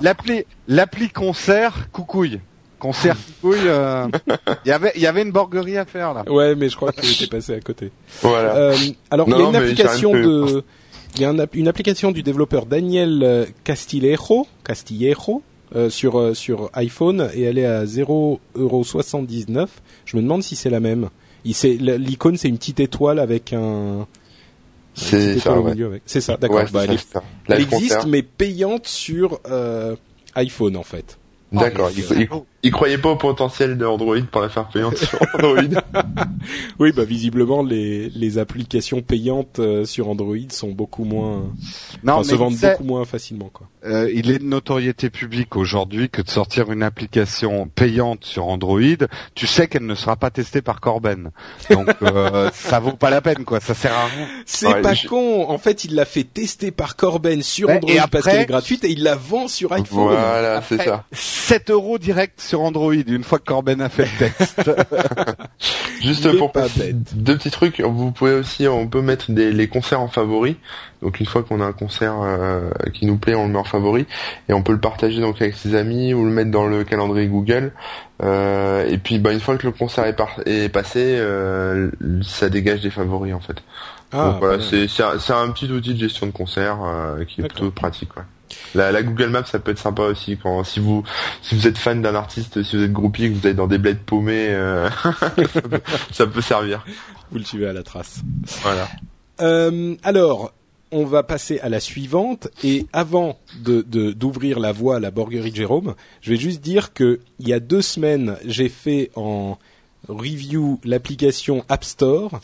L'appli 0.00 0.44
l'appli 0.68 1.10
concert 1.10 1.88
Coucouille. 1.92 2.40
Concert 2.78 3.16
Coucouille. 3.40 3.66
Euh, 3.66 4.06
il 4.64 4.68
y 4.68 4.72
avait 4.72 4.92
il 4.94 5.02
y 5.02 5.06
avait 5.06 5.22
une 5.22 5.32
borguerie 5.32 5.76
à 5.76 5.84
faire 5.84 6.14
là. 6.14 6.24
Ouais, 6.30 6.54
mais 6.54 6.68
je 6.68 6.76
crois 6.76 6.92
que 6.92 7.00
était 7.00 7.26
passé 7.26 7.54
à 7.54 7.60
côté. 7.60 7.90
Voilà. 8.22 8.54
Euh, 8.54 8.76
alors 9.10 9.28
il 9.28 9.36
y 9.36 9.42
a 9.42 9.48
une 9.48 9.56
application 9.56 10.12
de 10.12 10.64
il 11.16 11.22
y 11.22 11.24
a 11.24 11.30
une, 11.54 11.68
application 11.68 12.12
du 12.12 12.22
développeur 12.22 12.66
Daniel 12.66 13.22
euh, 13.24 13.46
Castillejo, 13.64 14.46
Castillejo 14.62 15.42
euh, 15.76 15.90
sur 15.90 16.18
euh, 16.18 16.34
sur 16.34 16.70
iPhone 16.72 17.30
et 17.34 17.42
elle 17.42 17.58
est 17.58 17.66
à 17.66 17.84
0,79€. 17.84 19.66
Je 20.04 20.16
me 20.16 20.22
demande 20.22 20.42
si 20.42 20.56
c'est 20.56 20.70
la 20.70 20.80
même. 20.80 21.10
L'icône 21.44 22.36
c'est 22.36 22.48
une 22.48 22.58
petite 22.58 22.80
étoile 22.80 23.18
avec 23.18 23.52
un. 23.52 24.06
C'est 24.94 25.38
ça, 25.38 25.60
ouais. 25.60 26.02
C'est 26.06 26.20
ça, 26.20 26.36
d'accord. 26.36 26.64
bah, 26.72 26.84
elle, 26.84 27.60
existe 27.60 28.06
mais 28.06 28.22
payante 28.22 28.86
sur 28.88 29.40
euh, 29.48 29.94
iPhone 30.34 30.76
en 30.76 30.82
fait. 30.82 31.18
D'accord. 31.52 31.90
Oh, 32.30 32.46
il 32.62 32.72
croyait 32.72 32.98
pas 32.98 33.10
au 33.10 33.16
potentiel 33.16 33.78
de 33.78 33.86
Android 33.86 34.20
pour 34.30 34.40
la 34.40 34.48
faire 34.48 34.68
payante 34.68 34.96
sur 34.96 35.18
Android. 35.34 35.80
oui, 36.78 36.92
bah 36.92 37.04
visiblement 37.04 37.62
les 37.62 38.08
les 38.10 38.38
applications 38.38 39.00
payantes 39.00 39.58
euh, 39.60 39.84
sur 39.84 40.08
Android 40.08 40.36
sont 40.50 40.72
beaucoup 40.72 41.04
moins 41.04 41.44
non, 42.02 42.22
se 42.22 42.34
vendent 42.34 42.56
beaucoup 42.56 42.84
moins 42.84 43.04
facilement 43.04 43.50
quoi. 43.52 43.68
Euh, 43.84 44.10
il 44.12 44.30
est 44.30 44.40
de 44.40 44.44
notoriété 44.44 45.08
publique 45.08 45.56
aujourd'hui 45.56 46.10
que 46.10 46.20
de 46.20 46.28
sortir 46.28 46.72
une 46.72 46.82
application 46.82 47.68
payante 47.68 48.24
sur 48.24 48.48
Android, 48.48 48.80
tu 49.36 49.46
sais 49.46 49.68
qu'elle 49.68 49.86
ne 49.86 49.94
sera 49.94 50.16
pas 50.16 50.30
testée 50.30 50.62
par 50.62 50.80
Corben. 50.80 51.30
Donc 51.70 51.88
euh, 52.02 52.50
ça 52.54 52.80
vaut 52.80 52.92
pas 52.92 53.10
la 53.10 53.20
peine 53.20 53.44
quoi, 53.44 53.60
ça 53.60 53.74
sert 53.74 53.92
à 53.92 54.06
rien. 54.06 54.26
C'est 54.46 54.82
pas 54.82 54.94
con, 55.08 55.48
en 55.48 55.58
fait, 55.58 55.84
il 55.84 55.94
l'a 55.94 56.04
fait 56.04 56.24
tester 56.24 56.72
par 56.72 56.96
Corben 56.96 57.42
sur 57.42 57.70
Android 57.70 58.08
parce 58.10 58.24
qu'elle 58.24 58.42
est 58.42 58.46
gratuite 58.46 58.84
et 58.84 58.90
il 58.90 59.04
la 59.04 59.14
vend 59.14 59.46
sur 59.46 59.72
iPhone. 59.72 60.12
Voilà, 60.12 60.60
c'est 60.68 60.82
ça. 60.82 61.04
7 61.12 61.70
euros 61.70 61.98
direct 61.98 62.40
sur 62.48 62.62
Android 62.62 62.94
une 62.94 63.24
fois 63.24 63.38
que 63.38 63.44
Corben 63.44 63.80
a 63.82 63.90
fait 63.90 64.04
le 64.04 64.30
test. 64.30 64.70
Juste 66.02 66.38
pour 66.38 66.50
passer 66.50 66.94
deux 66.94 67.36
petits 67.36 67.50
trucs, 67.50 67.80
vous 67.80 68.10
pouvez 68.10 68.32
aussi, 68.32 68.66
on 68.66 68.86
peut 68.86 69.02
mettre 69.02 69.30
des, 69.30 69.52
les 69.52 69.68
concerts 69.68 70.00
en 70.00 70.08
favoris. 70.08 70.56
Donc 71.02 71.20
une 71.20 71.26
fois 71.26 71.42
qu'on 71.42 71.60
a 71.60 71.66
un 71.66 71.72
concert 71.72 72.14
euh, 72.22 72.70
qui 72.94 73.04
nous 73.06 73.18
plaît, 73.18 73.34
on 73.34 73.46
le 73.46 73.52
met 73.52 73.58
en 73.58 73.64
favori 73.64 74.06
et 74.48 74.54
on 74.54 74.62
peut 74.62 74.72
le 74.72 74.80
partager 74.80 75.20
donc 75.20 75.42
avec 75.42 75.54
ses 75.54 75.74
amis 75.74 76.14
ou 76.14 76.24
le 76.24 76.30
mettre 76.30 76.50
dans 76.50 76.66
le 76.66 76.84
calendrier 76.84 77.26
Google. 77.26 77.72
Euh, 78.22 78.88
et 78.88 78.96
puis 78.96 79.18
bah, 79.18 79.32
une 79.32 79.40
fois 79.40 79.58
que 79.58 79.66
le 79.66 79.72
concert 79.72 80.06
est, 80.06 80.16
est 80.46 80.68
passé, 80.70 81.00
euh, 81.04 81.90
ça 82.22 82.48
dégage 82.48 82.80
des 82.80 82.90
favoris 82.90 83.34
en 83.34 83.40
fait. 83.40 83.62
Ah, 84.10 84.30
donc 84.30 84.38
voilà, 84.38 84.62
c'est 84.62 85.32
un, 85.32 85.50
petit 85.50 85.70
outil 85.70 85.92
de 85.92 85.98
gestion 85.98 86.26
de 86.26 86.32
concert 86.32 86.78
qui 87.28 87.42
est 87.42 87.48
plutôt 87.48 87.70
pratique. 87.70 88.16
Ouais. 88.16 88.22
La, 88.74 88.92
la, 88.92 89.02
Google 89.02 89.28
Maps, 89.28 89.44
ça 89.44 89.58
peut 89.58 89.70
être 89.70 89.78
sympa 89.78 90.02
aussi 90.02 90.36
quand 90.36 90.64
si 90.64 90.80
vous 90.80 91.04
si 91.42 91.54
vous 91.54 91.66
êtes 91.66 91.78
fan 91.78 92.02
d'un 92.02 92.14
artiste, 92.14 92.62
si 92.62 92.76
vous 92.76 92.82
êtes 92.82 92.92
groupie, 92.92 93.30
que 93.30 93.34
vous 93.34 93.46
êtes 93.46 93.56
dans 93.56 93.66
des 93.66 93.78
bleds 93.78 93.94
paumés, 93.94 94.48
euh, 94.50 94.88
ça, 96.12 96.26
peut, 96.26 96.40
servir. 96.40 96.84
Vous 97.30 97.38
le 97.38 97.44
suivez 97.44 97.68
à 97.68 97.72
la 97.72 97.82
trace. 97.82 98.20
Voilà. 98.62 98.88
Euh, 99.40 99.94
alors, 100.02 100.52
on 100.90 101.04
va 101.04 101.22
passer 101.22 101.60
à 101.60 101.68
la 101.68 101.80
suivante 101.80 102.48
et 102.64 102.86
avant 102.92 103.38
de 103.60 103.82
d'ouvrir 104.12 104.58
la 104.58 104.72
voie 104.72 104.96
à 104.96 105.00
la 105.00 105.10
Borgerie 105.10 105.54
Jérôme, 105.54 105.94
je 106.20 106.30
vais 106.30 106.38
juste 106.38 106.60
dire 106.60 106.92
que 106.92 107.20
il 107.38 107.48
y 107.48 107.52
a 107.52 107.60
deux 107.60 107.82
semaines, 107.82 108.36
j'ai 108.44 108.68
fait 108.68 109.10
en 109.14 109.58
review 110.08 110.80
l'application 110.84 111.64
App 111.68 111.84
Store 111.84 112.40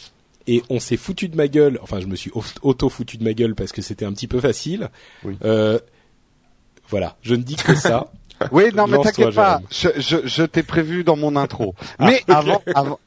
et 0.47 0.63
on 0.69 0.79
s'est 0.79 0.97
foutu 0.97 1.29
de 1.29 1.37
ma 1.37 1.49
gueule. 1.49 1.79
Enfin, 1.83 2.01
je 2.01 2.07
me 2.07 2.17
suis 2.17 2.31
auto 2.63 2.89
foutu 2.89 3.17
de 3.17 3.25
ma 3.25 3.33
gueule 3.33 3.55
parce 3.55 3.73
que 3.73 3.83
c'était 3.83 4.05
un 4.05 4.13
petit 4.13 4.29
peu 4.29 4.41
facile. 4.41 4.91
Oui. 5.25 5.37
Euh, 5.45 5.79
voilà, 6.95 7.17
je 7.23 7.35
ne 7.35 7.43
dis 7.43 7.57
que 7.57 7.75
ça. 7.75 8.07
Oui, 8.53 8.65
non, 8.75 8.87
mais 8.87 8.99
t'inquiète 8.99 9.35
pas, 9.35 9.61
je, 9.71 9.89
je, 9.97 10.17
je 10.25 10.43
t'ai 10.43 10.63
prévu 10.63 11.03
dans 11.03 11.17
mon 11.17 11.35
intro. 11.35 11.75
Ah, 11.99 12.07
mais 12.07 12.23
avant, 12.29 12.63
avant, 12.75 12.99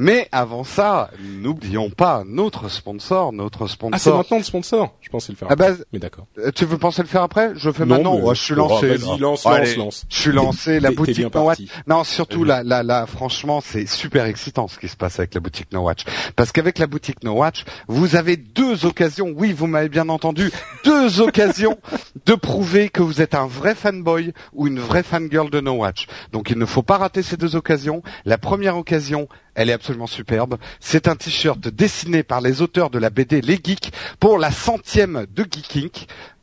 mais 0.00 0.28
avant 0.30 0.62
ça, 0.62 1.10
n'oublions 1.20 1.90
pas 1.90 2.22
notre 2.24 2.68
sponsor, 2.68 3.32
notre 3.32 3.66
sponsor. 3.66 3.90
Ah, 3.96 3.98
c'est 3.98 4.12
maintenant 4.12 4.36
le 4.38 4.44
sponsor. 4.44 4.94
Je 5.00 5.08
pensais 5.08 5.32
le 5.32 5.36
faire. 5.36 5.48
Ah 5.50 5.56
bah, 5.56 5.70
mais 5.92 5.98
d'accord. 5.98 6.26
Euh, 6.38 6.52
tu 6.52 6.66
veux 6.66 6.78
penser 6.78 7.02
le 7.02 7.08
faire 7.08 7.24
après? 7.24 7.50
Je 7.56 7.72
fais 7.72 7.84
maintenant. 7.84 8.32
je 8.32 8.40
suis 8.40 8.54
lancé. 8.54 8.94
Vas-y, 8.94 9.18
lance, 9.18 9.44
lance, 9.44 9.76
lance. 9.76 10.06
Je 10.08 10.20
suis 10.20 10.30
lancé. 10.30 10.78
la 10.78 10.92
boutique 10.92 11.34
No 11.34 11.42
Watch. 11.42 11.58
Non, 11.88 12.04
surtout 12.04 12.44
là, 12.44 12.62
là, 12.62 12.84
là, 12.84 13.06
franchement, 13.06 13.60
c'est 13.60 13.86
super 13.86 14.26
excitant 14.26 14.68
ce 14.68 14.78
qui 14.78 14.86
se 14.86 14.96
passe 14.96 15.18
avec 15.18 15.34
la 15.34 15.40
boutique 15.40 15.72
No 15.72 15.80
Watch. 15.80 16.04
Parce 16.36 16.52
qu'avec 16.52 16.78
la 16.78 16.86
boutique 16.86 17.24
No 17.24 17.32
Watch, 17.32 17.64
vous 17.88 18.14
avez 18.14 18.36
deux 18.36 18.86
occasions. 18.86 19.34
Oui, 19.36 19.52
vous 19.52 19.66
m'avez 19.66 19.88
bien 19.88 20.08
entendu, 20.08 20.52
deux 20.84 21.20
occasions 21.20 21.76
de 22.24 22.36
prouver 22.36 22.88
que 22.88 23.02
vous 23.02 23.20
êtes 23.20 23.34
un 23.34 23.48
vrai 23.48 23.74
fanboy 23.74 24.32
ou 24.52 24.68
une 24.68 24.78
vraie 24.78 25.02
fangirl 25.02 25.50
de 25.50 25.60
No 25.60 25.72
Watch. 25.72 26.06
Donc 26.30 26.50
il 26.50 26.58
ne 26.58 26.66
faut 26.66 26.84
pas 26.84 26.98
rater 26.98 27.24
ces 27.24 27.36
deux 27.36 27.56
occasions. 27.56 28.04
La 28.24 28.38
première 28.38 28.76
occasion, 28.76 29.26
elle 29.58 29.70
est 29.70 29.72
absolument 29.72 30.06
superbe. 30.06 30.56
C'est 30.78 31.08
un 31.08 31.16
t-shirt 31.16 31.66
dessiné 31.66 32.22
par 32.22 32.40
les 32.40 32.62
auteurs 32.62 32.90
de 32.90 32.98
la 33.00 33.10
BD 33.10 33.40
Les 33.40 33.58
Geeks 33.62 33.90
pour 34.20 34.38
la 34.38 34.52
centième 34.52 35.26
de 35.34 35.42
Geeking. 35.42 35.90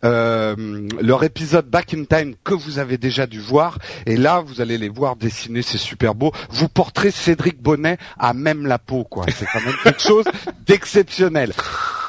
Euh, 0.04 0.86
leur 1.02 1.24
épisode 1.24 1.66
Back 1.66 1.94
in 1.94 2.04
Time 2.04 2.36
que 2.44 2.54
vous 2.54 2.78
avez 2.78 2.98
déjà 2.98 3.26
dû 3.26 3.40
voir. 3.40 3.80
Et 4.06 4.18
là, 4.18 4.42
vous 4.46 4.60
allez 4.60 4.78
les 4.78 4.90
voir 4.90 5.16
dessiner, 5.16 5.62
c'est 5.62 5.78
super 5.78 6.14
beau. 6.14 6.34
Vous 6.50 6.68
porterez 6.68 7.10
Cédric 7.10 7.62
Bonnet 7.62 7.98
à 8.20 8.34
même 8.34 8.68
la 8.68 8.80
peau, 8.80 9.06
quoi. 9.06 9.26
C'est 9.34 9.46
quand 9.46 9.62
même 9.62 9.78
quelque 9.82 10.02
chose 10.02 10.26
d'exceptionnel. 10.68 11.54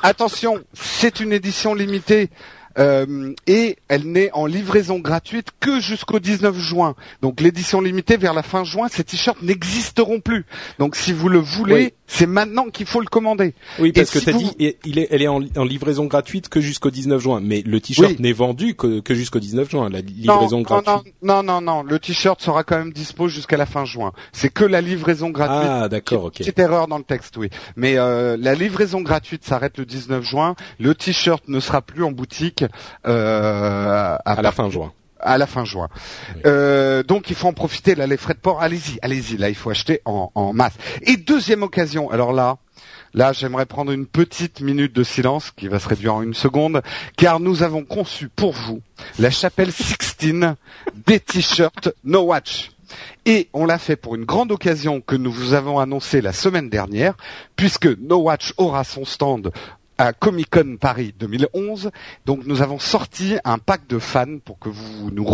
Attention, 0.03 0.59
c'est 0.73 1.21
une 1.21 1.33
édition 1.33 1.73
limitée. 1.73 2.31
Euh, 2.79 3.33
et 3.47 3.77
elle 3.89 4.05
n'est 4.05 4.31
en 4.33 4.47
livraison 4.47 4.99
gratuite 4.99 5.49
que 5.61 5.81
jusqu'au 5.81 6.19
19 6.19 6.59
juin. 6.59 6.95
Donc 7.23 7.41
l'édition 7.41 7.81
limitée 7.81 8.17
vers 8.17 8.35
la 8.35 8.43
fin 8.43 8.65
juin, 8.65 8.89
ces 8.89 9.05
t-shirts 9.05 9.43
n'existeront 9.43 10.21
plus. 10.21 10.45
Donc 10.79 10.97
si 10.97 11.13
vous 11.13 11.29
le 11.29 11.39
voulez, 11.39 11.95
c'est 12.07 12.27
maintenant 12.27 12.69
qu'il 12.71 12.87
faut 12.87 13.01
le 13.01 13.07
commander. 13.07 13.55
Oui, 13.79 13.93
parce 13.93 14.11
que 14.11 14.19
tu 14.19 14.31
as 14.31 14.33
dit, 14.33 14.51
il 14.85 14.99
est, 14.99 15.09
elle 15.11 15.23
est 15.23 15.29
en, 15.29 15.41
livraison 15.65 16.05
gratuite 16.07 16.49
que 16.49 16.61
jusqu'au 16.61 16.91
19 16.91 17.21
juin, 17.21 17.41
mais 17.43 17.63
le 17.67 17.81
t-shirt 17.81 18.19
n'est 18.19 18.33
vendu 18.33 18.75
que, 18.75 19.01
que 19.01 19.15
jusqu'au 19.15 19.41
19 19.41 19.71
juin, 19.71 19.89
la 19.89 20.01
livraison 20.01 20.63
gratuite. 20.63 21.15
Non, 21.23 21.43
non, 21.43 21.61
non, 21.61 21.83
le 21.83 21.99
t-shirt 21.99 22.41
sera 22.41 22.65
quand 22.65 22.79
même 22.79 22.93
dispo 22.93 23.29
jusqu'à 23.29 23.57
la 23.57 23.67
fin 23.67 23.85
juin. 23.85 24.13
C'est 24.33 24.51
que 24.51 24.65
la 24.65 24.81
livraison 24.81 25.31
gratuite. 25.31 25.69
Ah, 25.71 25.89
d'accord, 25.89 26.25
ok. 26.25 26.39
Petite 26.39 26.59
erreur 26.59 26.89
dans 26.89 26.99
le 26.99 27.05
texte, 27.05 27.37
oui. 27.37 27.51
Mais 27.77 27.99
euh, 27.99 28.37
la 28.39 28.55
livraison 28.55 29.01
gratuite 29.01 29.45
s'arrête 29.45 29.79
le 29.79 29.85
19 29.85 30.25
juin. 30.25 30.55
Le 30.79 30.95
t-shirt 30.95 31.43
ne 31.49 31.61
sera 31.61 31.83
plus 31.83 32.05
en 32.05 32.13
boutique 32.13 32.65
euh, 33.07 34.17
à, 34.25 34.43
la 34.43 34.53
fin 34.53 34.71
juin 34.71 34.93
à 35.21 35.39
la 35.39 35.47
fin 35.47 35.65
juin. 35.65 35.89
Euh, 36.45 37.03
donc 37.03 37.31
il 37.31 37.37
faut 37.37 37.49
en 37.49 37.53
profiter 37.53 37.95
là 37.95 38.07
les 38.07 38.17
frais 38.17 38.35
de 38.35 38.39
port. 38.39 38.61
Allez-y, 38.61 38.99
allez-y. 39.03 39.37
Là 39.37 39.49
il 39.49 39.55
faut 39.55 39.71
acheter 39.71 40.01
en, 40.05 40.31
en, 40.35 40.53
masse. 40.53 40.75
Et 41.03 41.17
deuxième 41.17 41.63
occasion. 41.63 42.11
Alors 42.11 42.33
là, 42.33 42.59
là 43.15 43.33
j'aimerais 43.33 43.67
prendre 43.67 43.93
une 43.93 44.07
petite 44.07 44.61
minute 44.61 44.95
de 44.95 45.03
silence 45.03 45.51
qui 45.51 45.69
va 45.69 45.79
se 45.79 45.89
réduire 45.89 46.15
en 46.15 46.23
une 46.23 46.35
seconde, 46.35 46.83
car 47.17 47.41
nous 47.41 47.63
avons 47.63 47.85
conçu 47.85 48.29
pour 48.29 48.53
vous 48.53 48.81
la 49.19 49.31
chapelle 49.31 49.73
Sixtine 49.73 50.57
des 51.07 51.21
t-shirts 51.21 51.91
No 52.05 52.23
Watch. 52.23 52.71
Et 53.25 53.49
on 53.53 53.67
l'a 53.67 53.79
fait 53.79 53.97
pour 53.97 54.15
une 54.15 54.25
grande 54.25 54.53
occasion 54.53 55.01
que 55.01 55.17
nous 55.17 55.33
vous 55.33 55.55
avons 55.55 55.81
annoncée 55.81 56.21
la 56.21 56.33
semaine 56.33 56.71
dernière, 56.71 57.15
puisque 57.57 57.87
No 57.87 58.19
Watch 58.19 58.53
aura 58.57 58.85
son 58.85 59.05
stand 59.05 59.51
à 59.99 60.13
Comic 60.13 60.51
Con 60.51 60.77
Paris 60.81 61.15
2011. 61.19 61.91
Donc 62.25 62.41
nous 62.47 62.63
avons 62.63 62.79
sorti 62.79 63.37
un 63.45 63.59
pack 63.59 63.87
de 63.87 63.99
fans 63.99 64.39
pour 64.45 64.59
que 64.59 64.69
vous 64.69 65.11
nous 65.11 65.27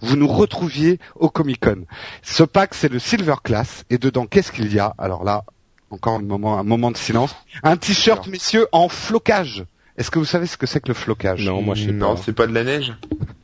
vous 0.00 0.16
nous 0.16 0.28
retrouviez 0.28 0.98
au 1.16 1.28
Comic 1.28 1.60
Con. 1.60 1.84
Ce 2.22 2.42
pack 2.42 2.74
c'est 2.74 2.90
le 2.90 2.98
Silver 2.98 3.36
Class 3.42 3.84
et 3.90 3.98
dedans 3.98 4.26
qu'est-ce 4.26 4.52
qu'il 4.52 4.72
y 4.72 4.78
a? 4.78 4.94
Alors 4.98 5.24
là, 5.24 5.44
encore 5.90 6.14
un 6.14 6.22
moment, 6.22 6.58
un 6.58 6.64
moment 6.64 6.90
de 6.90 6.96
silence. 6.96 7.34
Un 7.62 7.76
t-shirt 7.76 8.26
messieurs 8.26 8.66
en 8.72 8.88
flocage. 8.88 9.64
Est-ce 9.98 10.10
que 10.10 10.18
vous 10.18 10.24
savez 10.24 10.46
ce 10.46 10.56
que 10.56 10.66
c'est 10.66 10.80
que 10.80 10.88
le 10.88 10.94
flocage? 10.94 11.44
Non, 11.44 11.60
moi 11.60 11.74
je 11.74 11.84
sais 11.84 11.92
pas. 11.92 12.06
Non, 12.06 12.16
c'est 12.16 12.32
pas 12.32 12.46
de 12.46 12.54
la 12.54 12.64
neige? 12.64 12.94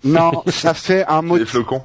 Non, 0.04 0.42
ça 0.46 0.72
fait 0.72 1.04
un 1.06 1.20
motif. 1.22 1.44
Des 1.44 1.50
flocons. 1.50 1.82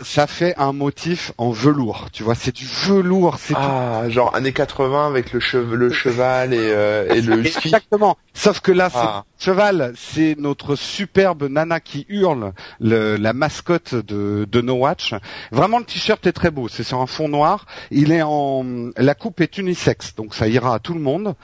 Ça 0.00 0.26
fait 0.26 0.54
un 0.58 0.72
motif 0.72 1.32
en 1.38 1.50
velours. 1.50 2.08
Tu 2.12 2.22
vois, 2.22 2.34
c'est 2.34 2.54
du 2.54 2.66
velours. 2.66 3.36
C'est 3.38 3.54
Ah, 3.56 4.04
genre 4.08 4.34
années 4.34 4.52
80 4.52 5.06
avec 5.06 5.32
le, 5.32 5.40
chev- 5.40 5.72
le 5.72 5.90
cheval 5.90 6.52
et, 6.52 6.58
euh, 6.60 7.12
et 7.14 7.20
le 7.20 7.44
ski. 7.44 7.68
Exactement. 7.68 8.16
Sauf 8.34 8.60
que 8.60 8.72
là, 8.72 8.90
c'est 8.90 8.98
Ah. 9.00 9.24
cheval, 9.38 9.92
c'est 9.96 10.36
notre 10.38 10.74
superbe 10.76 11.44
nana 11.48 11.80
qui 11.80 12.06
hurle, 12.08 12.52
le- 12.80 13.16
la 13.16 13.32
mascotte 13.32 13.94
de, 13.94 14.46
de 14.50 14.60
No 14.60 14.74
Watch. 14.74 15.14
Vraiment, 15.52 15.78
le 15.78 15.84
t-shirt 15.84 16.26
est 16.26 16.32
très 16.32 16.50
beau. 16.50 16.68
C'est 16.68 16.82
sur 16.84 17.00
un 17.00 17.06
fond 17.06 17.28
noir. 17.28 17.66
Il 17.90 18.10
est 18.12 18.22
en, 18.22 18.64
la 18.96 19.14
coupe 19.14 19.40
est 19.40 19.58
unisexe, 19.58 20.14
donc 20.16 20.34
ça 20.34 20.48
ira 20.48 20.74
à 20.74 20.78
tout 20.80 20.94
le 20.94 21.00
monde. 21.00 21.34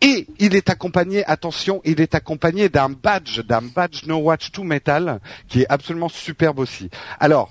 Et 0.00 0.26
il 0.38 0.54
est 0.54 0.70
accompagné, 0.70 1.24
attention, 1.26 1.80
il 1.84 2.00
est 2.00 2.14
accompagné 2.14 2.68
d'un 2.68 2.88
badge, 2.90 3.40
d'un 3.40 3.62
badge 3.62 4.04
No 4.06 4.16
Watch 4.18 4.52
tout 4.52 4.64
métal, 4.64 5.20
qui 5.48 5.62
est 5.62 5.66
absolument 5.68 6.08
superbe 6.08 6.58
aussi. 6.60 6.88
Alors. 7.20 7.50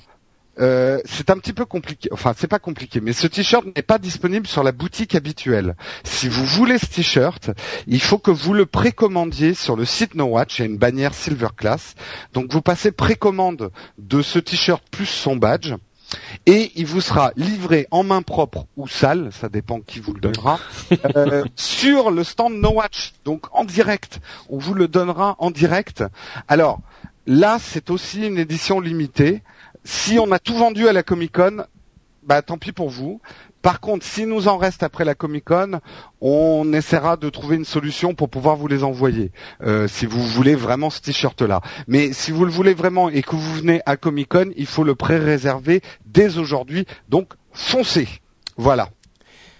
Euh, 0.60 1.00
c'est 1.06 1.30
un 1.30 1.38
petit 1.38 1.54
peu 1.54 1.66
compliqué. 1.66 2.10
Enfin, 2.12 2.34
c'est 2.38 2.48
pas 2.48 2.60
compliqué, 2.60 3.02
mais 3.02 3.14
ce 3.14 3.28
t-shirt 3.28 3.66
n'est 3.76 3.82
pas 3.82 3.98
disponible 3.98 4.48
sur 4.48 4.64
la 4.64 4.72
boutique 4.72 5.16
habituelle. 5.16 5.76
Si 6.04 6.28
vous 6.28 6.46
voulez 6.46 6.78
ce 6.78 6.86
t-shirt, 6.86 7.52
il 7.88 8.02
faut 8.02 8.18
que 8.18 8.32
vous 8.32 8.54
le 8.54 8.66
précommandiez 8.66 9.54
sur 9.54 9.76
le 9.76 9.86
site 9.86 10.16
No 10.16 10.26
Watch. 10.26 10.60
Il 10.60 10.62
y 10.62 10.64
a 10.64 10.68
une 10.68 10.78
bannière 10.78 11.14
Silver 11.14 11.50
Class. 11.56 11.96
Donc 12.34 12.52
vous 12.52 12.62
passez 12.62 12.92
précommande 12.92 13.72
de 13.98 14.22
ce 14.22 14.40
t-shirt 14.40 14.84
plus 14.92 15.06
son 15.06 15.36
badge. 15.36 15.74
Et 16.46 16.72
il 16.76 16.86
vous 16.86 17.02
sera 17.02 17.32
livré 17.36 17.88
en 17.92 18.04
main 18.04 18.22
propre 18.22 18.68
ou 18.78 18.88
sale, 18.88 19.30
ça 19.32 19.50
dépend 19.50 19.82
qui 19.82 20.00
vous 20.00 20.14
le 20.14 20.22
donnera, 20.22 20.60
euh, 21.16 21.44
sur 21.56 22.12
le 22.12 22.24
stand 22.24 22.54
No 22.54 22.74
Watch, 22.74 23.14
donc 23.26 23.48
en 23.52 23.66
direct. 23.66 24.20
On 24.50 24.60
vous 24.60 24.76
le 24.76 24.88
donnera 24.88 25.36
en 25.40 25.50
direct. 25.50 26.04
Alors 26.48 26.80
là, 27.26 27.58
c'est 27.60 27.90
aussi 27.90 28.28
une 28.28 28.38
édition 28.38 28.80
limitée. 28.80 29.42
Si 29.86 30.18
on 30.20 30.32
a 30.32 30.40
tout 30.40 30.56
vendu 30.56 30.88
à 30.88 30.94
la 30.94 31.04
Comic 31.04 31.32
Con, 31.34 31.64
bah 32.24 32.42
tant 32.42 32.58
pis 32.58 32.72
pour 32.72 32.90
vous. 32.90 33.22
Par 33.62 33.80
contre, 33.80 34.04
s'il 34.06 34.28
nous 34.28 34.48
en 34.48 34.58
reste 34.58 34.82
après 34.84 35.06
la 35.06 35.14
Comic 35.16 35.46
Con, 35.46 35.80
on 36.22 36.74
essaiera 36.74 37.18
de 37.18 37.30
trouver 37.30 37.56
une 37.56 37.66
solution 37.66 38.14
pour 38.16 38.30
pouvoir 38.30 38.56
vous 38.56 38.68
les 38.68 38.84
envoyer. 38.84 39.32
euh, 39.62 39.88
si 39.88 40.06
vous 40.08 40.22
voulez 40.24 40.56
vraiment 40.56 40.90
ce 40.90 41.02
t-shirt-là. 41.02 41.62
Mais 41.88 42.14
si 42.14 42.32
vous 42.32 42.46
le 42.46 42.52
voulez 42.52 42.74
vraiment 42.74 43.10
et 43.10 43.22
que 43.22 43.36
vous 43.36 43.54
venez 43.54 43.82
à 43.86 43.96
Comic 43.96 44.30
Con, 44.30 44.52
il 44.58 44.66
faut 44.66 44.84
le 44.84 44.96
pré-réserver 44.96 45.82
dès 46.06 46.38
aujourd'hui. 46.40 46.86
Donc 47.10 47.34
foncez. 47.54 48.08
Voilà. 48.58 48.90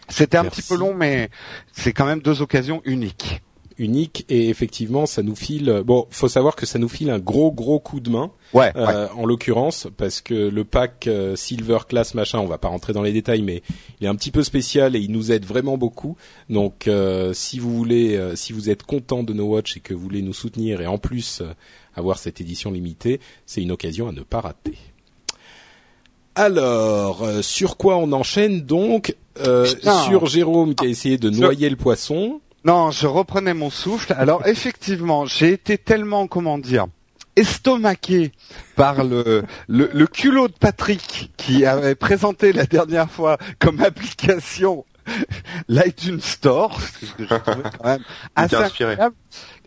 C'était 0.10 0.38
un 0.38 0.44
Merci. 0.44 0.62
petit 0.62 0.68
peu 0.70 0.78
long, 0.80 0.94
mais 0.96 1.30
c'est 1.72 1.94
quand 1.94 2.06
même 2.06 2.20
deux 2.22 2.42
occasions 2.42 2.82
uniques. 2.86 3.42
Unique 3.78 4.26
et 4.30 4.48
effectivement 4.50 5.06
ça 5.06 5.22
nous 5.22 5.36
file 5.36 5.82
bon 5.86 6.08
faut 6.10 6.30
savoir 6.30 6.56
que 6.56 6.66
ça 6.66 6.80
nous 6.80 6.88
file 6.88 7.10
un 7.10 7.20
gros 7.20 7.52
gros 7.52 7.80
coup 7.80 8.00
de 8.00 8.10
main 8.10 8.32
Ouais. 8.54 8.72
euh, 8.78 9.08
en 9.18 9.26
l'occurrence 9.26 9.88
parce 9.98 10.22
que 10.22 10.34
le 10.34 10.64
pack 10.64 11.08
euh, 11.08 11.36
silver 11.36 11.80
class 11.88 12.14
machin 12.14 12.40
on 12.40 12.46
va 12.46 12.58
pas 12.58 12.70
rentrer 12.70 12.94
dans 12.94 13.02
les 13.02 13.12
détails 13.12 13.42
mais 13.42 13.64
il 14.00 14.06
est 14.06 14.10
un 14.10 14.16
petit 14.16 14.32
peu 14.32 14.44
spécial 14.44 14.96
et 14.96 15.00
il 15.00 15.12
nous 15.12 15.32
aide 15.34 15.46
vraiment 15.46 15.78
beaucoup. 15.78 16.16
Donc 16.50 16.88
euh, 16.88 17.34
si 17.34 17.60
vous 17.60 17.76
voulez 17.76 18.16
euh, 18.16 18.36
si 18.38 18.54
vous 18.54 18.70
êtes 18.70 18.84
content 18.84 19.24
de 19.24 19.34
No 19.34 19.44
Watch 19.46 19.76
et 19.76 19.80
que 19.82 19.94
vous 19.94 20.00
voulez 20.02 20.22
nous 20.22 20.34
soutenir 20.34 20.80
et 20.80 20.88
en 20.88 20.98
plus 20.98 21.42
euh, 21.42 21.54
avoir 21.96 22.18
cette 22.18 22.40
édition 22.40 22.72
limitée 22.72 23.20
c'est 23.46 23.62
une 23.62 23.72
occasion 23.72 24.08
à 24.08 24.12
ne 24.14 24.22
pas 24.22 24.40
rater. 24.42 24.78
Alors 26.36 27.24
euh, 27.24 27.42
sur 27.42 27.78
quoi 27.78 27.98
on 27.98 28.12
enchaîne 28.12 28.62
donc 28.62 29.16
Euh, 29.38 29.66
sur 30.08 30.28
Jérôme 30.28 30.76
qui 30.76 30.86
a 30.86 30.88
essayé 30.88 31.18
de 31.18 31.30
Je- 31.30 31.42
noyer 31.42 31.70
le 31.70 31.76
poisson 31.76 32.40
Non, 32.66 32.92
je 32.92 33.08
reprenais 33.08 33.54
mon 33.54 33.70
souffle. 33.70 34.14
Alors 34.18 34.46
effectivement, 34.48 35.26
j'ai 35.26 35.54
été 35.54 35.78
tellement, 35.78 36.28
comment 36.28 36.58
dire, 36.58 36.88
estomaqué 37.36 38.32
par 38.76 39.04
le, 39.04 39.44
le, 39.68 39.90
le 39.94 40.08
culot 40.08 40.48
de 40.48 40.54
Patrick 40.54 41.32
qui 41.38 41.66
avait 41.66 41.96
présenté 41.96 42.52
la 42.54 42.66
dernière 42.66 43.10
fois 43.10 43.38
comme 43.60 43.82
application 43.82 44.84
l'iTunes 45.68 46.20
Store, 46.22 46.80
ce 46.82 47.14
que 47.14 47.24
je 47.30 47.36
trouvais 47.36 47.70
quand 47.78 47.86
même 47.88 48.04
assez 48.36 48.56
inspiré. 48.66 48.98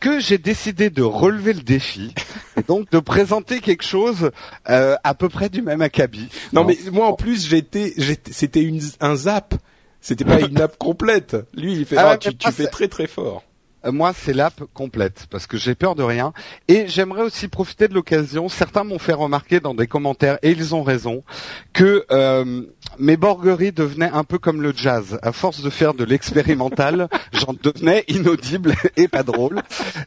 que 0.01 0.19
j'ai 0.19 0.39
décidé 0.39 0.91
de 0.91 1.03
relever 1.03 1.53
le 1.53 1.61
défi 1.63 2.13
et 2.57 2.63
donc 2.63 2.91
de 2.91 2.99
présenter 2.99 3.61
quelque 3.61 3.85
chose 3.85 4.33
euh, 4.69 4.97
à 5.05 5.15
peu 5.15 5.29
près 5.29 5.49
du 5.49 5.63
même 5.63 5.81
acabit. 5.81 6.29
Non, 6.53 6.65
mais 6.65 6.77
moi 6.91 7.07
en 7.07 7.13
plus 7.13 7.47
j'étais, 7.47 7.93
j'étais- 7.97 8.33
c'était 8.33 8.63
une, 8.63 8.81
un 9.01 9.15
zap. 9.15 9.55
C'était 10.01 10.25
pas 10.25 10.41
une 10.41 10.61
app 10.61 10.77
complète. 10.79 11.37
Lui 11.55 11.75
il 11.75 11.85
fait, 11.85 11.97
Ah 11.97 12.11
ah, 12.13 12.19
tu, 12.19 12.31
fais 12.53 12.67
très 12.67 12.89
très 12.89 13.07
fort. 13.07 13.43
Euh, 13.85 13.93
Moi, 13.93 14.13
c'est 14.13 14.33
l'app 14.33 14.63
complète 14.75 15.27
parce 15.31 15.47
que 15.47 15.57
j'ai 15.57 15.75
peur 15.75 15.95
de 15.95 16.03
rien. 16.03 16.33
Et 16.69 16.89
j'aimerais 16.89 17.23
aussi 17.23 17.49
profiter 17.49 17.89
de 17.89 17.95
l'occasion. 17.95 18.49
Certains 18.49 18.85
m'ont 18.85 18.99
fait 18.99 19.13
remarquer 19.13 19.61
dans 19.61 19.75
des 19.75 19.87
commentaires, 19.87 20.39
et 20.43 20.51
ils 20.51 20.75
ont 20.75 20.83
raison, 20.83 21.23
que 21.73 22.05
euh, 22.11 22.63
mes 22.99 23.17
borgueries 23.17 23.73
devenaient 23.73 24.11
un 24.11 24.25
peu 24.25 24.39
comme 24.39 24.63
le 24.63 24.73
jazz. 24.75 25.19
À 25.23 25.33
force 25.33 25.63
de 25.63 25.71
faire 25.71 25.95
de 25.95 26.05
l'expérimental, 26.05 27.09
j'en 27.33 27.55
devenais 27.63 28.05
inaudible 28.09 28.75
et 28.97 29.09
pas 29.09 29.23
drôle. 29.23 29.63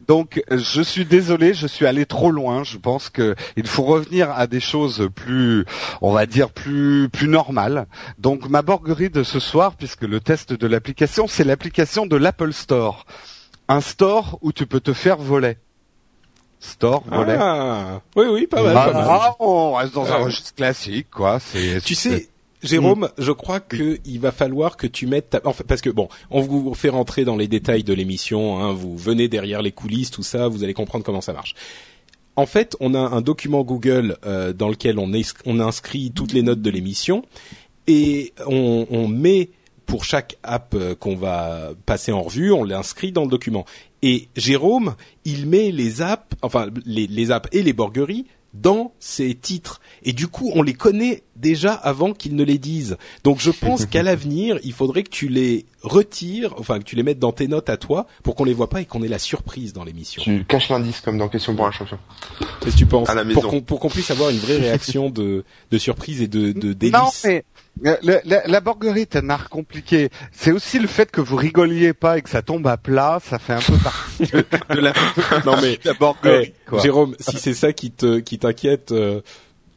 Donc, 0.08 0.44
je 0.50 0.82
suis 0.82 1.06
désolé, 1.06 1.54
je 1.54 1.68
suis 1.68 1.86
allé 1.86 2.06
trop 2.06 2.32
loin. 2.32 2.64
Je 2.64 2.78
pense 2.78 3.10
que 3.10 3.36
il 3.56 3.68
faut 3.68 3.84
revenir 3.84 4.32
à 4.32 4.48
des 4.48 4.60
choses 4.60 5.10
plus, 5.14 5.66
on 6.02 6.12
va 6.12 6.26
dire 6.26 6.50
plus 6.50 7.10
plus 7.10 7.28
normales. 7.28 7.88
Donc, 8.18 8.50
ma 8.50 8.62
borguerie 8.62 9.10
de 9.10 9.24
ce 9.24 9.40
soir, 9.40 9.76
puisque 9.76 10.04
le 10.04 10.20
test 10.20 10.54
de 10.54 10.68
l'application, 10.68 11.28
c'est 11.28 11.44
l'application 11.44 12.06
de 12.06 12.16
l'Apple 12.16 12.54
Store 12.54 13.06
un 13.72 13.82
store 13.82 14.38
où 14.42 14.52
tu 14.52 14.66
peux 14.66 14.80
te 14.80 14.94
faire 14.94 15.18
voler. 15.18 15.58
Store, 16.60 17.04
volet. 17.10 17.38
Ah, 17.40 18.02
oui 18.16 18.26
oui, 18.32 18.46
pas 18.48 18.62
mal, 18.62 18.78
Ah, 18.78 18.86
pas 18.88 18.94
mal. 18.94 19.06
ah, 19.10 19.36
on 19.40 19.74
reste 19.74 19.94
dans 19.96 20.06
un 20.06 20.18
Ouais. 20.20 20.24
registre 20.26 20.54
classique, 20.54 21.08
quoi. 21.10 21.40
C'est, 21.40 21.82
Tu 21.84 21.96
sais, 21.96 22.28
Jérôme, 22.62 23.06
Mm. 23.18 23.22
je 23.24 23.32
crois 23.32 23.60
que 23.60 23.98
il 24.06 24.20
va 24.20 24.32
falloir 24.32 24.78
que 24.78 24.86
tu 24.86 25.08
mettes, 25.08 25.32
ta... 25.32 25.42
enfin, 25.46 25.64
parce 25.68 25.82
que 25.82 25.90
bon, 25.90 26.08
on 26.30 26.42
vous 26.42 26.76
fait 26.76 26.90
rentrer 26.90 27.26
dans 27.26 27.36
les 27.36 27.48
détails 27.48 27.84
de 27.84 27.94
l'émission. 27.94 28.60
Hein, 28.60 28.74
vous 28.74 28.96
venez 28.96 29.28
derrière 29.28 29.64
les 29.64 29.72
coulisses, 29.72 30.12
tout 30.12 30.22
ça, 30.22 30.48
vous 30.48 30.64
allez 30.64 30.76
comprendre 30.76 31.04
comment 31.04 31.22
ça 31.22 31.34
marche. 31.34 31.56
En 32.36 32.46
fait, 32.46 32.78
on 32.80 32.94
a 32.94 33.00
un 33.00 33.22
document 33.22 33.64
Google 33.64 34.18
euh, 34.26 34.54
dans 34.54 34.70
lequel 34.70 35.00
on, 35.00 35.60
inscrit 35.60 36.12
toutes 36.12 36.34
les 36.34 36.44
notes 36.44 36.62
de 36.62 36.70
l'émission 36.70 37.26
et 37.88 38.34
on, 38.46 38.86
on 38.92 39.08
met 39.08 39.50
pour 39.92 40.06
chaque 40.06 40.38
app 40.42 40.74
euh, 40.74 40.96
qu'on 40.96 41.18
va 41.18 41.72
passer 41.86 42.14
en 42.14 42.22
revue, 42.22 42.54
on 42.54 42.64
l'inscrit 42.64 43.12
dans 43.12 43.24
le 43.26 43.30
document. 43.30 43.66
Et 44.02 44.30
Jérôme, 44.38 44.96
il 45.26 45.48
met 45.48 45.70
les 45.70 46.02
apps, 46.02 46.34
enfin 46.42 46.68
les, 46.86 47.08
les 47.08 47.30
apps 47.30 47.50
et 47.52 47.62
les 47.62 47.74
borgueries 47.74 48.26
dans 48.54 48.94
ses 49.00 49.34
titres. 49.36 49.80
Et 50.04 50.14
du 50.14 50.28
coup, 50.28 50.52
on 50.56 50.62
les 50.62 50.74
connaît 50.74 51.24
déjà 51.36 51.74
avant 51.74 52.14
qu'ils 52.14 52.36
ne 52.36 52.44
les 52.44 52.58
disent. 52.58 52.98
Donc 53.24 53.40
je 53.40 53.52
pense 53.52 53.86
qu'à 53.86 54.04
l'avenir, 54.10 54.60
il 54.64 54.74
faudrait 54.74 55.04
que 55.04 55.10
tu 55.10 55.28
les 55.28 55.66
retires, 55.84 56.54
enfin 56.58 56.80
que 56.80 56.84
tu 56.84 56.96
les 56.96 57.04
mettes 57.04 57.18
dans 57.20 57.32
tes 57.32 57.48
notes 57.48 57.70
à 57.70 57.78
toi, 57.78 58.08
pour 58.24 58.36
qu'on 58.36 58.44
les 58.44 58.54
voit 58.54 58.70
pas 58.70 58.82
et 58.82 58.86
qu'on 58.86 59.04
ait 59.04 59.08
la 59.08 59.20
surprise 59.20 59.74
dans 59.74 59.84
l'émission. 59.84 60.22
Tu 60.22 60.44
caches 60.46 60.70
l'indice 60.70 61.00
comme 61.02 61.18
dans 61.18 61.30
Question 61.30 61.56
pour 61.56 61.66
un 61.66 61.72
champion. 61.72 61.98
Qu'est-ce 62.62 62.74
que 62.76 62.80
tu 62.80 62.86
penses 62.86 63.10
À 63.10 63.16
la 63.16 63.24
Pour 63.24 63.36
maison. 63.36 63.50
qu'on 63.50 63.62
pour 63.62 63.80
qu'on 63.80 63.90
puisse 63.90 64.12
avoir 64.12 64.30
une 64.30 64.38
vraie 64.38 64.58
réaction 64.58 65.10
de, 65.10 65.44
de 65.72 65.78
surprise 65.78 66.22
et 66.22 66.28
de, 66.28 66.52
de 66.52 66.68
Non, 66.70 66.74
délice. 66.76 67.24
mais 67.26 67.44
le- 67.82 68.20
la, 68.26 68.46
la 68.46 68.60
borguerie 68.62 69.02
est 69.02 69.16
un 69.16 69.30
art 69.30 69.50
compliqué. 69.50 70.10
C'est 70.32 70.52
aussi 70.52 70.78
le 70.80 70.88
fait 70.88 71.10
que 71.10 71.22
vous 71.22 71.36
rigoliez 71.36 71.94
pas 71.94 72.18
et 72.18 72.22
que 72.22 72.30
ça 72.30 72.42
tombe 72.42 72.68
à 72.68 72.78
plat, 72.78 73.20
ça 73.24 73.40
fait 73.40 73.54
un 73.54 73.60
peu 73.62 73.78
partie 73.84 74.24
de, 74.28 74.46
de 74.76 74.80
la, 74.80 74.94
Non 75.46 75.56
mais 75.62 75.80
la 75.84 75.94
borguerie. 75.94 76.54
Eh, 76.56 76.70
quoi. 76.70 76.82
Jérôme, 76.82 77.16
si 77.20 77.38
c'est 77.38 77.54
ça 77.54 77.74
qui 77.74 77.92
te 77.92 78.20
qui 78.20 78.38
t'inquiète, 78.40 78.92
euh, 78.92 79.22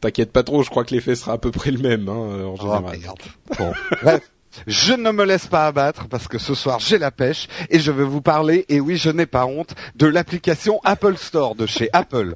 t'inquiète 0.01 0.31
pas 0.31 0.43
trop. 0.43 0.61
Je 0.63 0.69
crois 0.69 0.83
que 0.83 0.93
l'effet 0.93 1.15
sera 1.15 1.33
à 1.33 1.37
peu 1.37 1.51
près 1.51 1.71
le 1.71 1.79
même 1.79 2.07
hein, 2.09 2.13
euh, 2.31 2.45
en 2.45 2.53
Oh, 2.53 2.61
général. 2.61 2.99
merde. 2.99 3.19
Bon, 3.57 3.71
bref. 4.03 4.21
Je 4.67 4.93
ne 4.93 5.11
me 5.11 5.25
laisse 5.25 5.47
pas 5.47 5.67
abattre 5.67 6.07
parce 6.07 6.29
que 6.29 6.37
ce 6.37 6.53
soir 6.55 6.79
j'ai 6.79 6.97
la 6.97 7.11
pêche 7.11 7.49
et 7.69 7.77
je 7.79 7.91
vais 7.91 8.05
vous 8.05 8.21
parler, 8.21 8.63
et 8.69 8.79
oui 8.79 8.95
je 8.95 9.09
n'ai 9.09 9.25
pas 9.25 9.45
honte, 9.45 9.75
de 9.97 10.07
l'application 10.07 10.79
Apple 10.85 11.17
Store 11.17 11.55
de 11.55 11.65
chez 11.65 11.89
Apple. 11.91 12.35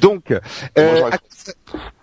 Donc, 0.00 0.30
euh, 0.30 1.10
à 1.10 1.18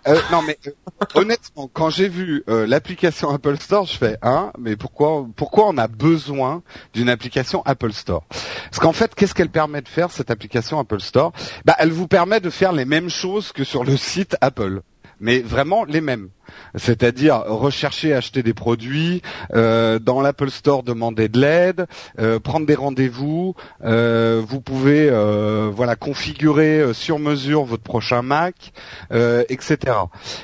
euh, 0.06 0.20
non 0.30 0.42
mais 0.42 0.58
euh, 0.66 0.70
honnêtement, 1.14 1.68
quand 1.72 1.90
j'ai 1.90 2.08
vu 2.08 2.44
euh, 2.48 2.66
l'application 2.66 3.30
Apple 3.30 3.56
Store, 3.58 3.86
je 3.86 3.96
fais 3.96 4.18
hein, 4.22 4.52
mais 4.58 4.76
pourquoi 4.76 5.26
pourquoi 5.34 5.68
on 5.68 5.78
a 5.78 5.88
besoin 5.88 6.62
d'une 6.92 7.08
application 7.08 7.62
Apple 7.64 7.92
Store? 7.92 8.24
Parce 8.28 8.78
qu'en 8.80 8.92
fait, 8.92 9.14
qu'est-ce 9.14 9.34
qu'elle 9.34 9.50
permet 9.50 9.80
de 9.80 9.88
faire 9.88 10.10
cette 10.10 10.30
application 10.30 10.78
Apple 10.78 11.00
Store? 11.00 11.32
Bah, 11.64 11.74
elle 11.78 11.90
vous 11.90 12.08
permet 12.08 12.40
de 12.40 12.50
faire 12.50 12.72
les 12.72 12.84
mêmes 12.84 13.08
choses 13.08 13.52
que 13.52 13.64
sur 13.64 13.84
le 13.84 13.96
site 13.96 14.36
Apple 14.40 14.82
mais 15.20 15.40
vraiment 15.40 15.84
les 15.84 16.00
mêmes. 16.00 16.28
C'est-à-dire 16.74 17.36
rechercher, 17.46 18.12
acheter 18.12 18.42
des 18.42 18.54
produits, 18.54 19.22
euh, 19.54 19.98
dans 19.98 20.20
l'Apple 20.20 20.50
Store 20.50 20.82
demander 20.82 21.28
de 21.28 21.40
l'aide, 21.40 21.86
euh, 22.18 22.38
prendre 22.38 22.66
des 22.66 22.74
rendez-vous. 22.74 23.54
euh, 23.84 24.42
vous 24.46 24.60
pouvez 24.60 25.08
euh, 25.08 25.70
voilà 25.74 25.96
configurer 25.96 26.80
euh, 26.80 26.92
sur 26.92 27.18
mesure 27.18 27.64
votre 27.64 27.82
prochain 27.82 28.22
Mac, 28.22 28.72
euh, 29.12 29.44
etc. 29.48 29.96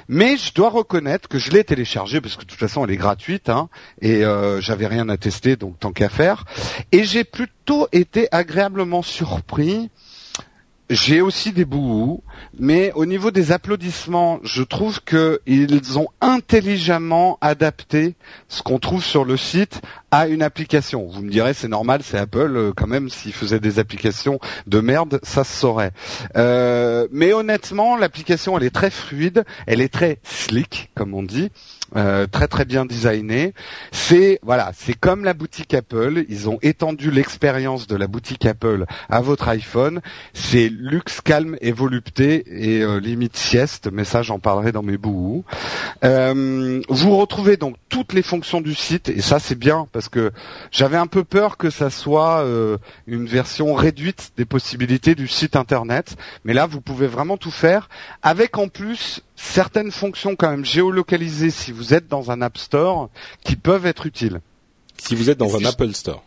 Mais 0.08 0.36
je 0.36 0.54
dois 0.54 0.70
reconnaître 0.70 1.28
que 1.28 1.38
je 1.38 1.50
l'ai 1.50 1.64
téléchargé 1.64 2.20
parce 2.20 2.36
que 2.36 2.42
de 2.42 2.46
toute 2.46 2.58
façon 2.58 2.84
elle 2.84 2.92
est 2.92 2.96
gratuite 2.96 3.48
hein, 3.48 3.68
et 4.00 4.22
j'avais 4.60 4.86
rien 4.86 5.08
à 5.08 5.16
tester 5.16 5.56
donc 5.56 5.78
tant 5.78 5.92
qu'à 5.92 6.08
faire. 6.08 6.44
Et 6.92 7.04
j'ai 7.04 7.24
plutôt 7.24 7.88
été 7.92 8.28
agréablement 8.32 9.02
surpris 9.02 9.90
j'ai 10.90 11.20
aussi 11.20 11.52
des 11.52 11.64
bouts, 11.64 12.22
mais 12.58 12.90
au 12.96 13.06
niveau 13.06 13.30
des 13.30 13.52
applaudissements, 13.52 14.40
je 14.42 14.64
trouve 14.64 15.00
qu'ils 15.02 15.98
ont 15.98 16.08
intelligemment 16.20 17.38
adapté 17.40 18.16
ce 18.48 18.62
qu'on 18.62 18.80
trouve 18.80 19.04
sur 19.04 19.24
le 19.24 19.36
site 19.36 19.80
à 20.10 20.26
une 20.26 20.42
application. 20.42 21.06
Vous 21.06 21.22
me 21.22 21.30
direz, 21.30 21.54
c'est 21.54 21.68
normal, 21.68 22.00
c'est 22.02 22.18
Apple, 22.18 22.56
euh, 22.56 22.72
quand 22.76 22.88
même, 22.88 23.08
s'ils 23.08 23.32
faisaient 23.32 23.60
des 23.60 23.78
applications 23.78 24.40
de 24.66 24.80
merde, 24.80 25.20
ça 25.22 25.44
se 25.44 25.56
saurait. 25.56 25.92
Euh, 26.36 27.06
mais 27.12 27.32
honnêtement, 27.32 27.96
l'application, 27.96 28.58
elle 28.58 28.64
est 28.64 28.74
très 28.74 28.90
fluide, 28.90 29.44
elle 29.68 29.80
est 29.80 29.92
très 29.92 30.18
slick, 30.24 30.90
comme 30.96 31.14
on 31.14 31.22
dit. 31.22 31.52
Euh, 31.96 32.26
très 32.26 32.46
très 32.46 32.64
bien 32.64 32.84
designé. 32.84 33.52
C'est 33.90 34.38
voilà, 34.42 34.72
c'est 34.76 34.94
comme 34.94 35.24
la 35.24 35.34
boutique 35.34 35.74
Apple. 35.74 36.24
Ils 36.28 36.48
ont 36.48 36.58
étendu 36.62 37.10
l'expérience 37.10 37.86
de 37.86 37.96
la 37.96 38.06
boutique 38.06 38.46
Apple 38.46 38.84
à 39.08 39.20
votre 39.20 39.48
iPhone. 39.48 40.00
C'est 40.32 40.68
luxe, 40.68 41.20
calme 41.20 41.56
et 41.60 41.72
volupté 41.72 42.44
et 42.46 42.82
euh, 42.82 43.00
limite 43.00 43.36
sieste. 43.36 43.88
Mais 43.92 44.04
ça, 44.04 44.22
j'en 44.22 44.38
parlerai 44.38 44.72
dans 44.72 44.82
mes 44.82 44.98
bouts. 44.98 45.44
Euh, 46.04 46.80
vous 46.88 47.16
retrouvez 47.16 47.56
donc 47.56 47.76
toutes 47.88 48.12
les 48.12 48.22
fonctions 48.22 48.60
du 48.60 48.74
site 48.74 49.08
et 49.08 49.20
ça 49.20 49.40
c'est 49.40 49.58
bien 49.58 49.88
parce 49.92 50.08
que 50.08 50.30
j'avais 50.70 50.96
un 50.96 51.08
peu 51.08 51.24
peur 51.24 51.56
que 51.56 51.70
ça 51.70 51.90
soit 51.90 52.44
une 53.06 53.26
version 53.26 53.74
réduite 53.74 54.32
des 54.36 54.44
possibilités 54.44 55.14
du 55.14 55.26
site 55.26 55.56
internet. 55.56 56.16
Mais 56.44 56.52
là, 56.52 56.66
vous 56.66 56.80
pouvez 56.80 57.06
vraiment 57.06 57.36
tout 57.36 57.50
faire 57.50 57.88
avec 58.22 58.58
en 58.58 58.68
plus 58.68 59.22
certaines 59.40 59.90
fonctions 59.90 60.36
quand 60.36 60.50
même 60.50 60.64
géolocalisées 60.64 61.50
si 61.50 61.72
vous 61.72 61.94
êtes 61.94 62.08
dans 62.08 62.30
un 62.30 62.42
App 62.42 62.58
Store 62.58 63.08
qui 63.44 63.56
peuvent 63.56 63.86
être 63.86 64.06
utiles. 64.06 64.40
Si 64.98 65.14
vous 65.14 65.30
êtes 65.30 65.38
dans 65.38 65.56
un 65.56 65.64
Apple 65.64 65.92
Store. 65.92 66.22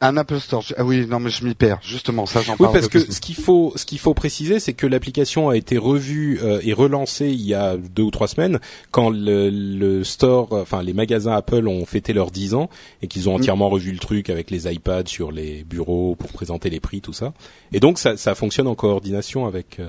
Un 0.00 0.16
Apple 0.16 0.38
Store. 0.38 0.64
Ah 0.76 0.84
oui, 0.84 1.06
non 1.06 1.18
mais 1.18 1.30
je 1.30 1.44
m'y 1.44 1.54
perds. 1.54 1.80
Justement, 1.82 2.26
ça 2.26 2.42
j'en 2.42 2.56
parle. 2.56 2.70
Oui, 2.70 2.74
parce 2.74 2.88
que 2.88 2.98
ce 2.98 3.20
qu'il 3.20 3.34
faut, 3.34 3.72
ce 3.76 3.84
qu'il 3.84 3.98
faut 3.98 4.12
préciser, 4.12 4.60
c'est 4.60 4.72
que 4.72 4.86
l'application 4.86 5.48
a 5.48 5.56
été 5.56 5.78
revue 5.78 6.40
euh, 6.42 6.60
et 6.62 6.72
relancée 6.72 7.28
il 7.28 7.40
y 7.42 7.54
a 7.54 7.76
deux 7.76 8.02
ou 8.02 8.10
trois 8.10 8.28
semaines 8.28 8.60
quand 8.90 9.10
le, 9.10 9.50
le, 9.50 10.04
store, 10.04 10.52
enfin 10.52 10.82
les 10.82 10.92
magasins 10.92 11.32
Apple 11.32 11.66
ont 11.68 11.86
fêté 11.86 12.12
leurs 12.12 12.30
10 12.30 12.54
ans 12.54 12.68
et 13.02 13.08
qu'ils 13.08 13.28
ont 13.28 13.32
mm. 13.32 13.40
entièrement 13.40 13.68
revu 13.68 13.92
le 13.92 13.98
truc 13.98 14.30
avec 14.30 14.50
les 14.50 14.72
iPads 14.72 15.06
sur 15.06 15.32
les 15.32 15.64
bureaux 15.64 16.16
pour 16.16 16.30
présenter 16.32 16.70
les 16.70 16.80
prix, 16.80 17.00
tout 17.00 17.14
ça. 17.14 17.32
Et 17.72 17.80
donc 17.80 17.98
ça, 17.98 18.16
ça 18.16 18.34
fonctionne 18.34 18.66
en 18.66 18.74
coordination 18.74 19.46
avec. 19.46 19.80
Euh, 19.80 19.88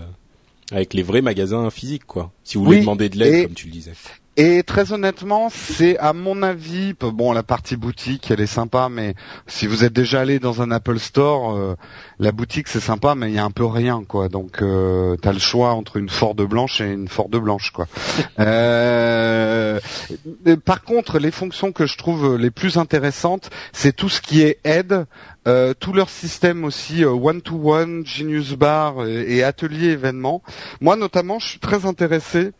avec 0.71 0.93
les 0.93 1.03
vrais 1.03 1.21
magasins 1.21 1.69
physiques, 1.69 2.05
quoi. 2.05 2.31
Si 2.43 2.57
vous 2.57 2.65
voulez 2.65 2.79
demander 2.79 3.09
de 3.09 3.17
l'aide, 3.17 3.45
comme 3.45 3.55
tu 3.55 3.67
le 3.67 3.71
disais. 3.71 3.93
Et 4.37 4.63
très 4.63 4.91
honnêtement, 4.91 5.49
c'est 5.49 5.97
à 5.97 6.11
mon 6.11 6.43
avis, 6.43 6.93
bon, 6.93 7.31
la 7.31 7.43
partie 7.43 7.77
boutique, 7.77 8.29
elle 8.31 8.41
est 8.41 8.47
sympa, 8.47 8.89
mais 8.91 9.15
si 9.47 9.65
vous 9.65 9.85
êtes 9.85 9.93
déjà 9.93 10.21
allé 10.21 10.39
dans 10.39 10.61
un 10.61 10.71
Apple 10.71 10.99
Store, 10.99 11.55
euh, 11.55 11.75
la 12.19 12.33
boutique 12.33 12.67
c'est 12.67 12.81
sympa, 12.81 13.15
mais 13.15 13.29
il 13.29 13.35
y 13.35 13.39
a 13.39 13.45
un 13.45 13.51
peu 13.51 13.65
rien, 13.65 14.03
quoi. 14.05 14.27
Donc, 14.27 14.61
euh, 14.61 15.15
t'as 15.21 15.31
le 15.31 15.39
choix 15.39 15.71
entre 15.71 15.95
une 15.95 16.09
Ford 16.09 16.35
blanche 16.35 16.81
et 16.81 16.91
une 16.91 17.07
Ford 17.07 17.29
blanche, 17.29 17.71
quoi. 17.71 17.87
euh, 18.39 19.79
par 20.65 20.83
contre, 20.83 21.17
les 21.17 21.31
fonctions 21.31 21.71
que 21.71 21.85
je 21.85 21.97
trouve 21.97 22.35
les 22.35 22.51
plus 22.51 22.77
intéressantes, 22.77 23.49
c'est 23.71 23.95
tout 23.95 24.09
ce 24.09 24.19
qui 24.19 24.41
est 24.41 24.59
aide 24.65 25.05
euh, 25.47 25.75
tout 25.79 25.93
leur 25.93 26.09
système 26.09 26.65
aussi 26.65 27.05
one 27.05 27.41
to 27.41 27.71
one, 27.71 28.03
Genius 28.03 28.53
Bar 28.53 29.05
et, 29.05 29.37
et 29.37 29.43
atelier 29.43 29.89
événement. 29.89 30.41
Moi 30.81 30.95
notamment, 30.95 31.37
je 31.37 31.47
suis 31.47 31.59
très 31.59 31.85
intéressé 31.85 32.51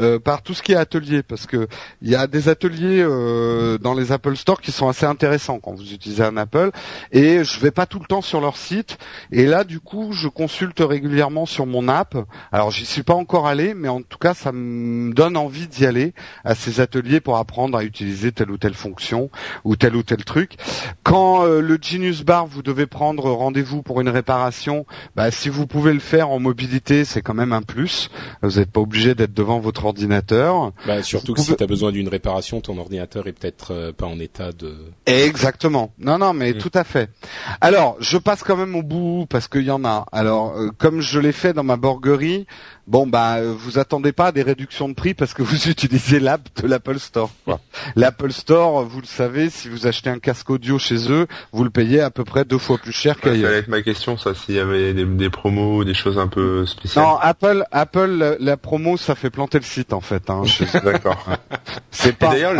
euh, 0.00 0.18
par 0.18 0.42
tout 0.42 0.54
ce 0.54 0.62
qui 0.62 0.72
est 0.72 0.76
atelier, 0.76 1.22
parce 1.22 1.46
que 1.46 1.68
il 2.00 2.10
y 2.10 2.14
a 2.14 2.26
des 2.26 2.48
ateliers 2.48 3.02
euh, 3.02 3.78
dans 3.78 3.94
les 3.94 4.12
Apple 4.12 4.36
Store 4.36 4.60
qui 4.60 4.72
sont 4.72 4.88
assez 4.88 5.06
intéressants 5.06 5.58
quand 5.58 5.74
vous 5.74 5.92
utilisez 5.92 6.22
un 6.22 6.36
Apple. 6.36 6.70
Et 7.12 7.44
je 7.44 7.60
vais 7.60 7.70
pas 7.70 7.86
tout 7.86 7.98
le 7.98 8.06
temps 8.06 8.22
sur 8.22 8.40
leur 8.40 8.56
site. 8.56 8.98
Et 9.30 9.46
là, 9.46 9.64
du 9.64 9.80
coup, 9.80 10.12
je 10.12 10.28
consulte 10.28 10.80
régulièrement 10.80 11.46
sur 11.46 11.66
mon 11.66 11.88
app. 11.88 12.16
Alors, 12.52 12.70
j'y 12.70 12.86
suis 12.86 13.02
pas 13.02 13.14
encore 13.14 13.46
allé, 13.46 13.74
mais 13.74 13.88
en 13.88 14.02
tout 14.02 14.18
cas, 14.18 14.34
ça 14.34 14.52
me 14.52 15.12
donne 15.12 15.36
envie 15.36 15.68
d'y 15.68 15.86
aller 15.86 16.14
à 16.44 16.54
ces 16.54 16.80
ateliers 16.80 17.20
pour 17.20 17.36
apprendre 17.36 17.76
à 17.76 17.84
utiliser 17.84 18.32
telle 18.32 18.50
ou 18.50 18.58
telle 18.58 18.74
fonction 18.74 19.30
ou 19.64 19.76
tel 19.76 19.96
ou 19.96 20.02
tel 20.02 20.24
truc. 20.24 20.56
Quand 21.02 21.44
euh, 21.44 21.60
le 21.60 21.78
Genius 21.80 22.22
Bar, 22.22 22.46
vous 22.46 22.62
devez 22.62 22.86
prendre 22.86 23.30
rendez-vous 23.30 23.82
pour 23.82 24.00
une 24.00 24.08
réparation, 24.08 24.86
bah, 25.16 25.30
si 25.30 25.48
vous 25.48 25.66
pouvez 25.66 25.92
le 25.92 26.00
faire 26.00 26.30
en 26.30 26.38
mobilité, 26.38 27.04
c'est 27.04 27.22
quand 27.22 27.34
même 27.34 27.52
un 27.52 27.62
plus. 27.62 28.10
Vous 28.42 28.58
n'êtes 28.58 28.70
pas 28.70 28.80
obligé 28.80 29.14
d'être 29.14 29.34
devant 29.34 29.60
votre 29.60 29.81
ordinateur. 29.84 30.72
Bah, 30.86 31.02
surtout 31.02 31.34
que 31.34 31.40
si 31.40 31.54
tu 31.54 31.62
as 31.62 31.66
besoin 31.66 31.92
d'une 31.92 32.08
réparation, 32.08 32.60
ton 32.60 32.78
ordinateur 32.78 33.26
est 33.26 33.32
peut-être 33.32 33.72
euh, 33.72 33.92
pas 33.92 34.06
en 34.06 34.18
état 34.18 34.52
de... 34.52 34.74
Exactement. 35.06 35.92
Non, 35.98 36.18
non, 36.18 36.32
mais 36.32 36.52
mm. 36.52 36.58
tout 36.58 36.70
à 36.74 36.84
fait. 36.84 37.10
Alors, 37.60 37.96
je 38.00 38.18
passe 38.18 38.42
quand 38.42 38.56
même 38.56 38.74
au 38.74 38.82
bout 38.82 39.26
parce 39.28 39.48
qu'il 39.48 39.64
y 39.64 39.70
en 39.70 39.84
a. 39.84 40.06
Alors, 40.12 40.56
euh, 40.56 40.70
comme 40.78 41.00
je 41.00 41.18
l'ai 41.18 41.32
fait 41.32 41.52
dans 41.52 41.64
ma 41.64 41.76
borguerie, 41.76 42.46
bon 42.86 43.06
bah 43.06 43.36
euh, 43.36 43.54
vous 43.56 43.78
attendez 43.78 44.12
pas 44.12 44.32
des 44.32 44.42
réductions 44.42 44.88
de 44.88 44.94
prix 44.94 45.14
parce 45.14 45.34
que 45.34 45.42
vous 45.42 45.68
utilisez 45.68 46.20
l'app 46.20 46.48
de 46.60 46.66
l'Apple 46.66 46.98
Store. 46.98 47.30
L'Apple 47.96 48.32
Store, 48.32 48.84
vous 48.84 49.00
le 49.00 49.06
savez, 49.06 49.50
si 49.50 49.68
vous 49.68 49.86
achetez 49.86 50.10
un 50.10 50.18
casque 50.18 50.50
audio 50.50 50.78
chez 50.78 51.10
eux, 51.10 51.26
vous 51.52 51.64
le 51.64 51.70
payez 51.70 52.00
à 52.00 52.10
peu 52.10 52.24
près 52.24 52.44
deux 52.44 52.58
fois 52.58 52.78
plus 52.78 52.92
cher 52.92 53.18
qu'ailleurs. 53.20 53.42
ça 53.42 53.48
allait 53.48 53.58
être 53.58 53.68
ma 53.68 53.82
question, 53.82 54.16
ça, 54.16 54.34
s'il 54.34 54.54
y 54.54 54.58
avait 54.58 54.94
des, 54.94 55.04
des 55.04 55.30
promos 55.30 55.78
ou 55.78 55.84
des 55.84 55.94
choses 55.94 56.18
un 56.18 56.28
peu 56.28 56.66
spéciales. 56.66 57.04
Non, 57.04 57.16
Apple, 57.20 57.64
Apple, 57.70 58.36
la, 58.38 58.56
promo, 58.56 58.96
ça 58.96 59.14
fait 59.14 59.30
planter 59.30 59.58
le 59.58 59.64
site 59.72 59.92
en 59.92 60.00
fait. 60.00 60.28
Hein. 60.30 60.42
D'accord. 60.84 61.26
C'est 61.90 62.16
pas. 62.16 62.30
D'ailleurs, 62.30 62.54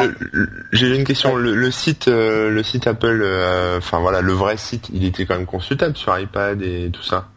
j'ai 0.72 0.96
une 0.96 1.04
question. 1.04 1.36
Le, 1.36 1.70
site, 1.70 2.08
euh, 2.08 2.50
le 2.50 2.62
site 2.62 2.86
Apple, 2.86 3.20
euh, 3.22 3.78
enfin 3.78 3.98
voilà, 3.98 4.20
le 4.20 4.32
vrai 4.32 4.56
site, 4.56 4.90
il 4.92 5.04
était 5.04 5.26
quand 5.26 5.36
même 5.36 5.46
consultable 5.46 5.96
sur 5.96 6.18
iPad 6.18 6.62
et 6.62 6.90
tout 6.92 7.02
ça 7.02 7.28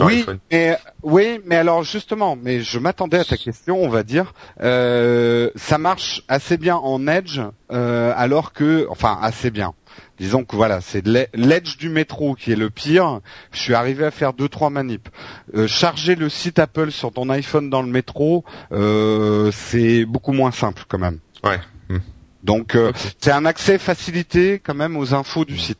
oui, 0.00 0.24
mais 0.50 0.78
oui, 1.02 1.40
mais 1.44 1.56
alors 1.56 1.82
justement, 1.82 2.36
mais 2.40 2.60
je 2.60 2.78
m'attendais 2.78 3.18
à 3.18 3.24
ta 3.24 3.36
question, 3.36 3.82
on 3.82 3.88
va 3.88 4.02
dire. 4.02 4.32
Euh, 4.62 5.50
ça 5.56 5.78
marche 5.78 6.22
assez 6.28 6.56
bien 6.56 6.76
en 6.76 7.06
Edge, 7.06 7.40
euh, 7.72 8.12
alors 8.16 8.52
que, 8.52 8.86
enfin, 8.90 9.18
assez 9.20 9.50
bien. 9.50 9.74
Disons 10.18 10.44
que 10.44 10.54
voilà, 10.54 10.80
c'est 10.80 11.04
l'Edge 11.06 11.78
du 11.78 11.88
métro 11.88 12.34
qui 12.34 12.52
est 12.52 12.56
le 12.56 12.70
pire. 12.70 13.20
Je 13.52 13.60
suis 13.60 13.74
arrivé 13.74 14.04
à 14.04 14.10
faire 14.10 14.32
deux 14.32 14.48
trois 14.48 14.70
manips. 14.70 15.08
Euh, 15.54 15.66
charger 15.66 16.14
le 16.14 16.28
site 16.28 16.58
Apple 16.58 16.90
sur 16.90 17.12
ton 17.12 17.28
iPhone 17.30 17.70
dans 17.70 17.82
le 17.82 17.88
métro, 17.88 18.44
c'est 18.70 20.04
beaucoup 20.04 20.32
moins 20.32 20.52
simple 20.52 20.84
quand 20.88 20.98
même. 20.98 21.18
Ouais. 21.42 21.58
Hmm. 21.88 21.98
Donc 22.42 22.76
c'est 23.18 23.32
un 23.32 23.44
accès 23.44 23.78
facilité 23.78 24.60
quand 24.64 24.74
même 24.74 24.96
aux 24.96 25.14
infos 25.14 25.44
du 25.44 25.58
site. 25.58 25.78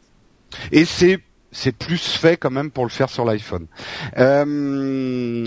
Et 0.72 0.84
c'est 0.84 1.20
c'est 1.52 1.72
plus 1.72 2.16
fait 2.16 2.36
quand 2.36 2.50
même 2.50 2.70
pour 2.70 2.84
le 2.84 2.90
faire 2.90 3.08
sur 3.08 3.24
l'iPhone. 3.24 3.66
Euh, 4.18 5.44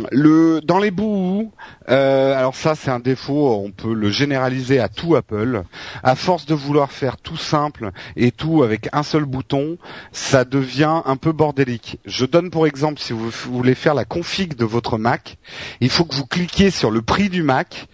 dans 0.64 0.80
les 0.80 0.92
bouts, 0.92 1.52
euh, 1.90 2.38
alors 2.38 2.56
ça 2.56 2.76
c'est 2.76 2.92
un 2.92 3.00
défaut, 3.00 3.62
on 3.64 3.72
peut 3.72 3.94
le 3.94 4.10
généraliser 4.10 4.80
à 4.80 4.90
tout 4.90 5.16
Apple. 5.16 5.64
À 6.04 6.16
force 6.16 6.46
de 6.46 6.54
vouloir 6.54 6.92
faire 6.92 7.18
tout 7.18 7.38
simple 7.38 7.92
et 8.16 8.32
tout 8.32 8.64
avec 8.64 8.90
un 8.94 9.04
seul 9.04 9.26
bouton, 9.26 9.78
ça 10.12 10.46
devient 10.46 11.02
un 11.06 11.16
peu 11.16 11.32
bordélique. 11.32 12.00
Je 12.06 12.26
donne 12.26 12.50
pour 12.50 12.68
exemple 12.68 13.00
si 13.00 13.14
vous 13.14 13.30
voulez 13.30 13.76
faire 13.76 13.94
la 13.94 14.06
config 14.06 14.56
de 14.56 14.66
votre 14.66 14.98
Mac, 14.98 15.38
il 15.80 15.90
faut 15.90 16.06
que 16.06 16.16
vous 16.16 16.26
cliquiez 16.26 16.72
sur 16.72 16.92
le 16.92 17.02
prix 17.02 17.30
du 17.30 17.44
Mac 17.44 17.88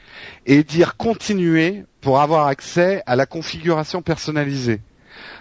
et 0.46 0.64
dire 0.64 0.98
continuer 0.98 1.84
pour 2.02 2.20
avoir 2.20 2.48
accès 2.48 3.04
à 3.06 3.16
la 3.16 3.26
configuration 3.26 4.02
personnalisée. 4.02 4.82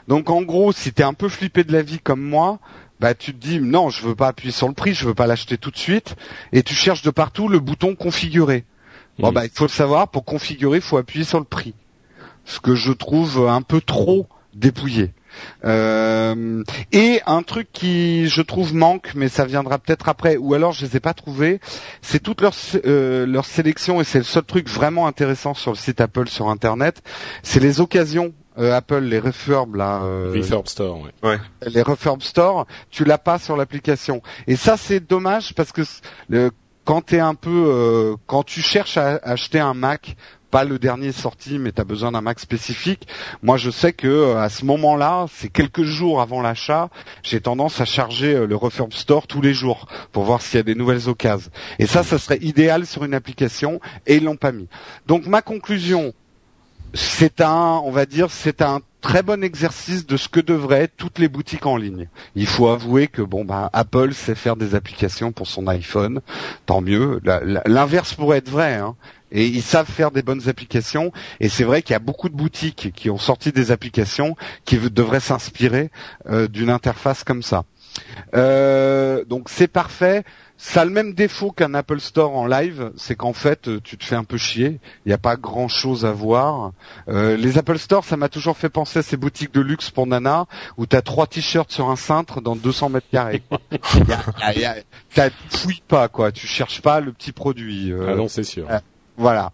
Donc 0.08 0.30
en 0.30 0.42
gros, 0.42 0.72
si 0.72 0.92
tu 0.92 1.02
es 1.02 1.04
un 1.04 1.12
peu 1.12 1.28
flippé 1.28 1.64
de 1.64 1.72
la 1.72 1.82
vie 1.82 2.00
comme 2.00 2.22
moi, 2.22 2.58
bah 2.98 3.14
tu 3.14 3.32
te 3.34 3.38
dis 3.38 3.60
non, 3.60 3.90
je 3.90 4.06
veux 4.06 4.14
pas 4.14 4.28
appuyer 4.28 4.52
sur 4.52 4.66
le 4.66 4.74
prix, 4.74 4.94
je 4.94 5.06
veux 5.06 5.14
pas 5.14 5.26
l'acheter 5.26 5.58
tout 5.58 5.70
de 5.70 5.76
suite, 5.76 6.16
et 6.52 6.62
tu 6.62 6.74
cherches 6.74 7.02
de 7.02 7.10
partout 7.10 7.48
le 7.48 7.60
bouton 7.60 7.94
configurer. 7.94 8.64
Bon 9.18 9.32
bah 9.32 9.44
il 9.44 9.50
faut 9.50 9.64
le 9.64 9.70
savoir, 9.70 10.08
pour 10.08 10.24
configurer, 10.24 10.78
il 10.78 10.82
faut 10.82 10.96
appuyer 10.96 11.24
sur 11.24 11.38
le 11.38 11.44
prix. 11.44 11.74
Ce 12.44 12.58
que 12.58 12.74
je 12.74 12.92
trouve 12.92 13.46
un 13.48 13.62
peu 13.62 13.80
trop 13.80 14.26
dépouillé. 14.54 15.12
Euh, 15.64 16.64
et 16.92 17.20
un 17.26 17.42
truc 17.42 17.68
qui 17.72 18.28
je 18.28 18.40
trouve 18.40 18.74
manque, 18.74 19.12
mais 19.14 19.28
ça 19.28 19.44
viendra 19.44 19.78
peut-être 19.78 20.08
après, 20.08 20.36
ou 20.36 20.54
alors 20.54 20.72
je 20.72 20.86
les 20.86 20.96
ai 20.96 21.00
pas 21.00 21.14
trouvés, 21.14 21.60
c'est 22.00 22.22
toute 22.22 22.40
leur 22.40 22.54
euh, 22.86 23.26
leur 23.26 23.44
sélection 23.44 24.00
et 24.00 24.04
c'est 24.04 24.18
le 24.18 24.24
seul 24.24 24.44
truc 24.44 24.68
vraiment 24.68 25.06
intéressant 25.06 25.52
sur 25.52 25.72
le 25.72 25.76
site 25.76 26.00
Apple 26.00 26.28
sur 26.28 26.48
Internet, 26.48 27.02
c'est 27.42 27.60
les 27.60 27.80
occasions 27.80 28.32
euh, 28.58 28.74
Apple, 28.74 29.00
les 29.00 29.18
refurb 29.18 29.76
là, 29.76 30.02
euh, 30.02 30.32
refurb 30.34 30.66
store, 30.66 31.08
ouais. 31.22 31.38
les 31.66 31.82
refurb 31.82 32.22
store, 32.22 32.66
tu 32.90 33.04
l'as 33.04 33.18
pas 33.18 33.38
sur 33.38 33.56
l'application. 33.56 34.22
Et 34.46 34.56
ça 34.56 34.76
c'est 34.76 35.00
dommage 35.00 35.54
parce 35.54 35.72
que 35.72 35.82
le, 36.28 36.50
quand 36.84 37.02
t'es 37.02 37.20
un 37.20 37.34
peu, 37.34 37.66
euh, 37.68 38.16
quand 38.26 38.42
tu 38.42 38.60
cherches 38.60 38.96
à 38.96 39.20
acheter 39.22 39.60
un 39.60 39.74
Mac, 39.74 40.16
pas 40.50 40.64
le 40.64 40.78
dernier 40.78 41.12
sorti, 41.12 41.58
mais 41.58 41.72
tu 41.72 41.80
as 41.80 41.84
besoin 41.84 42.12
d'un 42.12 42.22
Mac 42.22 42.40
spécifique. 42.40 43.06
Moi, 43.42 43.58
je 43.58 43.70
sais 43.70 43.92
que 43.92 44.34
à 44.36 44.48
ce 44.48 44.64
moment-là, 44.64 45.26
c'est 45.30 45.50
quelques 45.50 45.82
jours 45.82 46.22
avant 46.22 46.40
l'achat, 46.40 46.88
j'ai 47.22 47.42
tendance 47.42 47.82
à 47.82 47.84
charger 47.84 48.46
le 48.46 48.56
Refurb 48.56 48.94
Store 48.94 49.26
tous 49.26 49.42
les 49.42 49.52
jours 49.52 49.86
pour 50.10 50.24
voir 50.24 50.40
s'il 50.40 50.56
y 50.56 50.60
a 50.60 50.62
des 50.62 50.74
nouvelles 50.74 51.10
occasions. 51.10 51.50
Et 51.78 51.86
ça, 51.86 52.02
ça 52.02 52.18
serait 52.18 52.38
idéal 52.40 52.86
sur 52.86 53.04
une 53.04 53.12
application, 53.12 53.78
et 54.06 54.16
ils 54.16 54.24
l'ont 54.24 54.36
pas 54.36 54.52
mis. 54.52 54.68
Donc 55.06 55.26
ma 55.26 55.42
conclusion, 55.42 56.14
c'est 56.94 57.40
un, 57.40 57.80
on 57.84 57.90
va 57.90 58.06
dire, 58.06 58.30
c'est 58.30 58.62
un 58.62 58.80
très 59.00 59.22
bon 59.22 59.42
exercice 59.44 60.06
de 60.06 60.16
ce 60.16 60.28
que 60.28 60.40
devraient 60.40 60.82
être 60.82 60.96
toutes 60.96 61.18
les 61.18 61.28
boutiques 61.28 61.66
en 61.66 61.76
ligne. 61.76 62.08
Il 62.34 62.46
faut 62.46 62.68
avouer 62.68 63.06
que 63.06 63.22
bon 63.22 63.44
bah 63.44 63.70
Apple 63.72 64.12
sait 64.12 64.34
faire 64.34 64.56
des 64.56 64.74
applications 64.74 65.32
pour 65.32 65.46
son 65.46 65.66
iPhone, 65.68 66.20
tant 66.66 66.80
mieux. 66.80 67.20
L'inverse 67.66 68.14
pourrait 68.14 68.38
être 68.38 68.50
vrai. 68.50 68.74
Hein. 68.74 68.96
Et 69.30 69.46
ils 69.46 69.62
savent 69.62 69.90
faire 69.90 70.10
des 70.10 70.22
bonnes 70.22 70.48
applications. 70.48 71.12
Et 71.40 71.48
c'est 71.48 71.64
vrai 71.64 71.82
qu'il 71.82 71.92
y 71.92 71.96
a 71.96 72.00
beaucoup 72.00 72.28
de 72.28 72.34
boutiques 72.34 72.92
qui 72.94 73.10
ont 73.10 73.18
sorti 73.18 73.52
des 73.52 73.70
applications 73.70 74.36
qui 74.64 74.78
devraient 74.78 75.20
s'inspirer 75.20 75.90
euh, 76.28 76.48
d'une 76.48 76.70
interface 76.70 77.24
comme 77.24 77.42
ça. 77.42 77.64
Euh, 78.34 79.24
donc 79.24 79.48
c'est 79.48 79.68
parfait. 79.68 80.24
Ça 80.60 80.80
a 80.80 80.84
le 80.84 80.90
même 80.90 81.14
défaut 81.14 81.52
qu'un 81.52 81.72
Apple 81.72 82.00
Store 82.00 82.36
en 82.36 82.44
live, 82.44 82.90
c'est 82.96 83.14
qu'en 83.14 83.32
fait, 83.32 83.68
euh, 83.68 83.80
tu 83.82 83.96
te 83.96 84.04
fais 84.04 84.16
un 84.16 84.24
peu 84.24 84.36
chier. 84.36 84.80
Il 85.06 85.08
n'y 85.08 85.12
a 85.12 85.18
pas 85.18 85.36
grand-chose 85.36 86.04
à 86.04 86.10
voir. 86.10 86.72
Euh, 87.08 87.36
les 87.36 87.58
Apple 87.58 87.78
Store, 87.78 88.04
ça 88.04 88.16
m'a 88.16 88.28
toujours 88.28 88.56
fait 88.56 88.68
penser 88.68 88.98
à 88.98 89.02
ces 89.02 89.16
boutiques 89.16 89.54
de 89.54 89.60
luxe 89.60 89.90
pour 89.90 90.08
nana, 90.08 90.46
où 90.76 90.84
tu 90.84 90.96
as 90.96 91.02
trois 91.02 91.28
t-shirts 91.28 91.70
sur 91.70 91.90
un 91.90 91.96
cintre 91.96 92.40
dans 92.40 92.56
200 92.56 92.88
mètres 92.88 93.06
carrés. 93.12 93.42
Tu 95.14 95.20
fouilles 95.50 95.82
pas, 95.86 96.08
quoi. 96.08 96.32
Tu 96.32 96.48
cherches 96.48 96.82
pas 96.82 97.00
le 97.00 97.12
petit 97.12 97.32
produit. 97.32 97.92
Euh, 97.92 98.08
ah 98.08 98.14
non, 98.16 98.26
c'est 98.26 98.42
sûr. 98.42 98.66
Voilà. 99.18 99.50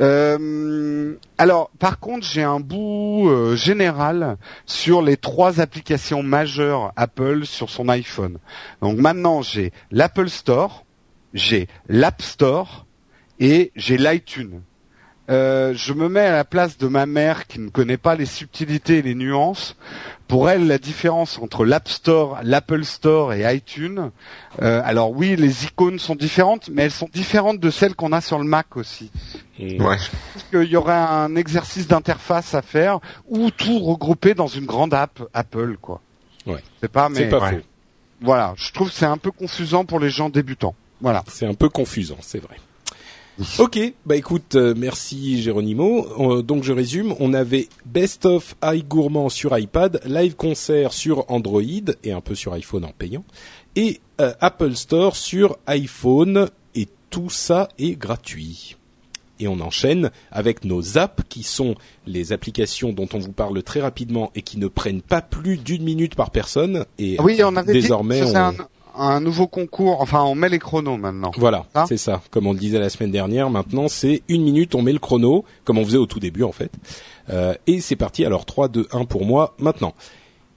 Euh, 0.00 1.16
alors, 1.38 1.70
par 1.80 1.98
contre, 1.98 2.24
j'ai 2.24 2.44
un 2.44 2.60
bout 2.60 3.28
euh, 3.28 3.56
général 3.56 4.36
sur 4.64 5.02
les 5.02 5.16
trois 5.16 5.60
applications 5.60 6.22
majeures 6.22 6.92
Apple 6.94 7.44
sur 7.44 7.68
son 7.68 7.88
iPhone. 7.88 8.38
Donc 8.80 8.96
maintenant, 8.98 9.42
j'ai 9.42 9.72
l'Apple 9.90 10.28
Store, 10.28 10.84
j'ai 11.34 11.66
l'App 11.88 12.22
Store 12.22 12.86
et 13.40 13.72
j'ai 13.74 13.98
l'iTunes. 13.98 14.62
Euh, 15.30 15.74
je 15.74 15.92
me 15.92 16.08
mets 16.08 16.20
à 16.26 16.32
la 16.32 16.44
place 16.44 16.78
de 16.78 16.86
ma 16.86 17.04
mère 17.04 17.46
qui 17.46 17.58
ne 17.60 17.68
connaît 17.68 17.98
pas 17.98 18.14
les 18.16 18.24
subtilités 18.26 18.98
et 18.98 19.02
les 19.02 19.14
nuances. 19.14 19.76
Pour 20.26 20.50
elle, 20.50 20.66
la 20.66 20.78
différence 20.78 21.38
entre 21.38 21.64
l'App 21.64 21.88
Store, 21.88 22.38
l'Apple 22.42 22.84
Store 22.84 23.32
et 23.32 23.54
iTunes, 23.54 24.10
euh, 24.60 24.80
alors 24.84 25.10
oui, 25.12 25.36
les 25.36 25.64
icônes 25.64 25.98
sont 25.98 26.14
différentes, 26.14 26.68
mais 26.70 26.82
elles 26.82 26.90
sont 26.90 27.08
différentes 27.12 27.60
de 27.60 27.70
celles 27.70 27.94
qu'on 27.94 28.12
a 28.12 28.20
sur 28.20 28.38
le 28.38 28.44
Mac 28.44 28.76
aussi. 28.76 29.10
Ouais. 29.58 29.76
Je 29.78 29.78
pense 29.86 30.44
qu'il 30.50 30.64
y 30.70 30.76
aurait 30.76 30.92
un 30.94 31.34
exercice 31.36 31.86
d'interface 31.88 32.54
à 32.54 32.60
faire 32.62 33.00
ou 33.26 33.50
tout 33.50 33.78
regrouper 33.78 34.34
dans 34.34 34.46
une 34.48 34.66
grande 34.66 34.92
app 34.92 35.22
Apple, 35.32 35.76
quoi. 35.80 36.00
Ouais. 36.46 36.62
C'est 36.80 36.92
pas, 36.92 37.08
mais 37.08 37.16
C'est 37.16 37.28
pas 37.28 37.50
faux. 37.50 37.56
voilà, 38.20 38.54
je 38.56 38.70
trouve 38.72 38.88
que 38.88 38.94
c'est 38.94 39.06
un 39.06 39.18
peu 39.18 39.30
confusant 39.30 39.84
pour 39.84 39.98
les 40.00 40.10
gens 40.10 40.28
débutants. 40.28 40.74
Voilà. 41.00 41.24
C'est 41.28 41.46
un 41.46 41.54
peu 41.54 41.68
confusant, 41.68 42.18
c'est 42.20 42.38
vrai. 42.42 42.56
Ok, 43.58 43.78
bah 44.04 44.16
écoute, 44.16 44.56
euh, 44.56 44.74
merci 44.76 45.40
Géronimo. 45.40 46.06
Euh, 46.18 46.42
donc 46.42 46.64
je 46.64 46.72
résume, 46.72 47.14
on 47.20 47.34
avait 47.34 47.68
Best 47.86 48.26
of 48.26 48.56
iGourmand 48.62 49.28
sur 49.28 49.56
iPad, 49.56 50.00
Live 50.04 50.34
Concert 50.34 50.92
sur 50.92 51.30
Android 51.30 51.62
et 52.02 52.10
un 52.10 52.20
peu 52.20 52.34
sur 52.34 52.52
iPhone 52.54 52.84
en 52.84 52.90
payant, 52.90 53.24
et 53.76 54.00
euh, 54.20 54.32
Apple 54.40 54.74
Store 54.74 55.14
sur 55.14 55.56
iPhone, 55.68 56.48
et 56.74 56.88
tout 57.10 57.30
ça 57.30 57.68
est 57.78 57.94
gratuit. 57.94 58.76
Et 59.38 59.46
on 59.46 59.60
enchaîne 59.60 60.10
avec 60.32 60.64
nos 60.64 60.98
apps 60.98 61.22
qui 61.28 61.44
sont 61.44 61.76
les 62.06 62.32
applications 62.32 62.92
dont 62.92 63.08
on 63.12 63.20
vous 63.20 63.32
parle 63.32 63.62
très 63.62 63.80
rapidement 63.80 64.32
et 64.34 64.42
qui 64.42 64.58
ne 64.58 64.66
prennent 64.66 65.02
pas 65.02 65.22
plus 65.22 65.58
d'une 65.58 65.84
minute 65.84 66.16
par 66.16 66.32
personne. 66.32 66.86
Et 66.98 67.16
Oui, 67.20 67.40
on 67.44 67.54
avait 67.54 67.72
désormais, 67.72 68.20
dit 68.20 68.32
que 68.32 68.36
on... 68.36 68.36
un, 68.36 68.54
un 68.98 69.20
nouveau 69.20 69.46
concours. 69.46 70.00
Enfin, 70.00 70.22
on 70.22 70.34
met 70.34 70.48
les 70.48 70.58
chronos 70.58 70.96
maintenant. 70.96 71.30
Voilà, 71.36 71.66
Hein 71.74 71.84
c'est 71.88 71.96
ça. 71.96 72.20
Comme 72.30 72.46
on 72.46 72.52
le 72.52 72.58
disait 72.58 72.78
la 72.78 72.90
semaine 72.90 73.10
dernière, 73.10 73.50
maintenant 73.50 73.88
c'est 73.88 74.22
une 74.28 74.42
minute, 74.42 74.74
on 74.74 74.82
met 74.82 74.92
le 74.92 74.98
chrono, 74.98 75.44
comme 75.64 75.78
on 75.78 75.84
faisait 75.84 75.98
au 75.98 76.06
tout 76.06 76.20
début 76.20 76.42
en 76.42 76.52
fait. 76.52 76.70
Euh, 77.30 77.54
et 77.66 77.80
c'est 77.80 77.96
parti, 77.96 78.24
alors 78.24 78.44
3, 78.46 78.68
2, 78.68 78.88
1 78.92 79.04
pour 79.04 79.24
moi 79.24 79.54
maintenant. 79.58 79.94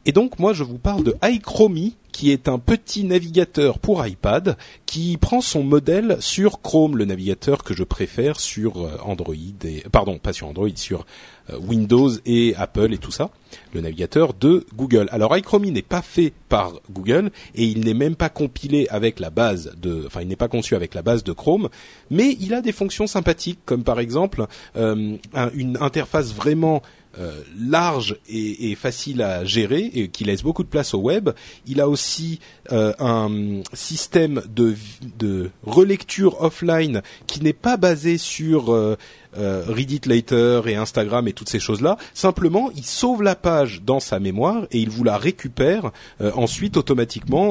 Et 0.05 0.11
donc 0.11 0.39
moi 0.39 0.53
je 0.53 0.63
vous 0.63 0.77
parle 0.79 1.03
de 1.03 1.15
iChromie, 1.23 1.95
qui 2.11 2.31
est 2.31 2.47
un 2.47 2.59
petit 2.59 3.03
navigateur 3.03 3.79
pour 3.79 4.05
iPad, 4.05 4.57
qui 4.85 5.17
prend 5.17 5.41
son 5.41 5.63
modèle 5.63 6.17
sur 6.19 6.61
Chrome, 6.61 6.97
le 6.97 7.05
navigateur 7.05 7.63
que 7.63 7.73
je 7.73 7.83
préfère 7.83 8.39
sur 8.39 8.81
euh, 8.85 8.97
Android, 9.03 9.33
et, 9.63 9.83
pardon, 9.91 10.17
pas 10.17 10.33
sur 10.33 10.47
Android, 10.47 10.67
sur 10.75 11.05
euh, 11.49 11.57
Windows 11.59 12.09
et 12.25 12.53
Apple 12.57 12.93
et 12.93 12.97
tout 12.97 13.11
ça, 13.11 13.29
le 13.73 13.81
navigateur 13.81 14.33
de 14.33 14.65
Google. 14.75 15.07
Alors 15.11 15.35
iChromie 15.37 15.71
n'est 15.71 15.81
pas 15.81 16.01
fait 16.01 16.33
par 16.49 16.73
Google 16.91 17.31
et 17.55 17.63
il 17.65 17.79
n'est 17.85 17.93
même 17.93 18.15
pas 18.15 18.29
compilé 18.29 18.87
avec 18.89 19.19
la 19.19 19.29
base 19.29 19.73
de, 19.81 20.03
enfin 20.05 20.21
il 20.21 20.27
n'est 20.27 20.35
pas 20.35 20.47
conçu 20.49 20.75
avec 20.75 20.93
la 20.93 21.01
base 21.01 21.23
de 21.23 21.31
Chrome, 21.31 21.69
mais 22.09 22.35
il 22.39 22.53
a 22.53 22.61
des 22.61 22.71
fonctions 22.73 23.07
sympathiques 23.07 23.59
comme 23.65 23.83
par 23.83 23.99
exemple 23.99 24.45
euh, 24.75 25.15
un- 25.33 25.49
une 25.53 25.77
interface 25.81 26.33
vraiment 26.33 26.81
euh, 27.19 27.41
large 27.59 28.17
et, 28.29 28.71
et 28.71 28.75
facile 28.75 29.21
à 29.21 29.43
gérer 29.45 29.91
et 29.93 30.07
qui 30.09 30.23
laisse 30.23 30.43
beaucoup 30.43 30.63
de 30.63 30.69
place 30.69 30.93
au 30.93 30.99
web. 30.99 31.29
Il 31.67 31.81
a 31.81 31.89
aussi 31.89 32.39
euh, 32.71 32.93
un 32.99 33.61
système 33.73 34.41
de, 34.53 34.75
de 35.17 35.49
relecture 35.63 36.41
offline 36.41 37.01
qui 37.27 37.41
n'est 37.41 37.53
pas 37.53 37.77
basé 37.77 38.17
sur 38.17 38.73
euh, 38.73 38.97
euh, 39.37 39.63
Read 39.67 39.91
It 39.91 40.05
Later 40.05 40.61
et 40.67 40.75
Instagram 40.75 41.27
et 41.27 41.33
toutes 41.33 41.49
ces 41.49 41.59
choses-là. 41.59 41.97
Simplement, 42.13 42.69
il 42.75 42.83
sauve 42.83 43.23
la 43.23 43.35
page 43.35 43.81
dans 43.85 43.99
sa 43.99 44.19
mémoire 44.19 44.65
et 44.71 44.79
il 44.79 44.89
vous 44.89 45.03
la 45.03 45.17
récupère 45.17 45.91
euh, 46.21 46.31
ensuite 46.35 46.77
automatiquement, 46.77 47.41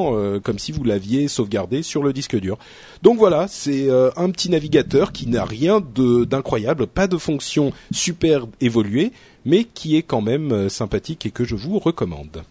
comme 0.42 0.58
si 0.58 0.72
vous 0.72 0.84
l'aviez 0.84 1.28
sauvegardé 1.28 1.82
sur 1.82 2.02
le 2.02 2.12
disque 2.12 2.36
dur. 2.38 2.58
Donc 3.02 3.18
voilà, 3.18 3.46
c'est 3.48 3.88
un 4.16 4.30
petit 4.30 4.50
navigateur 4.50 5.12
qui 5.12 5.26
n'a 5.26 5.44
rien 5.44 5.80
d'incroyable, 5.80 6.86
pas 6.86 7.06
de 7.06 7.16
fonction 7.16 7.72
super 7.90 8.46
évoluée, 8.60 9.12
mais 9.44 9.64
qui 9.64 9.96
est 9.96 10.03
quand 10.03 10.20
même 10.20 10.53
euh, 10.53 10.68
sympathique 10.68 11.26
et 11.26 11.31
que 11.31 11.44
je 11.44 11.55
vous 11.57 11.79
recommande. 11.79 12.42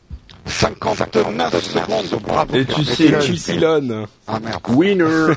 59 0.46 1.64
secondes, 1.64 2.22
bravo. 2.24 2.56
Et 2.56 2.66
tu 2.66 2.84
sais, 2.84 3.06
Et 3.06 3.20
tu. 3.20 3.36
Ah 4.28 4.40
merde. 4.40 4.62
Winner 4.70 5.34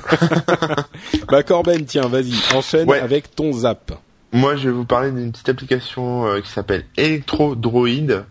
Bah 1.29 1.43
Corben, 1.43 1.85
tiens, 1.85 2.09
vas-y, 2.09 2.33
enchaîne 2.55 2.88
Ouais. 2.88 3.01
avec 3.01 3.35
ton 3.35 3.53
zap. 3.53 3.93
Moi, 4.35 4.57
je 4.57 4.68
vais 4.71 4.75
vous 4.75 4.87
parler 4.87 5.11
d'une 5.11 5.31
petite 5.31 5.51
application 5.51 6.27
euh, 6.27 6.40
qui 6.40 6.49
s'appelle 6.49 6.85
Electro 6.97 7.55
Droid, 7.55 8.25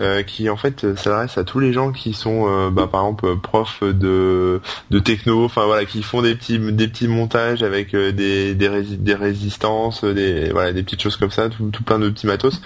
euh, 0.00 0.22
qui 0.24 0.50
en 0.50 0.56
fait 0.56 0.82
euh, 0.82 0.96
s'adresse 0.96 1.38
à 1.38 1.44
tous 1.44 1.60
les 1.60 1.72
gens 1.72 1.92
qui 1.92 2.12
sont, 2.12 2.48
euh, 2.48 2.70
bah, 2.70 2.88
par 2.90 3.02
exemple, 3.02 3.26
euh, 3.26 3.36
profs 3.36 3.84
de 3.84 4.60
de 4.90 4.98
techno, 4.98 5.44
enfin 5.44 5.64
voilà, 5.66 5.84
qui 5.84 6.02
font 6.02 6.22
des 6.22 6.34
petits 6.34 6.58
des 6.58 6.88
petits 6.88 7.06
montages 7.06 7.62
avec 7.62 7.94
euh, 7.94 8.10
des 8.10 8.56
des, 8.56 8.68
rési- 8.68 8.96
des 8.98 9.14
résistances, 9.14 10.02
des 10.02 10.50
voilà, 10.50 10.72
des 10.72 10.82
petites 10.82 11.02
choses 11.02 11.16
comme 11.16 11.30
ça, 11.30 11.48
tout, 11.48 11.70
tout 11.70 11.84
plein 11.84 12.00
de 12.00 12.08
petits 12.10 12.26
matos. 12.26 12.60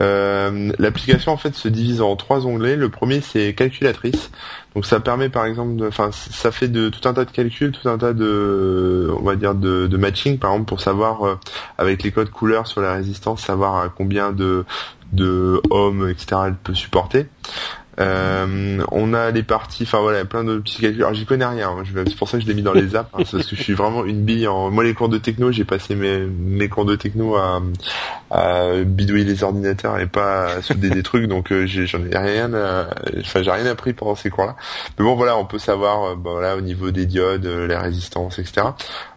L'application 0.00 1.32
en 1.32 1.36
fait 1.38 1.54
se 1.54 1.68
divise 1.68 2.02
en 2.02 2.14
trois 2.16 2.46
onglets. 2.46 2.76
Le 2.76 2.90
premier 2.90 3.22
c'est 3.22 3.54
calculatrice. 3.54 4.30
Donc 4.74 4.86
ça 4.86 4.98
permet 4.98 5.28
par 5.28 5.46
exemple, 5.46 5.84
enfin 5.86 6.10
ça 6.12 6.50
fait 6.50 6.68
de 6.68 6.88
tout 6.88 7.08
un 7.08 7.14
tas 7.14 7.24
de 7.24 7.30
calculs, 7.30 7.70
tout 7.70 7.88
un 7.88 7.96
tas 7.96 8.12
de, 8.12 9.08
on 9.18 9.22
va 9.22 9.36
dire 9.36 9.54
de, 9.54 9.86
de 9.86 9.96
matching 9.96 10.38
par 10.38 10.50
exemple 10.50 10.68
pour 10.68 10.80
savoir 10.80 11.24
euh, 11.24 11.38
avec 11.78 12.02
les 12.02 12.10
codes 12.10 12.30
couleurs 12.30 12.66
sur 12.66 12.80
la 12.80 12.94
résistance, 12.94 13.42
savoir 13.42 13.76
à 13.76 13.88
combien 13.88 14.32
de 14.32 14.64
de 15.12 15.62
ohms 15.70 16.08
etc. 16.08 16.42
elle 16.46 16.56
peut 16.56 16.74
supporter. 16.74 17.28
Euh, 18.00 18.82
on 18.90 19.14
a 19.14 19.30
les 19.30 19.42
parties, 19.42 19.84
enfin 19.84 20.00
voilà, 20.00 20.24
plein 20.24 20.44
de 20.44 20.58
petits. 20.58 20.86
Alors 20.86 21.14
j'y 21.14 21.26
connais 21.26 21.44
rien, 21.44 21.70
hein. 21.70 21.84
C'est 22.06 22.16
pour 22.16 22.28
ça 22.28 22.38
que 22.38 22.44
je 22.44 22.48
l'ai 22.48 22.54
mis 22.54 22.62
dans 22.62 22.72
les 22.72 22.96
apps, 22.96 23.08
hein, 23.14 23.18
parce 23.18 23.48
que 23.48 23.56
je 23.56 23.62
suis 23.62 23.74
vraiment 23.74 24.04
une 24.04 24.22
bille. 24.22 24.46
En... 24.48 24.70
Moi 24.70 24.84
les 24.84 24.94
cours 24.94 25.08
de 25.08 25.18
techno, 25.18 25.52
j'ai 25.52 25.64
passé 25.64 25.94
mes, 25.94 26.18
mes 26.18 26.68
cours 26.68 26.84
de 26.84 26.96
techno 26.96 27.36
à, 27.36 27.60
bidouiller 28.84 29.24
les 29.24 29.44
ordinateurs 29.44 29.98
et 30.00 30.06
pas 30.06 30.46
à 30.54 30.62
souder 30.62 30.90
des 30.90 31.02
trucs, 31.02 31.26
donc 31.26 31.52
euh, 31.52 31.66
j'en 31.66 32.04
ai 32.04 32.16
rien, 32.16 32.50
enfin 33.20 33.42
j'ai 33.42 33.50
rien 33.50 33.66
appris 33.66 33.92
pendant 33.92 34.16
ces 34.16 34.30
cours-là. 34.30 34.56
Mais 34.98 35.04
bon 35.04 35.14
voilà, 35.14 35.36
on 35.36 35.44
peut 35.44 35.58
savoir, 35.58 36.02
euh, 36.04 36.14
bah, 36.16 36.30
voilà, 36.32 36.56
au 36.56 36.60
niveau 36.60 36.90
des 36.90 37.06
diodes, 37.06 37.46
les 37.46 37.76
résistances, 37.76 38.38
etc. 38.38 38.66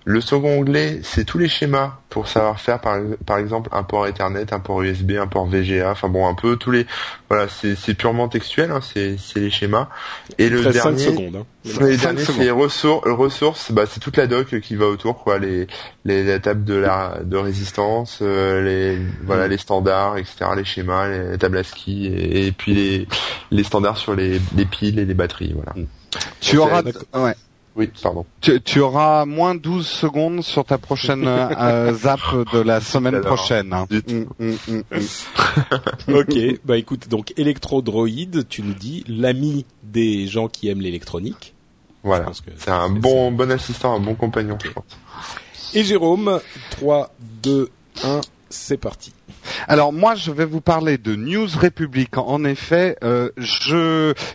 Le 0.10 0.22
second 0.22 0.60
onglet, 0.60 1.02
c'est 1.04 1.26
tous 1.26 1.38
les 1.38 1.50
schémas 1.50 1.98
pour 2.10 2.30
savoir 2.30 2.62
faire 2.62 2.80
par, 2.80 2.98
par 3.26 3.40
exemple 3.40 3.70
un 3.74 3.84
port 3.84 4.08
Ethernet, 4.08 4.54
un 4.54 4.60
port 4.62 4.82
USB, 4.82 5.12
un 5.20 5.28
port 5.28 5.46
VGA, 5.48 5.92
enfin 5.92 6.08
bon 6.08 6.26
un 6.30 6.34
peu 6.34 6.56
tous 6.56 6.72
les 6.72 6.88
voilà 7.30 7.50
c'est 7.50 7.76
c'est 7.76 7.94
purement 7.94 8.30
textuel, 8.30 8.72
hein, 8.72 8.80
c'est 8.82 9.18
c'est 9.18 9.42
les 9.42 9.50
schémas. 9.50 9.90
Et 10.38 10.48
le 10.48 10.62
reste 10.62 10.78
5 10.80 10.84
dernier, 10.96 11.04
secondes. 11.04 11.36
Hein. 11.36 11.46
le 11.66 11.72
Cinq 11.72 12.02
dernier 12.02 12.22
secondes. 12.24 12.42
c'est 12.46 12.52
ressources, 12.52 13.06
ressources, 13.06 13.72
bah 13.74 13.84
c'est 13.86 14.00
toute 14.00 14.16
la 14.16 14.28
doc 14.28 14.58
qui 14.62 14.76
va 14.78 14.86
autour 14.86 15.26
quoi, 15.26 15.40
les 15.40 15.68
les 16.06 16.24
la 16.24 16.40
table 16.40 16.64
de 16.64 16.76
la 16.76 17.18
de 17.26 17.36
résistance, 17.36 18.20
euh, 18.22 18.62
les 18.64 19.02
voilà 19.26 19.50
les 19.50 19.58
standards, 19.58 20.16
etc. 20.18 20.46
Les 20.56 20.64
schémas, 20.64 21.10
les 21.10 21.38
tables 21.38 21.58
ASCII 21.58 22.08
et, 22.08 22.48
et 22.48 22.52
puis 22.54 22.74
les 22.74 23.08
les 23.52 23.64
standards 23.66 23.98
sur 23.98 24.16
les 24.16 24.40
les 24.56 24.66
piles 24.66 25.00
et 25.00 25.06
les 25.06 25.14
batteries, 25.14 25.54
voilà. 25.54 25.74
Tu 26.40 26.52
C'est- 26.52 26.58
auras, 26.58 26.82
ouais. 27.16 27.36
Oui, 27.78 27.90
pardon. 28.02 28.26
Tu, 28.42 28.60
tu 28.62 28.80
auras 28.80 29.26
moins 29.26 29.54
12 29.54 29.86
secondes 29.86 30.42
sur 30.42 30.66
ta 30.66 30.80
prochaine 30.80 31.24
euh, 31.28 31.94
zap 31.94 32.20
de 32.52 32.60
la 32.60 32.82
semaine 32.82 33.16
Alors, 33.16 33.36
prochaine. 33.36 33.72
hein. 33.72 33.86
Mm, 33.92 34.26
mm, 34.40 34.56
mm, 34.68 34.82
mm. 36.10 36.14
ok, 36.16 36.60
bah 36.66 36.78
écoute, 36.78 37.08
donc 37.08 37.34
Electro 37.38 37.82
Droid, 37.84 38.48
tu 38.50 38.64
nous 38.64 38.74
dis 38.74 39.04
l'ami 39.08 39.66
des 39.84 40.26
gens 40.28 40.48
qui 40.48 40.70
aiment 40.70 40.82
l'électronique. 40.82 41.54
Voilà. 42.04 42.32
C'est 42.58 42.72
un 42.72 42.90
bon 42.90 43.32
bon 43.32 43.52
assistant, 43.52 43.96
un 43.96 44.00
bon 44.00 44.16
compagnon, 44.16 44.58
je 44.64 44.70
pense. 44.72 44.86
Et 45.74 45.84
Jérôme, 45.84 46.40
3, 46.72 47.14
2, 47.44 47.70
1, 48.04 48.22
c'est 48.50 48.78
parti. 48.78 49.14
Alors 49.68 49.94
moi, 49.94 50.16
je 50.16 50.32
vais 50.32 50.46
vous 50.46 50.62
parler 50.62 50.98
de 50.98 51.16
News 51.16 51.48
Republic. 51.60 52.18
En 52.18 52.44
effet, 52.44 52.98
euh, 53.04 53.30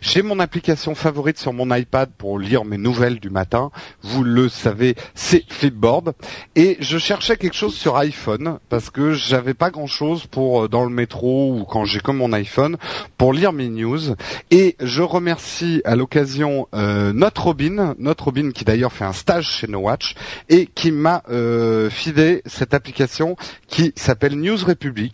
j'ai 0.00 0.22
mon 0.22 0.40
application 0.40 0.94
favorite 0.94 1.38
sur 1.38 1.52
mon 1.52 1.74
iPad 1.74 2.10
pour 2.16 2.38
lire 2.38 2.64
mes 2.64 2.78
nouvelles 2.78 3.20
du 3.20 3.30
matin. 3.30 3.70
Vous 4.02 4.24
le 4.24 4.48
savez, 4.48 4.94
c'est 5.14 5.44
Flipboard. 5.48 6.14
Et 6.56 6.76
je 6.80 6.98
cherchais 6.98 7.36
quelque 7.36 7.54
chose 7.54 7.74
sur 7.74 7.96
iPhone 7.96 8.58
parce 8.68 8.90
que 8.90 9.12
j'avais 9.12 9.54
pas 9.54 9.70
grand-chose 9.70 10.26
pour 10.26 10.64
euh, 10.64 10.68
dans 10.68 10.84
le 10.84 10.90
métro 10.90 11.54
ou 11.54 11.64
quand 11.64 11.84
j'ai 11.84 12.00
comme 12.00 12.18
mon 12.18 12.32
iPhone 12.32 12.76
pour 13.16 13.32
lire 13.32 13.52
mes 13.52 13.68
news. 13.68 14.14
Et 14.50 14.76
je 14.80 15.02
remercie 15.02 15.82
à 15.84 15.96
l'occasion 15.96 16.68
euh, 16.74 17.12
notre 17.12 17.44
Robin, 17.44 17.94
notre 17.98 18.24
Robin 18.24 18.50
qui 18.50 18.64
d'ailleurs 18.64 18.92
fait 18.92 19.04
un 19.04 19.12
stage 19.12 19.48
chez 19.48 19.68
No 19.68 19.80
Watch 19.80 20.14
et 20.48 20.66
qui 20.66 20.90
m'a 20.90 21.22
euh, 21.30 21.90
filé 21.90 22.42
cette 22.46 22.74
application 22.74 23.36
qui 23.68 23.92
s'appelle 23.96 24.38
News 24.38 24.64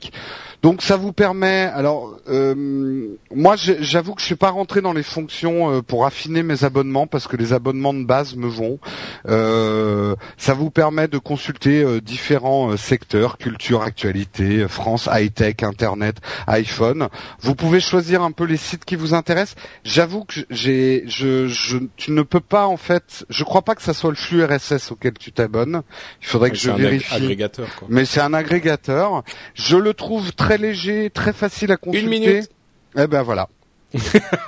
Republic. 0.00 0.47
Donc 0.62 0.82
ça 0.82 0.96
vous 0.96 1.12
permet. 1.12 1.70
Alors 1.72 2.18
euh, 2.28 3.16
moi, 3.34 3.54
j'avoue 3.56 4.14
que 4.14 4.20
je 4.20 4.26
suis 4.26 4.34
pas 4.34 4.50
rentré 4.50 4.80
dans 4.80 4.92
les 4.92 5.02
fonctions 5.02 5.70
euh, 5.70 5.82
pour 5.82 6.04
affiner 6.04 6.42
mes 6.42 6.64
abonnements 6.64 7.06
parce 7.06 7.28
que 7.28 7.36
les 7.36 7.52
abonnements 7.52 7.94
de 7.94 8.04
base 8.04 8.34
me 8.34 8.48
vont. 8.48 8.80
Euh, 9.28 10.16
ça 10.36 10.54
vous 10.54 10.70
permet 10.70 11.06
de 11.06 11.18
consulter 11.18 11.82
euh, 11.82 12.00
différents 12.00 12.72
euh, 12.72 12.76
secteurs 12.76 13.38
culture, 13.38 13.82
actualité, 13.82 14.66
France, 14.68 15.08
high 15.12 15.32
tech, 15.32 15.62
internet, 15.62 16.16
iPhone. 16.48 17.08
Vous 17.40 17.54
pouvez 17.54 17.80
choisir 17.80 18.22
un 18.22 18.32
peu 18.32 18.44
les 18.44 18.56
sites 18.56 18.84
qui 18.84 18.96
vous 18.96 19.14
intéressent. 19.14 19.56
J'avoue 19.84 20.24
que 20.24 20.40
j'ai, 20.50 21.04
je, 21.06 21.46
je, 21.46 21.78
tu 21.96 22.10
ne 22.10 22.22
peux 22.22 22.40
pas 22.40 22.66
en 22.66 22.76
fait. 22.76 23.24
Je 23.28 23.44
crois 23.44 23.62
pas 23.62 23.74
que 23.74 23.82
ça 23.82 23.94
soit 23.94 24.10
le 24.10 24.16
flux 24.16 24.44
RSS 24.44 24.90
auquel 24.90 25.12
tu 25.12 25.30
t'abonnes. 25.30 25.82
Il 26.20 26.26
faudrait 26.26 26.50
que 26.50 26.56
je 26.56 26.70
vérifie. 26.70 27.14
agrégateur, 27.14 27.68
quoi. 27.76 27.86
Mais 27.90 28.04
c'est 28.04 28.20
un 28.20 28.34
agrégateur. 28.34 29.22
Je 29.54 29.76
le 29.76 29.94
trouve 29.94 30.32
très 30.32 30.47
léger, 30.56 31.10
très 31.10 31.32
facile 31.32 31.70
à 31.72 31.76
consulter. 31.76 32.04
Une 32.04 32.10
minute. 32.10 32.48
Eh 32.96 33.06
ben 33.06 33.22
voilà. 33.22 33.48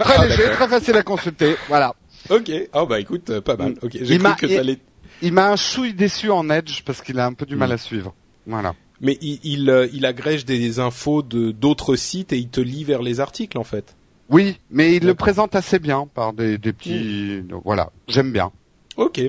Ah, 0.01 0.05
très 0.05 0.28
léger, 0.28 0.51
très 0.53 0.68
facile 0.68 0.96
à 0.96 1.03
consulter. 1.03 1.57
Voilà. 1.68 1.94
Ok. 2.30 2.51
Ah 2.72 2.86
bah 2.86 3.01
écoute, 3.01 3.30
euh, 3.30 3.40
pas 3.40 3.57
mal. 3.57 3.74
Ok. 3.82 3.98
J'ai 4.01 4.18
cru 4.18 4.34
que 4.36 4.46
t'allais. 4.46 4.78
Il 5.22 5.32
m'a 5.32 5.51
un 5.51 5.57
chouille 5.57 5.92
déçu 5.94 6.30
en 6.30 6.48
Edge 6.48 6.82
parce 6.84 7.03
qu'il 7.03 7.18
a 7.18 7.26
un 7.26 7.34
peu 7.34 7.44
du 7.46 7.57
mal 7.57 7.68
Mm. 7.70 7.72
à 7.72 7.78
suivre. 7.78 8.14
Voilà. 8.46 8.74
Mais 9.03 9.18
il, 9.20 9.38
il, 9.44 9.70
euh, 9.70 9.88
il 9.92 10.05
agrège 10.07 10.44
des 10.44 10.78
infos 10.78 11.22
de 11.22 11.51
d'autres 11.53 11.96
sites 11.96 12.32
et 12.32 12.38
il 12.38 12.48
te 12.48 12.61
lit 12.61 12.84
vers 12.84 13.03
les 13.03 13.20
articles 13.20 13.57
en 13.59 13.64
fait. 13.64 13.96
Oui, 14.28 14.59
mais 14.70 14.94
il 14.96 15.05
le 15.07 15.14
présente 15.14 15.57
assez 15.57 15.78
bien 15.78 16.07
par 16.14 16.32
des, 16.32 16.57
des 16.59 16.72
petits. 16.72 17.42
donc 17.42 17.62
Voilà, 17.64 17.90
j'aime 18.09 18.30
bien. 18.30 18.53
Ok. 18.96 19.20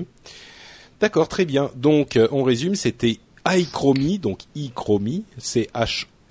D'accord, 1.00 1.26
très 1.28 1.44
bien. 1.44 1.70
Donc, 1.74 2.16
euh, 2.16 2.28
on 2.30 2.42
résume, 2.44 2.74
c'était 2.76 3.18
iChromie, 3.48 4.18
donc 4.20 4.40
iChromie, 4.54 5.24
c'est 5.38 5.68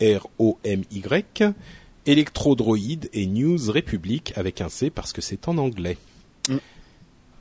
H-R-O-M-Y, 0.01 1.53
Electrodroid 2.05 2.77
et 3.13 3.25
News 3.27 3.71
Republic 3.71 4.33
avec 4.35 4.61
un 4.61 4.69
C 4.69 4.89
parce 4.89 5.13
que 5.13 5.21
c'est 5.21 5.47
en 5.47 5.57
anglais. 5.57 5.97
Mm. 6.49 6.57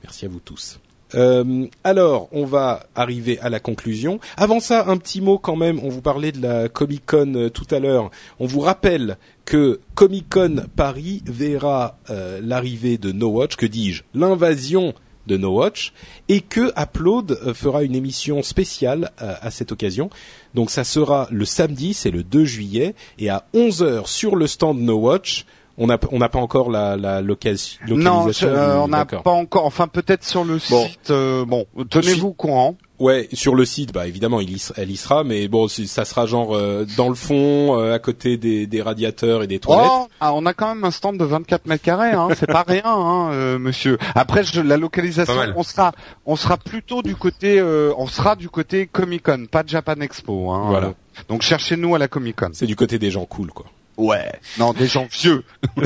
Merci 0.03 0.27
à 0.27 0.29
vous 0.29 0.41
tous. 0.41 0.79
Euh, 1.15 1.67
alors, 1.83 2.29
on 2.33 2.45
va 2.45 2.87
arriver 2.95 3.39
à 3.41 3.49
la 3.49 3.61
conclusion. 3.61 4.21
Avant 4.37 4.61
ça, 4.61 4.87
un 4.89 4.97
petit 4.97 5.21
mot 5.21 5.39
quand 5.39 5.57
même. 5.57 5.81
On 5.83 5.89
vous 5.89 6.03
parlait 6.03 6.33
de 6.33 6.41
la 6.41 6.69
Comic 6.69 7.05
Con 7.07 7.35
euh, 7.35 7.49
tout 7.49 7.67
à 7.71 7.79
l'heure. 7.79 8.11
On 8.39 8.47
vous 8.47 8.61
rappelle 8.61 9.17
que 9.45 9.81
Comic 9.95 10.29
Con 10.31 10.67
Paris 10.77 11.23
verra 11.27 11.99
euh, 12.11 12.41
l'arrivée 12.43 12.99
de 12.99 13.13
No 13.13 13.29
Watch, 13.29 13.57
que 13.57 13.67
dis-je, 13.67 14.05
l'invasion 14.15 14.95
de 15.27 15.37
No 15.37 15.51
Watch, 15.51 15.93
et 16.29 16.41
que 16.41 16.73
Upload 16.81 17.55
fera 17.55 17.83
une 17.83 17.95
émission 17.95 18.43
spéciale 18.43 19.13
à 19.19 19.51
cette 19.51 19.71
occasion. 19.71 20.11
Donc 20.55 20.71
ça 20.71 20.85
sera 20.85 21.29
le 21.31 21.45
samedi, 21.45 21.95
c'est 21.95 22.11
le 22.11 22.23
2 22.23 22.45
juillet, 22.45 22.95
et 23.19 23.31
à 23.31 23.45
11h 23.55 24.07
sur 24.07 24.37
le 24.37 24.47
stand 24.47 24.79
No 24.81 24.97
Watch. 24.97 25.47
On 25.79 25.87
n'a 25.87 25.99
on 26.13 26.19
n'a 26.19 26.29
pas 26.29 26.41
encore 26.41 26.71
la, 26.71 26.97
la 26.99 27.23
locasi- 27.23 27.79
Non, 27.89 27.97
localisation. 28.27 28.49
je- 28.49 28.53
euh, 28.55 28.81
on 28.81 28.89
n'a 28.89 29.07
pas 29.07 29.31
encore. 29.31 29.65
Enfin, 29.65 29.89
peut-être 29.89 30.25
sur 30.25 30.45
le 30.45 30.59
Bon. 30.69 30.87
site. 30.87 31.11
euh, 31.11 31.45
bon, 31.47 31.65
tenez-vous 31.89 32.29
au 32.29 32.33
courant. 32.35 32.77
Ouais, 33.01 33.29
sur 33.33 33.55
le 33.55 33.65
site, 33.65 33.93
bah 33.95 34.07
évidemment, 34.07 34.41
il 34.41 34.51
y, 34.51 34.57
s- 34.57 34.75
elle 34.77 34.91
y 34.91 34.97
sera, 34.99 35.25
mais 35.25 35.49
bon, 35.49 35.69
ça 35.69 36.05
sera 36.05 36.27
genre 36.27 36.55
euh, 36.55 36.85
dans 36.99 37.09
le 37.09 37.15
fond, 37.15 37.79
euh, 37.81 37.95
à 37.95 37.99
côté 37.99 38.37
des, 38.37 38.67
des 38.67 38.83
radiateurs 38.83 39.43
et 39.43 39.47
des 39.47 39.59
toilettes. 39.59 39.89
Oh, 39.91 40.07
ah, 40.21 40.35
on 40.35 40.45
a 40.45 40.53
quand 40.53 40.69
même 40.75 40.85
un 40.85 40.91
stand 40.91 41.17
de 41.19 41.25
24 41.25 41.67
mètres 41.67 41.83
carrés, 41.83 42.13
hein, 42.13 42.29
c'est 42.39 42.47
pas 42.47 42.63
rien, 42.69 42.83
hein, 42.85 43.31
euh, 43.33 43.59
monsieur. 43.59 43.97
Après, 44.15 44.45
je, 44.45 44.61
la 44.61 44.77
localisation, 44.77 45.35
on 45.57 45.63
sera, 45.63 45.93
on 46.27 46.37
sera 46.37 46.59
plutôt 46.59 47.01
du 47.03 47.17
côté, 47.17 47.59
euh, 47.59 47.93
on 47.97 48.07
sera 48.07 48.37
du 48.37 48.51
côté 48.51 48.87
Comic 48.87 49.23
Con, 49.23 49.47
pas 49.51 49.63
Japan 49.67 49.95
Expo. 50.03 50.51
Hein, 50.51 50.67
Voilà. 50.69 50.87
Euh, 50.89 50.93
donc 51.29 51.41
cherchez-nous 51.41 51.95
à 51.95 51.99
la 51.99 52.07
Comic 52.09 52.37
Con. 52.37 52.51
C'est 52.53 52.67
du 52.67 52.77
côté 52.77 52.99
des 52.99 53.11
gens 53.11 53.25
cool, 53.25 53.51
quoi. 53.51 53.65
Ouais. 53.97 54.31
Non, 54.59 54.73
des 54.75 54.87
gens 54.87 55.07
vieux. 55.11 55.43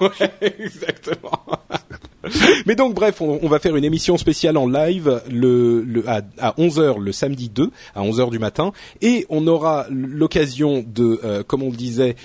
ouais, 0.00 0.54
exactement. 0.58 1.42
Mais 2.66 2.74
donc 2.74 2.94
bref, 2.94 3.20
on, 3.20 3.48
va 3.48 3.58
faire 3.58 3.76
une 3.76 3.84
émission 3.84 4.16
spéciale 4.18 4.56
en 4.56 4.66
live 4.66 5.22
le, 5.30 5.82
le 5.82 6.08
à, 6.08 6.22
à 6.38 6.52
11h 6.52 6.98
le 6.98 7.12
samedi 7.12 7.48
2 7.48 7.70
à 7.94 8.02
11h 8.02 8.30
du 8.30 8.38
matin. 8.38 8.72
Et 9.02 9.26
on 9.28 9.46
aura 9.46 9.86
l'occasion 9.90 10.84
de 10.86 11.20
euh, 11.24 11.42
comme 11.42 11.62
on 11.62 11.70
le 11.70 11.76
disait 11.76 12.16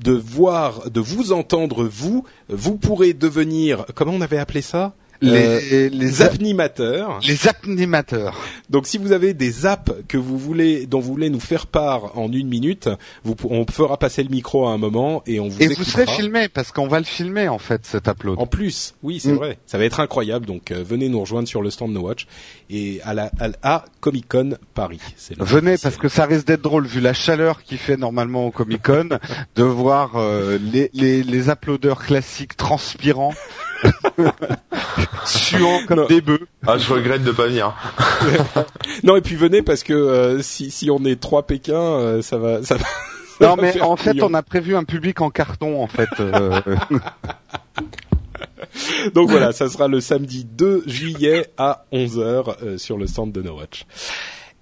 de 0.00 0.12
voir 0.12 0.90
de 0.90 1.00
vous 1.00 1.32
entendre 1.32 1.84
vous. 1.84 2.24
Vous 2.48 2.76
pourrez 2.76 3.12
devenir 3.12 3.86
comment 3.94 4.12
on 4.12 4.20
avait 4.20 4.38
appelé 4.38 4.62
ça? 4.62 4.94
Les, 5.20 5.46
Euh, 5.72 5.88
les, 5.92 6.22
a- 6.22 6.26
animateurs. 6.26 7.20
les 7.26 7.38
animateurs. 7.48 8.36
Donc 8.70 8.86
si 8.86 8.98
vous 8.98 9.12
avez 9.12 9.34
des 9.34 9.66
apps 9.66 9.92
que 10.08 10.16
vous 10.18 10.38
voulez 10.38 10.86
dont 10.86 11.00
vous 11.00 11.12
voulez 11.12 11.30
nous 11.30 11.40
faire 11.40 11.66
part 11.66 12.18
en 12.18 12.30
une 12.32 12.48
minute, 12.48 12.88
vous, 13.24 13.34
on 13.48 13.64
fera 13.70 13.96
passer 13.98 14.22
le 14.22 14.28
micro 14.28 14.66
à 14.66 14.70
un 14.72 14.78
moment 14.78 15.22
et 15.26 15.40
on 15.40 15.48
vous 15.48 15.62
Et 15.62 15.68
vous 15.68 15.84
serez 15.84 16.06
filmé 16.06 16.48
parce 16.48 16.72
qu'on 16.72 16.88
va 16.88 16.98
le 16.98 17.04
filmer 17.04 17.48
en 17.48 17.58
fait 17.58 17.86
cet 17.86 18.08
upload. 18.08 18.38
En 18.38 18.46
plus, 18.46 18.94
oui, 19.02 19.20
c'est 19.20 19.32
Mm. 19.32 19.36
vrai. 19.36 19.58
Ça 19.66 19.78
va 19.78 19.84
être 19.84 20.00
incroyable. 20.00 20.46
Donc, 20.46 20.70
euh, 20.70 20.82
venez 20.86 21.08
nous 21.08 21.20
rejoindre 21.20 21.48
sur 21.48 21.62
le 21.62 21.70
stand 21.70 21.92
No 21.92 22.00
Watch 22.00 22.26
et 22.70 23.00
à 23.04 23.14
la 23.14 23.30
à, 23.40 23.48
à 23.62 23.84
Comic 24.00 24.28
Con 24.28 24.56
Paris. 24.74 25.00
Venez 25.38 25.76
parce 25.78 25.96
que 25.96 26.08
ça 26.08 26.26
risque 26.26 26.46
d'être 26.46 26.62
drôle 26.62 26.86
vu 26.86 27.00
la 27.00 27.12
chaleur 27.14 27.62
qu'il 27.62 27.78
fait 27.78 27.96
normalement 27.96 28.46
au 28.46 28.50
Comic 28.50 28.82
Con 28.82 29.08
de 29.56 29.62
voir 29.62 30.16
euh, 30.16 30.58
les, 30.60 30.90
les, 30.94 31.22
les 31.22 31.48
uploaders 31.48 32.04
classiques 32.04 32.56
transpirants, 32.56 33.34
suants 35.24 35.80
comme 35.86 36.00
Non. 36.00 36.06
des 36.06 36.20
bœufs. 36.20 36.46
Ah, 36.66 36.78
je 36.78 36.92
regrette 36.92 37.22
de 37.24 37.32
pas 37.32 37.46
venir. 37.46 37.74
non 39.02 39.16
et 39.16 39.20
puis 39.20 39.34
venez 39.36 39.62
parce 39.62 39.82
que 39.82 39.92
euh, 39.92 40.42
si 40.42 40.70
si 40.70 40.90
on 40.90 41.04
est 41.04 41.20
trois 41.20 41.46
Pékins, 41.46 41.74
euh, 41.74 42.22
ça 42.22 42.38
va 42.38 42.62
ça 42.62 42.76
va. 42.76 42.84
ça 42.84 43.48
Non 43.48 43.56
va 43.56 43.62
mais 43.62 43.72
faire 43.72 43.90
en 43.90 43.96
fait 43.96 44.20
on 44.22 44.34
a 44.34 44.42
prévu 44.42 44.76
un 44.76 44.84
public 44.84 45.20
en 45.20 45.30
carton 45.30 45.82
en 45.82 45.86
fait. 45.86 46.08
euh, 46.20 46.60
Donc 49.14 49.30
voilà, 49.30 49.52
ça 49.52 49.68
sera 49.68 49.88
le 49.88 50.00
samedi 50.00 50.44
2 50.44 50.82
juillet 50.86 51.46
à 51.56 51.84
11h 51.92 52.56
euh, 52.62 52.78
sur 52.78 52.96
le 52.98 53.06
stand 53.06 53.32
de 53.32 53.42
No 53.42 53.56
Watch. 53.56 53.84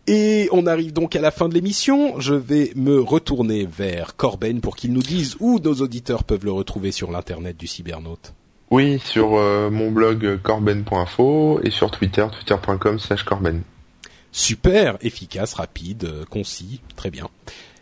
Et 0.07 0.49
on 0.53 0.67
arrive 0.67 0.93
donc 0.93 1.17
à 1.17 1.21
la 1.21 1.31
fin 1.31 1.49
de 1.49 1.55
l'émission. 1.55 2.21
Je 2.21 2.35
vais 2.35 2.71
me 2.77 3.01
retourner 3.01 3.67
vers 3.67 4.17
Corben 4.17 4.61
pour 4.61 4.77
qu'il 4.77 4.93
nous 4.93 5.03
dise 5.03 5.37
où 5.41 5.59
nos 5.61 5.75
auditeurs 5.77 6.25
peuvent 6.25 6.45
le 6.45 6.53
retrouver 6.53 6.93
sur 6.93 7.11
l'internet 7.11 7.57
du 7.57 7.67
cybernaute. 7.67 8.35
Oui, 8.75 8.99
sur 8.99 9.37
euh, 9.37 9.71
mon 9.71 9.93
blog 9.93 10.27
euh, 10.27 10.37
corben.info 10.37 11.61
et 11.63 11.71
sur 11.71 11.93
Twitter, 11.93 12.27
twitter.com 12.33 12.99
slash 12.99 13.23
corben. 13.23 13.63
Super, 14.33 14.97
efficace, 15.01 15.55
rapide, 15.55 16.03
euh, 16.03 16.25
concis, 16.25 16.81
très 16.97 17.09
bien. 17.09 17.29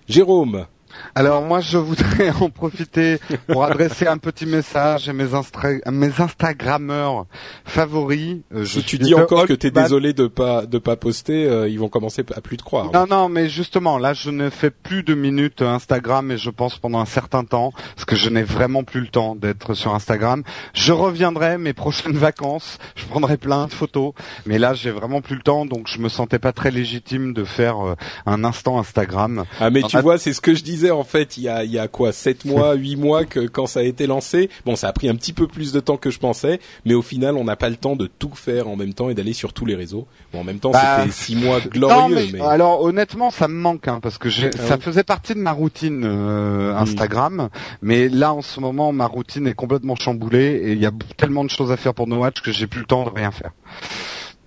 Jérôme, 0.06 0.66
Alors 1.14 1.42
moi 1.42 1.60
je 1.60 1.78
voudrais 1.78 2.30
en 2.40 2.50
profiter 2.50 3.18
pour 3.46 3.64
adresser 3.64 4.06
un 4.06 4.18
petit 4.18 4.46
message 4.46 5.08
à 5.08 5.12
mes, 5.12 5.24
instra- 5.34 5.90
mes 5.90 6.10
Instagrammeurs 6.20 7.26
favoris. 7.64 8.38
Euh, 8.54 8.64
je 8.64 8.80
si 8.80 8.82
tu 8.84 8.98
dis 8.98 9.14
encore 9.14 9.46
que 9.46 9.52
t'es 9.52 9.70
désolé 9.70 10.12
de 10.12 10.26
pas 10.26 10.66
de 10.66 10.78
pas 10.78 10.96
poster, 10.96 11.46
euh, 11.46 11.68
ils 11.68 11.78
vont 11.78 11.88
commencer 11.88 12.24
à 12.34 12.40
plus 12.40 12.56
te 12.56 12.62
croire. 12.62 12.90
Non, 12.92 13.06
non, 13.08 13.28
mais 13.28 13.48
justement, 13.48 13.98
là, 13.98 14.12
je 14.14 14.30
ne 14.30 14.50
fais 14.50 14.70
plus 14.70 15.02
de 15.02 15.14
minutes 15.14 15.62
Instagram 15.62 16.30
et 16.30 16.36
je 16.38 16.50
pense 16.50 16.78
pendant 16.78 17.00
un 17.00 17.06
certain 17.06 17.44
temps, 17.44 17.72
parce 17.94 18.04
que 18.04 18.16
je 18.16 18.28
n'ai 18.30 18.42
vraiment 18.42 18.84
plus 18.84 19.00
le 19.00 19.06
temps 19.08 19.34
d'être 19.34 19.74
sur 19.74 19.94
Instagram. 19.94 20.42
Je 20.74 20.92
reviendrai 20.92 21.58
mes 21.58 21.72
prochaines 21.72 22.16
vacances, 22.16 22.78
je 22.96 23.04
prendrai 23.06 23.36
plein 23.36 23.66
de 23.66 23.72
photos, 23.72 24.12
mais 24.46 24.58
là, 24.58 24.74
j'ai 24.74 24.90
vraiment 24.90 25.20
plus 25.20 25.36
le 25.36 25.42
temps, 25.42 25.66
donc 25.66 25.86
je 25.88 25.98
me 25.98 26.08
sentais 26.08 26.38
pas 26.38 26.52
très 26.52 26.70
légitime 26.70 27.32
de 27.32 27.44
faire 27.44 27.86
euh, 27.86 27.94
un 28.26 28.44
instant 28.44 28.78
Instagram. 28.78 29.44
Ah 29.60 29.70
mais 29.70 29.80
Dans 29.82 29.88
tu 29.88 30.00
vois, 30.00 30.18
c'est 30.18 30.32
ce 30.32 30.40
que 30.40 30.54
je 30.54 30.62
disais 30.62 30.81
en 30.90 31.04
fait 31.04 31.36
il 31.36 31.44
y 31.44 31.48
a 31.48 31.64
il 31.64 31.70
y 31.70 31.78
a 31.78 31.88
quoi 31.88 32.12
sept 32.12 32.44
mois, 32.46 32.74
huit 32.74 32.96
mois 32.96 33.24
que 33.24 33.40
quand 33.40 33.66
ça 33.66 33.80
a 33.80 33.82
été 33.82 34.06
lancé. 34.06 34.50
Bon, 34.66 34.76
ça 34.76 34.88
a 34.88 34.92
pris 34.92 35.08
un 35.08 35.14
petit 35.14 35.32
peu 35.32 35.46
plus 35.46 35.72
de 35.72 35.80
temps 35.80 35.96
que 35.96 36.10
je 36.10 36.18
pensais, 36.18 36.60
mais 36.84 36.94
au 36.94 37.02
final, 37.02 37.36
on 37.36 37.44
n'a 37.44 37.56
pas 37.56 37.68
le 37.70 37.76
temps 37.76 37.96
de 37.96 38.06
tout 38.06 38.32
faire 38.34 38.68
en 38.68 38.76
même 38.76 38.94
temps 38.94 39.08
et 39.10 39.14
d'aller 39.14 39.32
sur 39.32 39.52
tous 39.52 39.64
les 39.66 39.74
réseaux. 39.74 40.06
Bon, 40.32 40.40
en 40.40 40.44
même 40.44 40.58
temps, 40.58 40.70
Bah, 40.70 40.98
c'était 41.00 41.12
six 41.12 41.36
mois 41.36 41.58
non, 41.60 41.70
glorieux, 41.70 42.14
mais, 42.14 42.26
mais, 42.34 42.40
alors 42.40 42.82
honnêtement, 42.82 43.30
ça 43.30 43.48
me 43.48 43.54
manque, 43.54 43.86
hein, 43.88 44.00
parce 44.02 44.18
que 44.18 44.28
j'ai, 44.28 44.50
Ah 44.58 44.66
ça 44.68 44.74
oui. 44.76 44.80
faisait 44.82 45.04
partie 45.04 45.34
de 45.34 45.38
ma 45.40 45.52
routine 45.52 46.02
euh, 46.04 46.72
Mm. 46.72 46.76
Instagram, 46.76 47.48
mais 47.82 48.08
là, 48.08 48.32
en 48.32 48.42
ce 48.42 48.58
moment, 48.60 48.92
ma 48.92 49.06
routine 49.06 49.46
est 49.46 49.54
complètement 49.54 49.94
chamboulée 49.96 50.60
et 50.64 50.72
il 50.72 50.78
y 50.78 50.86
a 50.86 50.90
tellement 51.16 51.44
de 51.44 51.50
choses 51.50 51.70
à 51.72 51.76
faire 51.76 51.92
pour 51.94 52.06
No 52.06 52.16
Watch 52.16 52.40
que 52.40 52.50
j'ai 52.52 52.66
plus 52.66 52.80
le 52.80 52.86
temps 52.86 53.04
de 53.04 53.10
rien 53.10 53.30
faire. 53.30 53.50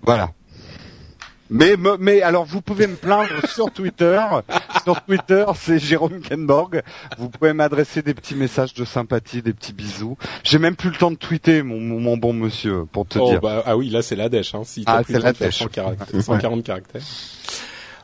Voilà. 0.04 0.32
Mais, 1.52 1.76
mais 2.00 2.22
alors 2.24 2.44
vous 2.46 2.62
pouvez 2.62 2.88
me 2.88 2.96
plaindre 2.96 3.30
sur 3.54 3.70
Twitter. 3.72 4.20
Sur 4.84 5.02
Twitter, 5.04 5.46
c'est 5.56 5.78
Jérôme 5.80 6.20
Kenborg. 6.22 6.82
Vous 7.20 7.30
pouvez 7.30 7.54
m'adresser 7.54 8.02
des 8.02 8.14
petits 8.16 8.34
messages 8.36 8.74
de 8.74 8.84
sympathie, 8.84 9.42
des 9.44 9.54
petits 9.54 9.74
bisous. 9.74 10.18
J'ai 10.44 10.58
même 10.58 10.76
plus 10.76 10.90
le 10.90 10.96
temps 10.98 11.12
de 11.12 11.16
tweeter, 11.18 11.62
mon, 11.62 11.80
mon, 11.80 12.18
bon 12.18 12.34
monsieur, 12.34 12.86
pour 12.92 13.06
te 13.06 13.20
Oh, 13.20 13.30
dire. 13.30 13.42
bah, 13.42 13.62
ah 13.66 13.78
oui, 13.78 13.90
là 13.90 14.02
c'est 14.02 14.16
la 14.16 14.28
dèche. 14.30 14.56
Hein, 14.56 14.62
si 14.66 14.84
Ah, 14.88 15.02
c'est 15.08 15.20
la 15.20 15.34
dèche. 15.34 15.60
100 15.60 15.68
caractères- 15.68 16.22
140 16.22 16.64
caractères. 16.64 17.02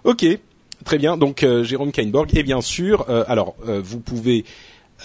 Ok, 0.03 0.25
très 0.85 0.97
bien. 0.99 1.17
Donc 1.17 1.43
euh, 1.43 1.63
Jérôme 1.63 1.91
Kainborg 1.91 2.29
et 2.37 2.43
bien 2.43 2.61
sûr, 2.61 3.05
euh, 3.09 3.23
alors 3.27 3.55
euh, 3.67 3.81
vous 3.83 3.99
pouvez 3.99 4.45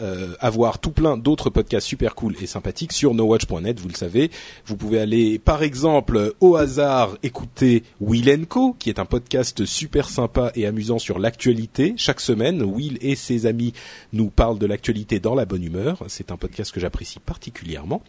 euh, 0.00 0.34
avoir 0.40 0.78
tout 0.78 0.90
plein 0.90 1.16
d'autres 1.16 1.50
podcasts 1.50 1.86
super 1.86 2.14
cool 2.14 2.34
et 2.40 2.46
sympathiques 2.46 2.92
sur 2.92 3.14
nowatch.net, 3.14 3.80
vous 3.80 3.88
le 3.88 3.94
savez. 3.94 4.30
Vous 4.66 4.76
pouvez 4.76 4.98
aller, 5.00 5.38
par 5.38 5.62
exemple, 5.62 6.34
au 6.40 6.56
hasard, 6.56 7.16
écouter 7.22 7.82
Will 8.00 8.46
Co, 8.46 8.74
qui 8.78 8.90
est 8.90 8.98
un 8.98 9.04
podcast 9.04 9.64
super 9.64 10.08
sympa 10.08 10.52
et 10.54 10.66
amusant 10.66 10.98
sur 10.98 11.18
l'actualité. 11.18 11.94
Chaque 11.96 12.20
semaine, 12.20 12.62
Will 12.62 12.98
et 13.00 13.14
ses 13.14 13.46
amis 13.46 13.72
nous 14.12 14.30
parlent 14.30 14.58
de 14.58 14.66
l'actualité 14.66 15.20
dans 15.20 15.34
la 15.34 15.44
bonne 15.44 15.64
humeur. 15.64 16.02
C'est 16.08 16.30
un 16.30 16.36
podcast 16.36 16.72
que 16.72 16.80
j'apprécie 16.80 17.20
particulièrement. 17.20 18.02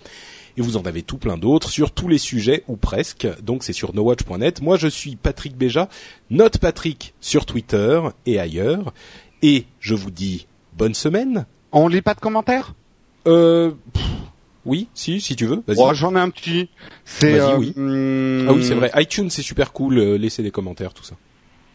Et 0.57 0.61
vous 0.61 0.75
en 0.75 0.81
avez 0.81 1.03
tout 1.03 1.17
plein 1.17 1.37
d'autres 1.37 1.69
sur 1.69 1.91
tous 1.91 2.07
les 2.07 2.17
sujets 2.17 2.63
ou 2.67 2.77
presque. 2.77 3.27
Donc 3.43 3.63
c'est 3.63 3.73
sur 3.73 3.93
nowatch.net. 3.93 4.61
Moi 4.61 4.77
je 4.77 4.87
suis 4.87 5.15
Patrick 5.15 5.55
Béja, 5.55 5.87
note 6.31 6.57
Patrick 6.57 7.13
sur 7.21 7.45
Twitter 7.45 8.01
et 8.25 8.39
ailleurs. 8.39 8.93
Et 9.43 9.65
je 9.79 9.93
vous 9.93 10.11
dis 10.11 10.47
bonne 10.75 10.95
semaine. 10.95 11.45
On 11.71 11.87
lit 11.87 12.01
pas 12.01 12.13
de 12.13 12.19
commentaires? 12.19 12.73
Euh, 13.27 13.71
pff, 13.93 14.03
oui, 14.65 14.87
si, 14.93 15.19
si 15.21 15.35
tu 15.35 15.45
veux. 15.45 15.61
Vas-y. 15.67 15.77
Oh, 15.79 15.93
J'en 15.93 16.15
ai 16.15 16.19
un 16.19 16.29
petit. 16.29 16.69
C'est. 17.05 17.37
Vas-y, 17.37 17.51
euh, 17.51 17.57
oui. 17.57 17.73
hum, 17.77 18.45
ah 18.49 18.53
oui, 18.53 18.63
c'est 18.65 18.73
vrai. 18.75 18.91
iTunes, 18.95 19.29
c'est 19.29 19.41
super 19.41 19.73
cool. 19.73 19.97
euh, 19.97 20.17
laissez 20.17 20.43
des 20.43 20.51
commentaires, 20.51 20.93
tout 20.93 21.03
ça. 21.03 21.15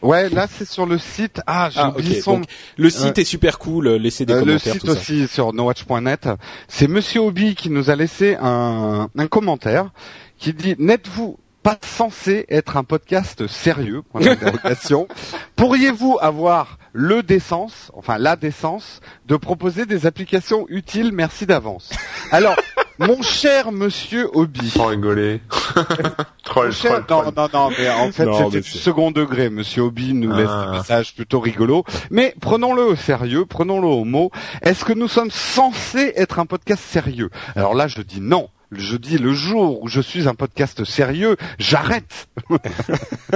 Ouais, 0.01 0.27
là 0.29 0.47
c'est 0.51 0.65
sur 0.67 0.85
le 0.85 0.97
site. 0.97 1.39
Ah, 1.47 1.69
j'ai 1.71 1.79
Ah, 1.79 1.93
son. 2.21 2.41
Le 2.75 2.89
site 2.89 3.17
est 3.19 3.23
super 3.23 3.57
cool. 3.57 3.87
euh, 3.87 3.97
Laissez 3.97 4.25
des 4.25 4.33
Euh, 4.33 4.39
le 4.39 4.45
commentaires, 4.45 4.73
site 4.73 4.81
tout 4.81 4.87
ça. 4.87 4.93
aussi 4.93 5.27
sur 5.29 5.53
nowatch.net. 5.53 6.27
C'est 6.67 6.89
Monsieur 6.89 7.21
Obi 7.21 7.55
qui 7.55 7.69
nous 7.69 7.89
a 7.89 7.95
laissé 7.95 8.35
un, 8.41 9.07
un 9.17 9.27
commentaire 9.27 9.91
qui 10.37 10.51
dit 10.53 10.75
n'êtes-vous 10.77 11.39
pas 11.61 11.77
censé 11.81 12.45
être 12.49 12.75
un 12.75 12.83
podcast 12.83 13.47
sérieux? 13.47 14.01
Pourriez-vous 15.55 16.17
avoir 16.21 16.77
le 16.93 17.23
décence, 17.23 17.91
enfin 17.95 18.17
la 18.17 18.35
décence, 18.35 19.01
de 19.27 19.35
proposer 19.35 19.85
des 19.85 20.05
applications 20.05 20.65
utiles 20.69 21.11
Merci 21.11 21.45
d'avance. 21.45 21.89
Alors, 22.31 22.55
mon 22.99 23.21
cher 23.23 23.71
Monsieur 23.71 24.29
Obi. 24.33 24.69
Sans 24.69 24.85
rigoler. 24.85 25.41
troll, 26.43 26.71
cher- 26.71 27.05
troll, 27.05 27.25
non, 27.25 27.31
troll. 27.31 27.49
non, 27.53 27.59
non, 27.69 27.69
mais 27.77 27.89
en 27.89 28.11
fait, 28.11 28.27
c'était 28.31 28.61
du 28.61 28.69
second 28.69 29.11
degré. 29.11 29.49
Monsieur 29.49 29.81
Obi 29.83 30.13
nous 30.13 30.31
laisse 30.35 30.47
Ah. 30.49 30.67
un 30.69 30.71
message 30.77 31.15
plutôt 31.15 31.39
rigolo. 31.39 31.83
Mais 32.11 32.35
prenons-le 32.39 32.83
au 32.83 32.95
sérieux, 32.95 33.45
prenons-le 33.45 33.87
au 33.87 34.03
mot. 34.05 34.31
Est-ce 34.61 34.85
que 34.85 34.93
nous 34.93 35.07
sommes 35.07 35.31
censés 35.31 36.13
être 36.15 36.39
un 36.39 36.45
podcast 36.45 36.83
sérieux? 36.83 37.29
Alors 37.55 37.73
là, 37.73 37.87
je 37.87 38.01
dis 38.01 38.21
non. 38.21 38.49
Je 38.77 38.97
dis 38.97 39.17
le 39.17 39.33
jour 39.33 39.81
où 39.83 39.87
je 39.87 40.01
suis 40.01 40.27
un 40.27 40.35
podcast 40.35 40.83
sérieux, 40.83 41.37
j'arrête. 41.59 42.27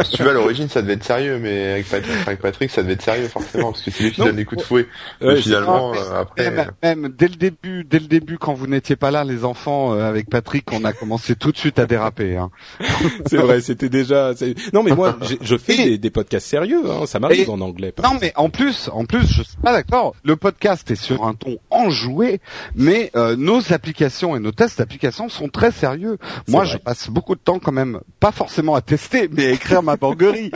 Si 0.03 0.11
tu 0.11 0.23
veux, 0.23 0.29
à 0.29 0.33
l'origine, 0.33 0.69
ça 0.69 0.81
devait 0.81 0.93
être 0.93 1.03
sérieux, 1.03 1.39
mais 1.41 1.71
avec 1.71 1.89
Patrick, 1.89 2.11
enfin, 2.17 2.27
avec 2.27 2.39
Patrick, 2.41 2.69
ça 2.71 2.83
devait 2.83 2.93
être 2.93 3.01
sérieux, 3.01 3.27
forcément, 3.27 3.71
parce 3.71 3.81
que 3.83 3.89
c'est 3.91 4.03
lui 4.03 4.11
qui 4.11 4.21
donne 4.21 4.35
les 4.35 4.45
coups 4.45 4.61
de 4.61 4.65
fouet. 4.67 4.81
Ouais, 5.21 5.27
mais 5.29 5.35
c'est- 5.37 5.41
finalement, 5.43 5.93
euh, 5.95 6.21
après, 6.21 6.51
Même, 6.51 6.71
même 6.83 7.13
dès 7.17 7.27
le 7.27 7.35
début, 7.35 7.83
dès 7.83 7.99
le 7.99 8.05
début, 8.07 8.37
quand 8.37 8.53
vous 8.53 8.67
n'étiez 8.67 8.95
pas 8.95 9.09
là, 9.11 9.23
les 9.23 9.43
enfants, 9.43 9.93
euh, 9.93 10.07
avec 10.07 10.29
Patrick, 10.29 10.71
on 10.71 10.83
a 10.85 10.93
commencé 10.93 11.35
tout 11.35 11.51
de 11.51 11.57
suite 11.57 11.79
à 11.79 11.85
déraper. 11.87 12.37
Hein. 12.37 12.51
C'est 13.25 13.37
vrai, 13.37 13.59
c'était 13.61 13.89
déjà. 13.89 14.35
c'est- 14.35 14.53
Non, 14.73 14.83
mais 14.83 14.91
moi, 14.95 15.17
je 15.41 15.57
fais 15.57 15.73
Et- 15.75 15.83
des, 15.85 15.97
des 15.97 16.09
podcasts 16.11 16.45
sérieux. 16.47 16.81
Hein, 16.89 17.05
ça 17.07 17.19
m'arrive 17.19 17.47
Et- 17.47 17.49
en 17.49 17.59
anglais. 17.61 17.91
par 17.91 18.11
Non, 18.13 18.19
mais 18.21 18.33
en 18.35 18.49
plus, 18.49 18.89
en 18.93 19.05
plus, 19.05 19.25
je 19.27 19.41
suis 19.43 19.57
pas 19.63 19.71
d'accord. 19.73 20.13
Le 20.23 20.35
podcast 20.35 20.89
est 20.91 20.95
sur 20.95 21.25
un 21.25 21.33
ton 21.33 21.57
enjoué, 21.71 22.39
mais 22.75 23.09
euh, 23.15 23.35
nos 23.35 23.73
applications 23.73 24.35
et 24.35 24.39
nos 24.39 24.51
tests 24.51 24.77
d'applications 24.77 25.26
sont 25.29 25.49
très 25.49 25.71
sérieux. 25.71 26.17
Moi, 26.47 26.63
vrai. 26.63 26.73
je 26.73 26.77
passe 26.77 27.09
beaucoup 27.09 27.35
de 27.35 27.39
temps 27.39 27.59
quand 27.59 27.71
même, 27.71 27.99
pas 28.19 28.31
forcément 28.31 28.75
à 28.75 28.81
tester, 28.81 29.29
mais 29.31 29.47
à 29.47 29.51
écrire 29.51 29.83
ma 29.83 29.95
banguerie. 29.95 30.51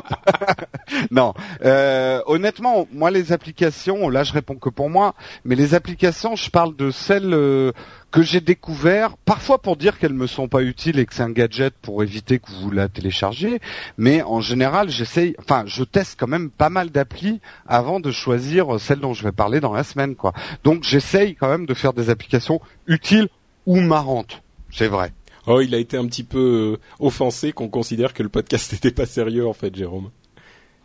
non, 1.10 1.34
euh, 1.64 2.20
honnêtement, 2.26 2.86
moi, 2.92 3.10
les 3.10 3.32
applications, 3.32 4.08
là, 4.08 4.24
je 4.24 4.32
réponds 4.32 4.56
que 4.56 4.68
pour 4.68 4.90
moi, 4.90 5.14
mais 5.44 5.54
les 5.54 5.74
applications, 5.74 6.36
je 6.36 6.50
parle 6.50 6.76
de 6.76 6.90
celles 6.90 7.34
euh, 7.34 7.72
que 8.10 8.22
j'ai 8.22 8.40
découvert, 8.40 9.16
parfois 9.16 9.58
pour 9.58 9.76
dire 9.76 9.98
qu'elles 9.98 10.12
me 10.12 10.26
sont 10.26 10.46
pas 10.46 10.62
utiles 10.62 10.98
et 10.98 11.06
que 11.06 11.14
c'est 11.14 11.22
un 11.22 11.30
gadget 11.30 11.74
pour 11.80 12.02
éviter 12.02 12.38
que 12.38 12.50
vous 12.50 12.70
la 12.70 12.88
téléchargiez, 12.88 13.60
mais 13.96 14.22
en 14.22 14.40
général, 14.40 14.90
j'essaye, 14.90 15.34
enfin, 15.38 15.64
je 15.66 15.82
teste 15.82 16.20
quand 16.20 16.28
même 16.28 16.50
pas 16.50 16.68
mal 16.68 16.90
d'applis 16.90 17.40
avant 17.66 18.00
de 18.00 18.10
choisir 18.10 18.78
celle 18.78 19.00
dont 19.00 19.14
je 19.14 19.24
vais 19.24 19.32
parler 19.32 19.60
dans 19.60 19.72
la 19.72 19.82
semaine, 19.82 20.14
quoi. 20.14 20.34
Donc, 20.62 20.84
j'essaye 20.84 21.34
quand 21.34 21.48
même 21.48 21.66
de 21.66 21.74
faire 21.74 21.94
des 21.94 22.10
applications 22.10 22.60
utiles 22.86 23.28
ou 23.66 23.80
marrantes. 23.80 24.42
C'est 24.70 24.88
vrai. 24.88 25.12
Oh, 25.46 25.60
il 25.60 25.74
a 25.74 25.78
été 25.78 25.96
un 25.96 26.06
petit 26.06 26.22
peu 26.22 26.78
euh, 26.78 27.04
offensé 27.04 27.52
qu'on 27.52 27.68
considère 27.68 28.14
que 28.14 28.22
le 28.22 28.28
podcast 28.28 28.72
n'était 28.72 28.92
pas 28.92 29.06
sérieux 29.06 29.46
en 29.46 29.52
fait, 29.52 29.74
Jérôme. 29.74 30.10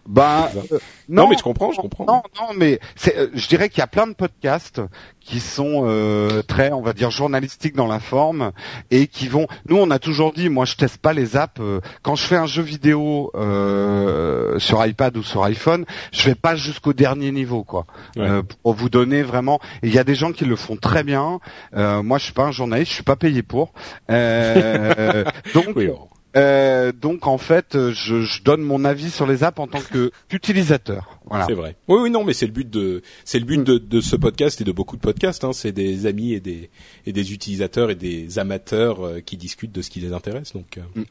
Bah, 0.07 0.49
euh, 0.71 0.79
Non, 1.09 1.27
mais 1.27 1.37
je 1.37 1.43
comprends, 1.43 1.71
je 1.73 1.81
comprends. 1.81 2.05
Non, 2.05 2.21
non, 2.39 2.53
mais 2.55 2.79
c'est, 2.95 3.17
euh, 3.17 3.27
je 3.33 3.47
dirais 3.47 3.67
qu'il 3.69 3.79
y 3.79 3.83
a 3.83 3.87
plein 3.87 4.07
de 4.07 4.13
podcasts 4.13 4.81
qui 5.19 5.41
sont 5.41 5.83
euh, 5.85 6.41
très, 6.43 6.71
on 6.71 6.81
va 6.81 6.93
dire, 6.93 7.11
journalistiques 7.11 7.75
dans 7.75 7.87
la 7.87 7.99
forme 7.99 8.53
et 8.89 9.07
qui 9.07 9.27
vont. 9.27 9.47
Nous, 9.67 9.75
on 9.75 9.91
a 9.91 9.99
toujours 9.99 10.31
dit, 10.31 10.47
moi, 10.47 10.63
je 10.63 10.75
teste 10.75 10.97
pas 10.99 11.11
les 11.11 11.35
apps. 11.35 11.59
euh, 11.59 11.81
quand 12.03 12.15
je 12.15 12.23
fais 12.23 12.37
un 12.37 12.45
jeu 12.45 12.63
vidéo 12.63 13.31
euh, 13.35 14.57
sur 14.59 14.83
iPad 14.85 15.17
ou 15.17 15.23
sur 15.23 15.43
iPhone, 15.43 15.85
je 16.13 16.29
vais 16.29 16.35
pas 16.35 16.55
jusqu'au 16.55 16.93
dernier 16.93 17.31
niveau, 17.33 17.65
quoi. 17.65 17.85
Ouais. 18.15 18.23
Euh, 18.23 18.41
pour 18.63 18.73
vous 18.73 18.89
donner 18.89 19.23
vraiment. 19.23 19.59
Il 19.83 19.93
y 19.93 19.99
a 19.99 20.05
des 20.05 20.15
gens 20.15 20.31
qui 20.31 20.45
le 20.45 20.55
font 20.55 20.77
très 20.77 21.03
bien. 21.03 21.39
Euh, 21.75 22.01
moi, 22.01 22.17
je 22.17 22.23
suis 22.23 22.33
pas 22.33 22.43
un 22.45 22.51
journaliste, 22.51 22.91
je 22.91 22.95
suis 22.95 23.03
pas 23.03 23.17
payé 23.17 23.43
pour. 23.43 23.73
Euh, 24.09 25.25
donc, 25.53 25.67
Oui, 25.75 25.89
oh. 25.91 26.07
Euh, 26.35 26.91
donc 26.91 27.25
en 27.27 27.37
fait, 27.37 27.91
je, 27.91 28.21
je 28.21 28.43
donne 28.43 28.61
mon 28.61 28.85
avis 28.85 29.09
sur 29.09 29.25
les 29.25 29.43
apps 29.43 29.59
en 29.59 29.67
tant 29.67 29.81
que 29.81 30.11
qu'utilisateur. 30.29 31.19
Voilà. 31.29 31.45
C'est 31.47 31.53
vrai. 31.53 31.75
Oui, 31.87 31.99
oui, 32.03 32.09
non, 32.09 32.23
mais 32.23 32.33
c'est 32.33 32.45
le 32.45 32.51
but 32.51 32.69
de, 32.69 33.01
c'est 33.25 33.39
le 33.39 33.45
but 33.45 33.63
de, 33.63 33.77
de 33.77 34.01
ce 34.01 34.15
podcast 34.15 34.61
et 34.61 34.63
de 34.63 34.71
beaucoup 34.71 34.95
de 34.95 35.01
podcasts. 35.01 35.43
Hein, 35.43 35.51
c'est 35.53 35.71
des 35.71 36.05
amis 36.05 36.33
et 36.33 36.39
des 36.39 36.69
et 37.05 37.11
des 37.11 37.33
utilisateurs 37.33 37.89
et 37.89 37.95
des 37.95 38.39
amateurs 38.39 39.05
euh, 39.05 39.19
qui 39.19 39.37
discutent 39.37 39.71
de 39.71 39.81
ce 39.81 39.89
qui 39.89 39.99
les 39.99 40.13
intéresse. 40.13 40.53
Donc, 40.53 40.77
euh. 40.77 40.81
Mm. 40.95 41.03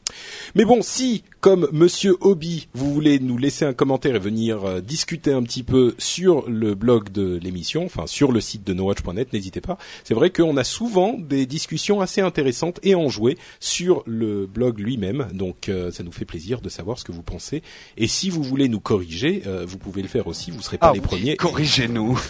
mais 0.55 0.65
bon, 0.65 0.81
si 0.81 1.23
comme 1.39 1.67
Monsieur 1.71 2.15
Hobby, 2.21 2.67
vous 2.73 2.93
voulez 2.93 3.19
nous 3.19 3.37
laisser 3.37 3.65
un 3.65 3.73
commentaire 3.73 4.15
et 4.15 4.19
venir 4.19 4.65
euh, 4.65 4.81
discuter 4.81 5.31
un 5.31 5.43
petit 5.43 5.63
peu 5.63 5.95
sur 5.97 6.49
le 6.49 6.75
blog 6.75 7.11
de 7.11 7.39
l'émission, 7.41 7.85
enfin 7.85 8.07
sur 8.07 8.31
le 8.31 8.41
site 8.41 8.65
de 8.65 8.73
nowatch.net, 8.73 9.33
n'hésitez 9.33 9.61
pas. 9.61 9.77
C'est 10.03 10.13
vrai 10.13 10.31
qu'on 10.31 10.57
a 10.57 10.63
souvent 10.63 11.13
des 11.17 11.45
discussions 11.45 12.01
assez 12.01 12.21
intéressantes 12.21 12.79
et 12.83 12.95
enjouées 12.95 13.37
sur 13.59 14.03
le 14.05 14.45
blog 14.45 14.79
lui-même. 14.79 15.06
Donc, 15.33 15.69
euh, 15.69 15.91
ça 15.91 16.03
nous 16.03 16.11
fait 16.11 16.25
plaisir 16.25 16.61
de 16.61 16.69
savoir 16.69 16.97
ce 16.99 17.03
que 17.03 17.11
vous 17.11 17.23
pensez. 17.23 17.61
Et 17.97 18.07
si 18.07 18.29
vous 18.29 18.43
voulez 18.43 18.67
nous 18.69 18.79
corriger, 18.79 19.43
euh, 19.47 19.65
vous 19.67 19.77
pouvez 19.77 20.01
le 20.01 20.07
faire 20.07 20.27
aussi. 20.27 20.51
Vous 20.51 20.61
serez 20.61 20.77
pas 20.77 20.89
Ah 20.89 20.93
les 20.93 20.99
oui, 20.99 21.05
premiers. 21.05 21.35
Corrigez-nous. 21.35 22.17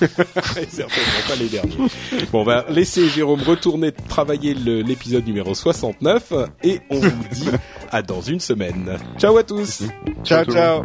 Certainement 0.69 1.23
pas 1.27 1.35
les 1.39 1.49
derniers. 1.49 1.75
Bon, 2.31 2.41
on 2.41 2.43
va 2.43 2.65
laisser 2.69 3.07
Jérôme 3.09 3.41
retourner 3.41 3.91
travailler 3.91 4.53
le- 4.53 4.81
l'épisode 4.81 5.25
numéro 5.25 5.53
69 5.55 6.33
et 6.63 6.79
on 6.89 6.99
vous 6.99 7.23
dit 7.33 7.49
à 7.91 8.01
dans 8.01 8.21
une 8.21 8.39
semaine. 8.39 8.97
Ciao 9.17 9.37
à 9.37 9.43
tous 9.43 9.83
ciao, 10.23 10.45
ciao. 10.45 10.83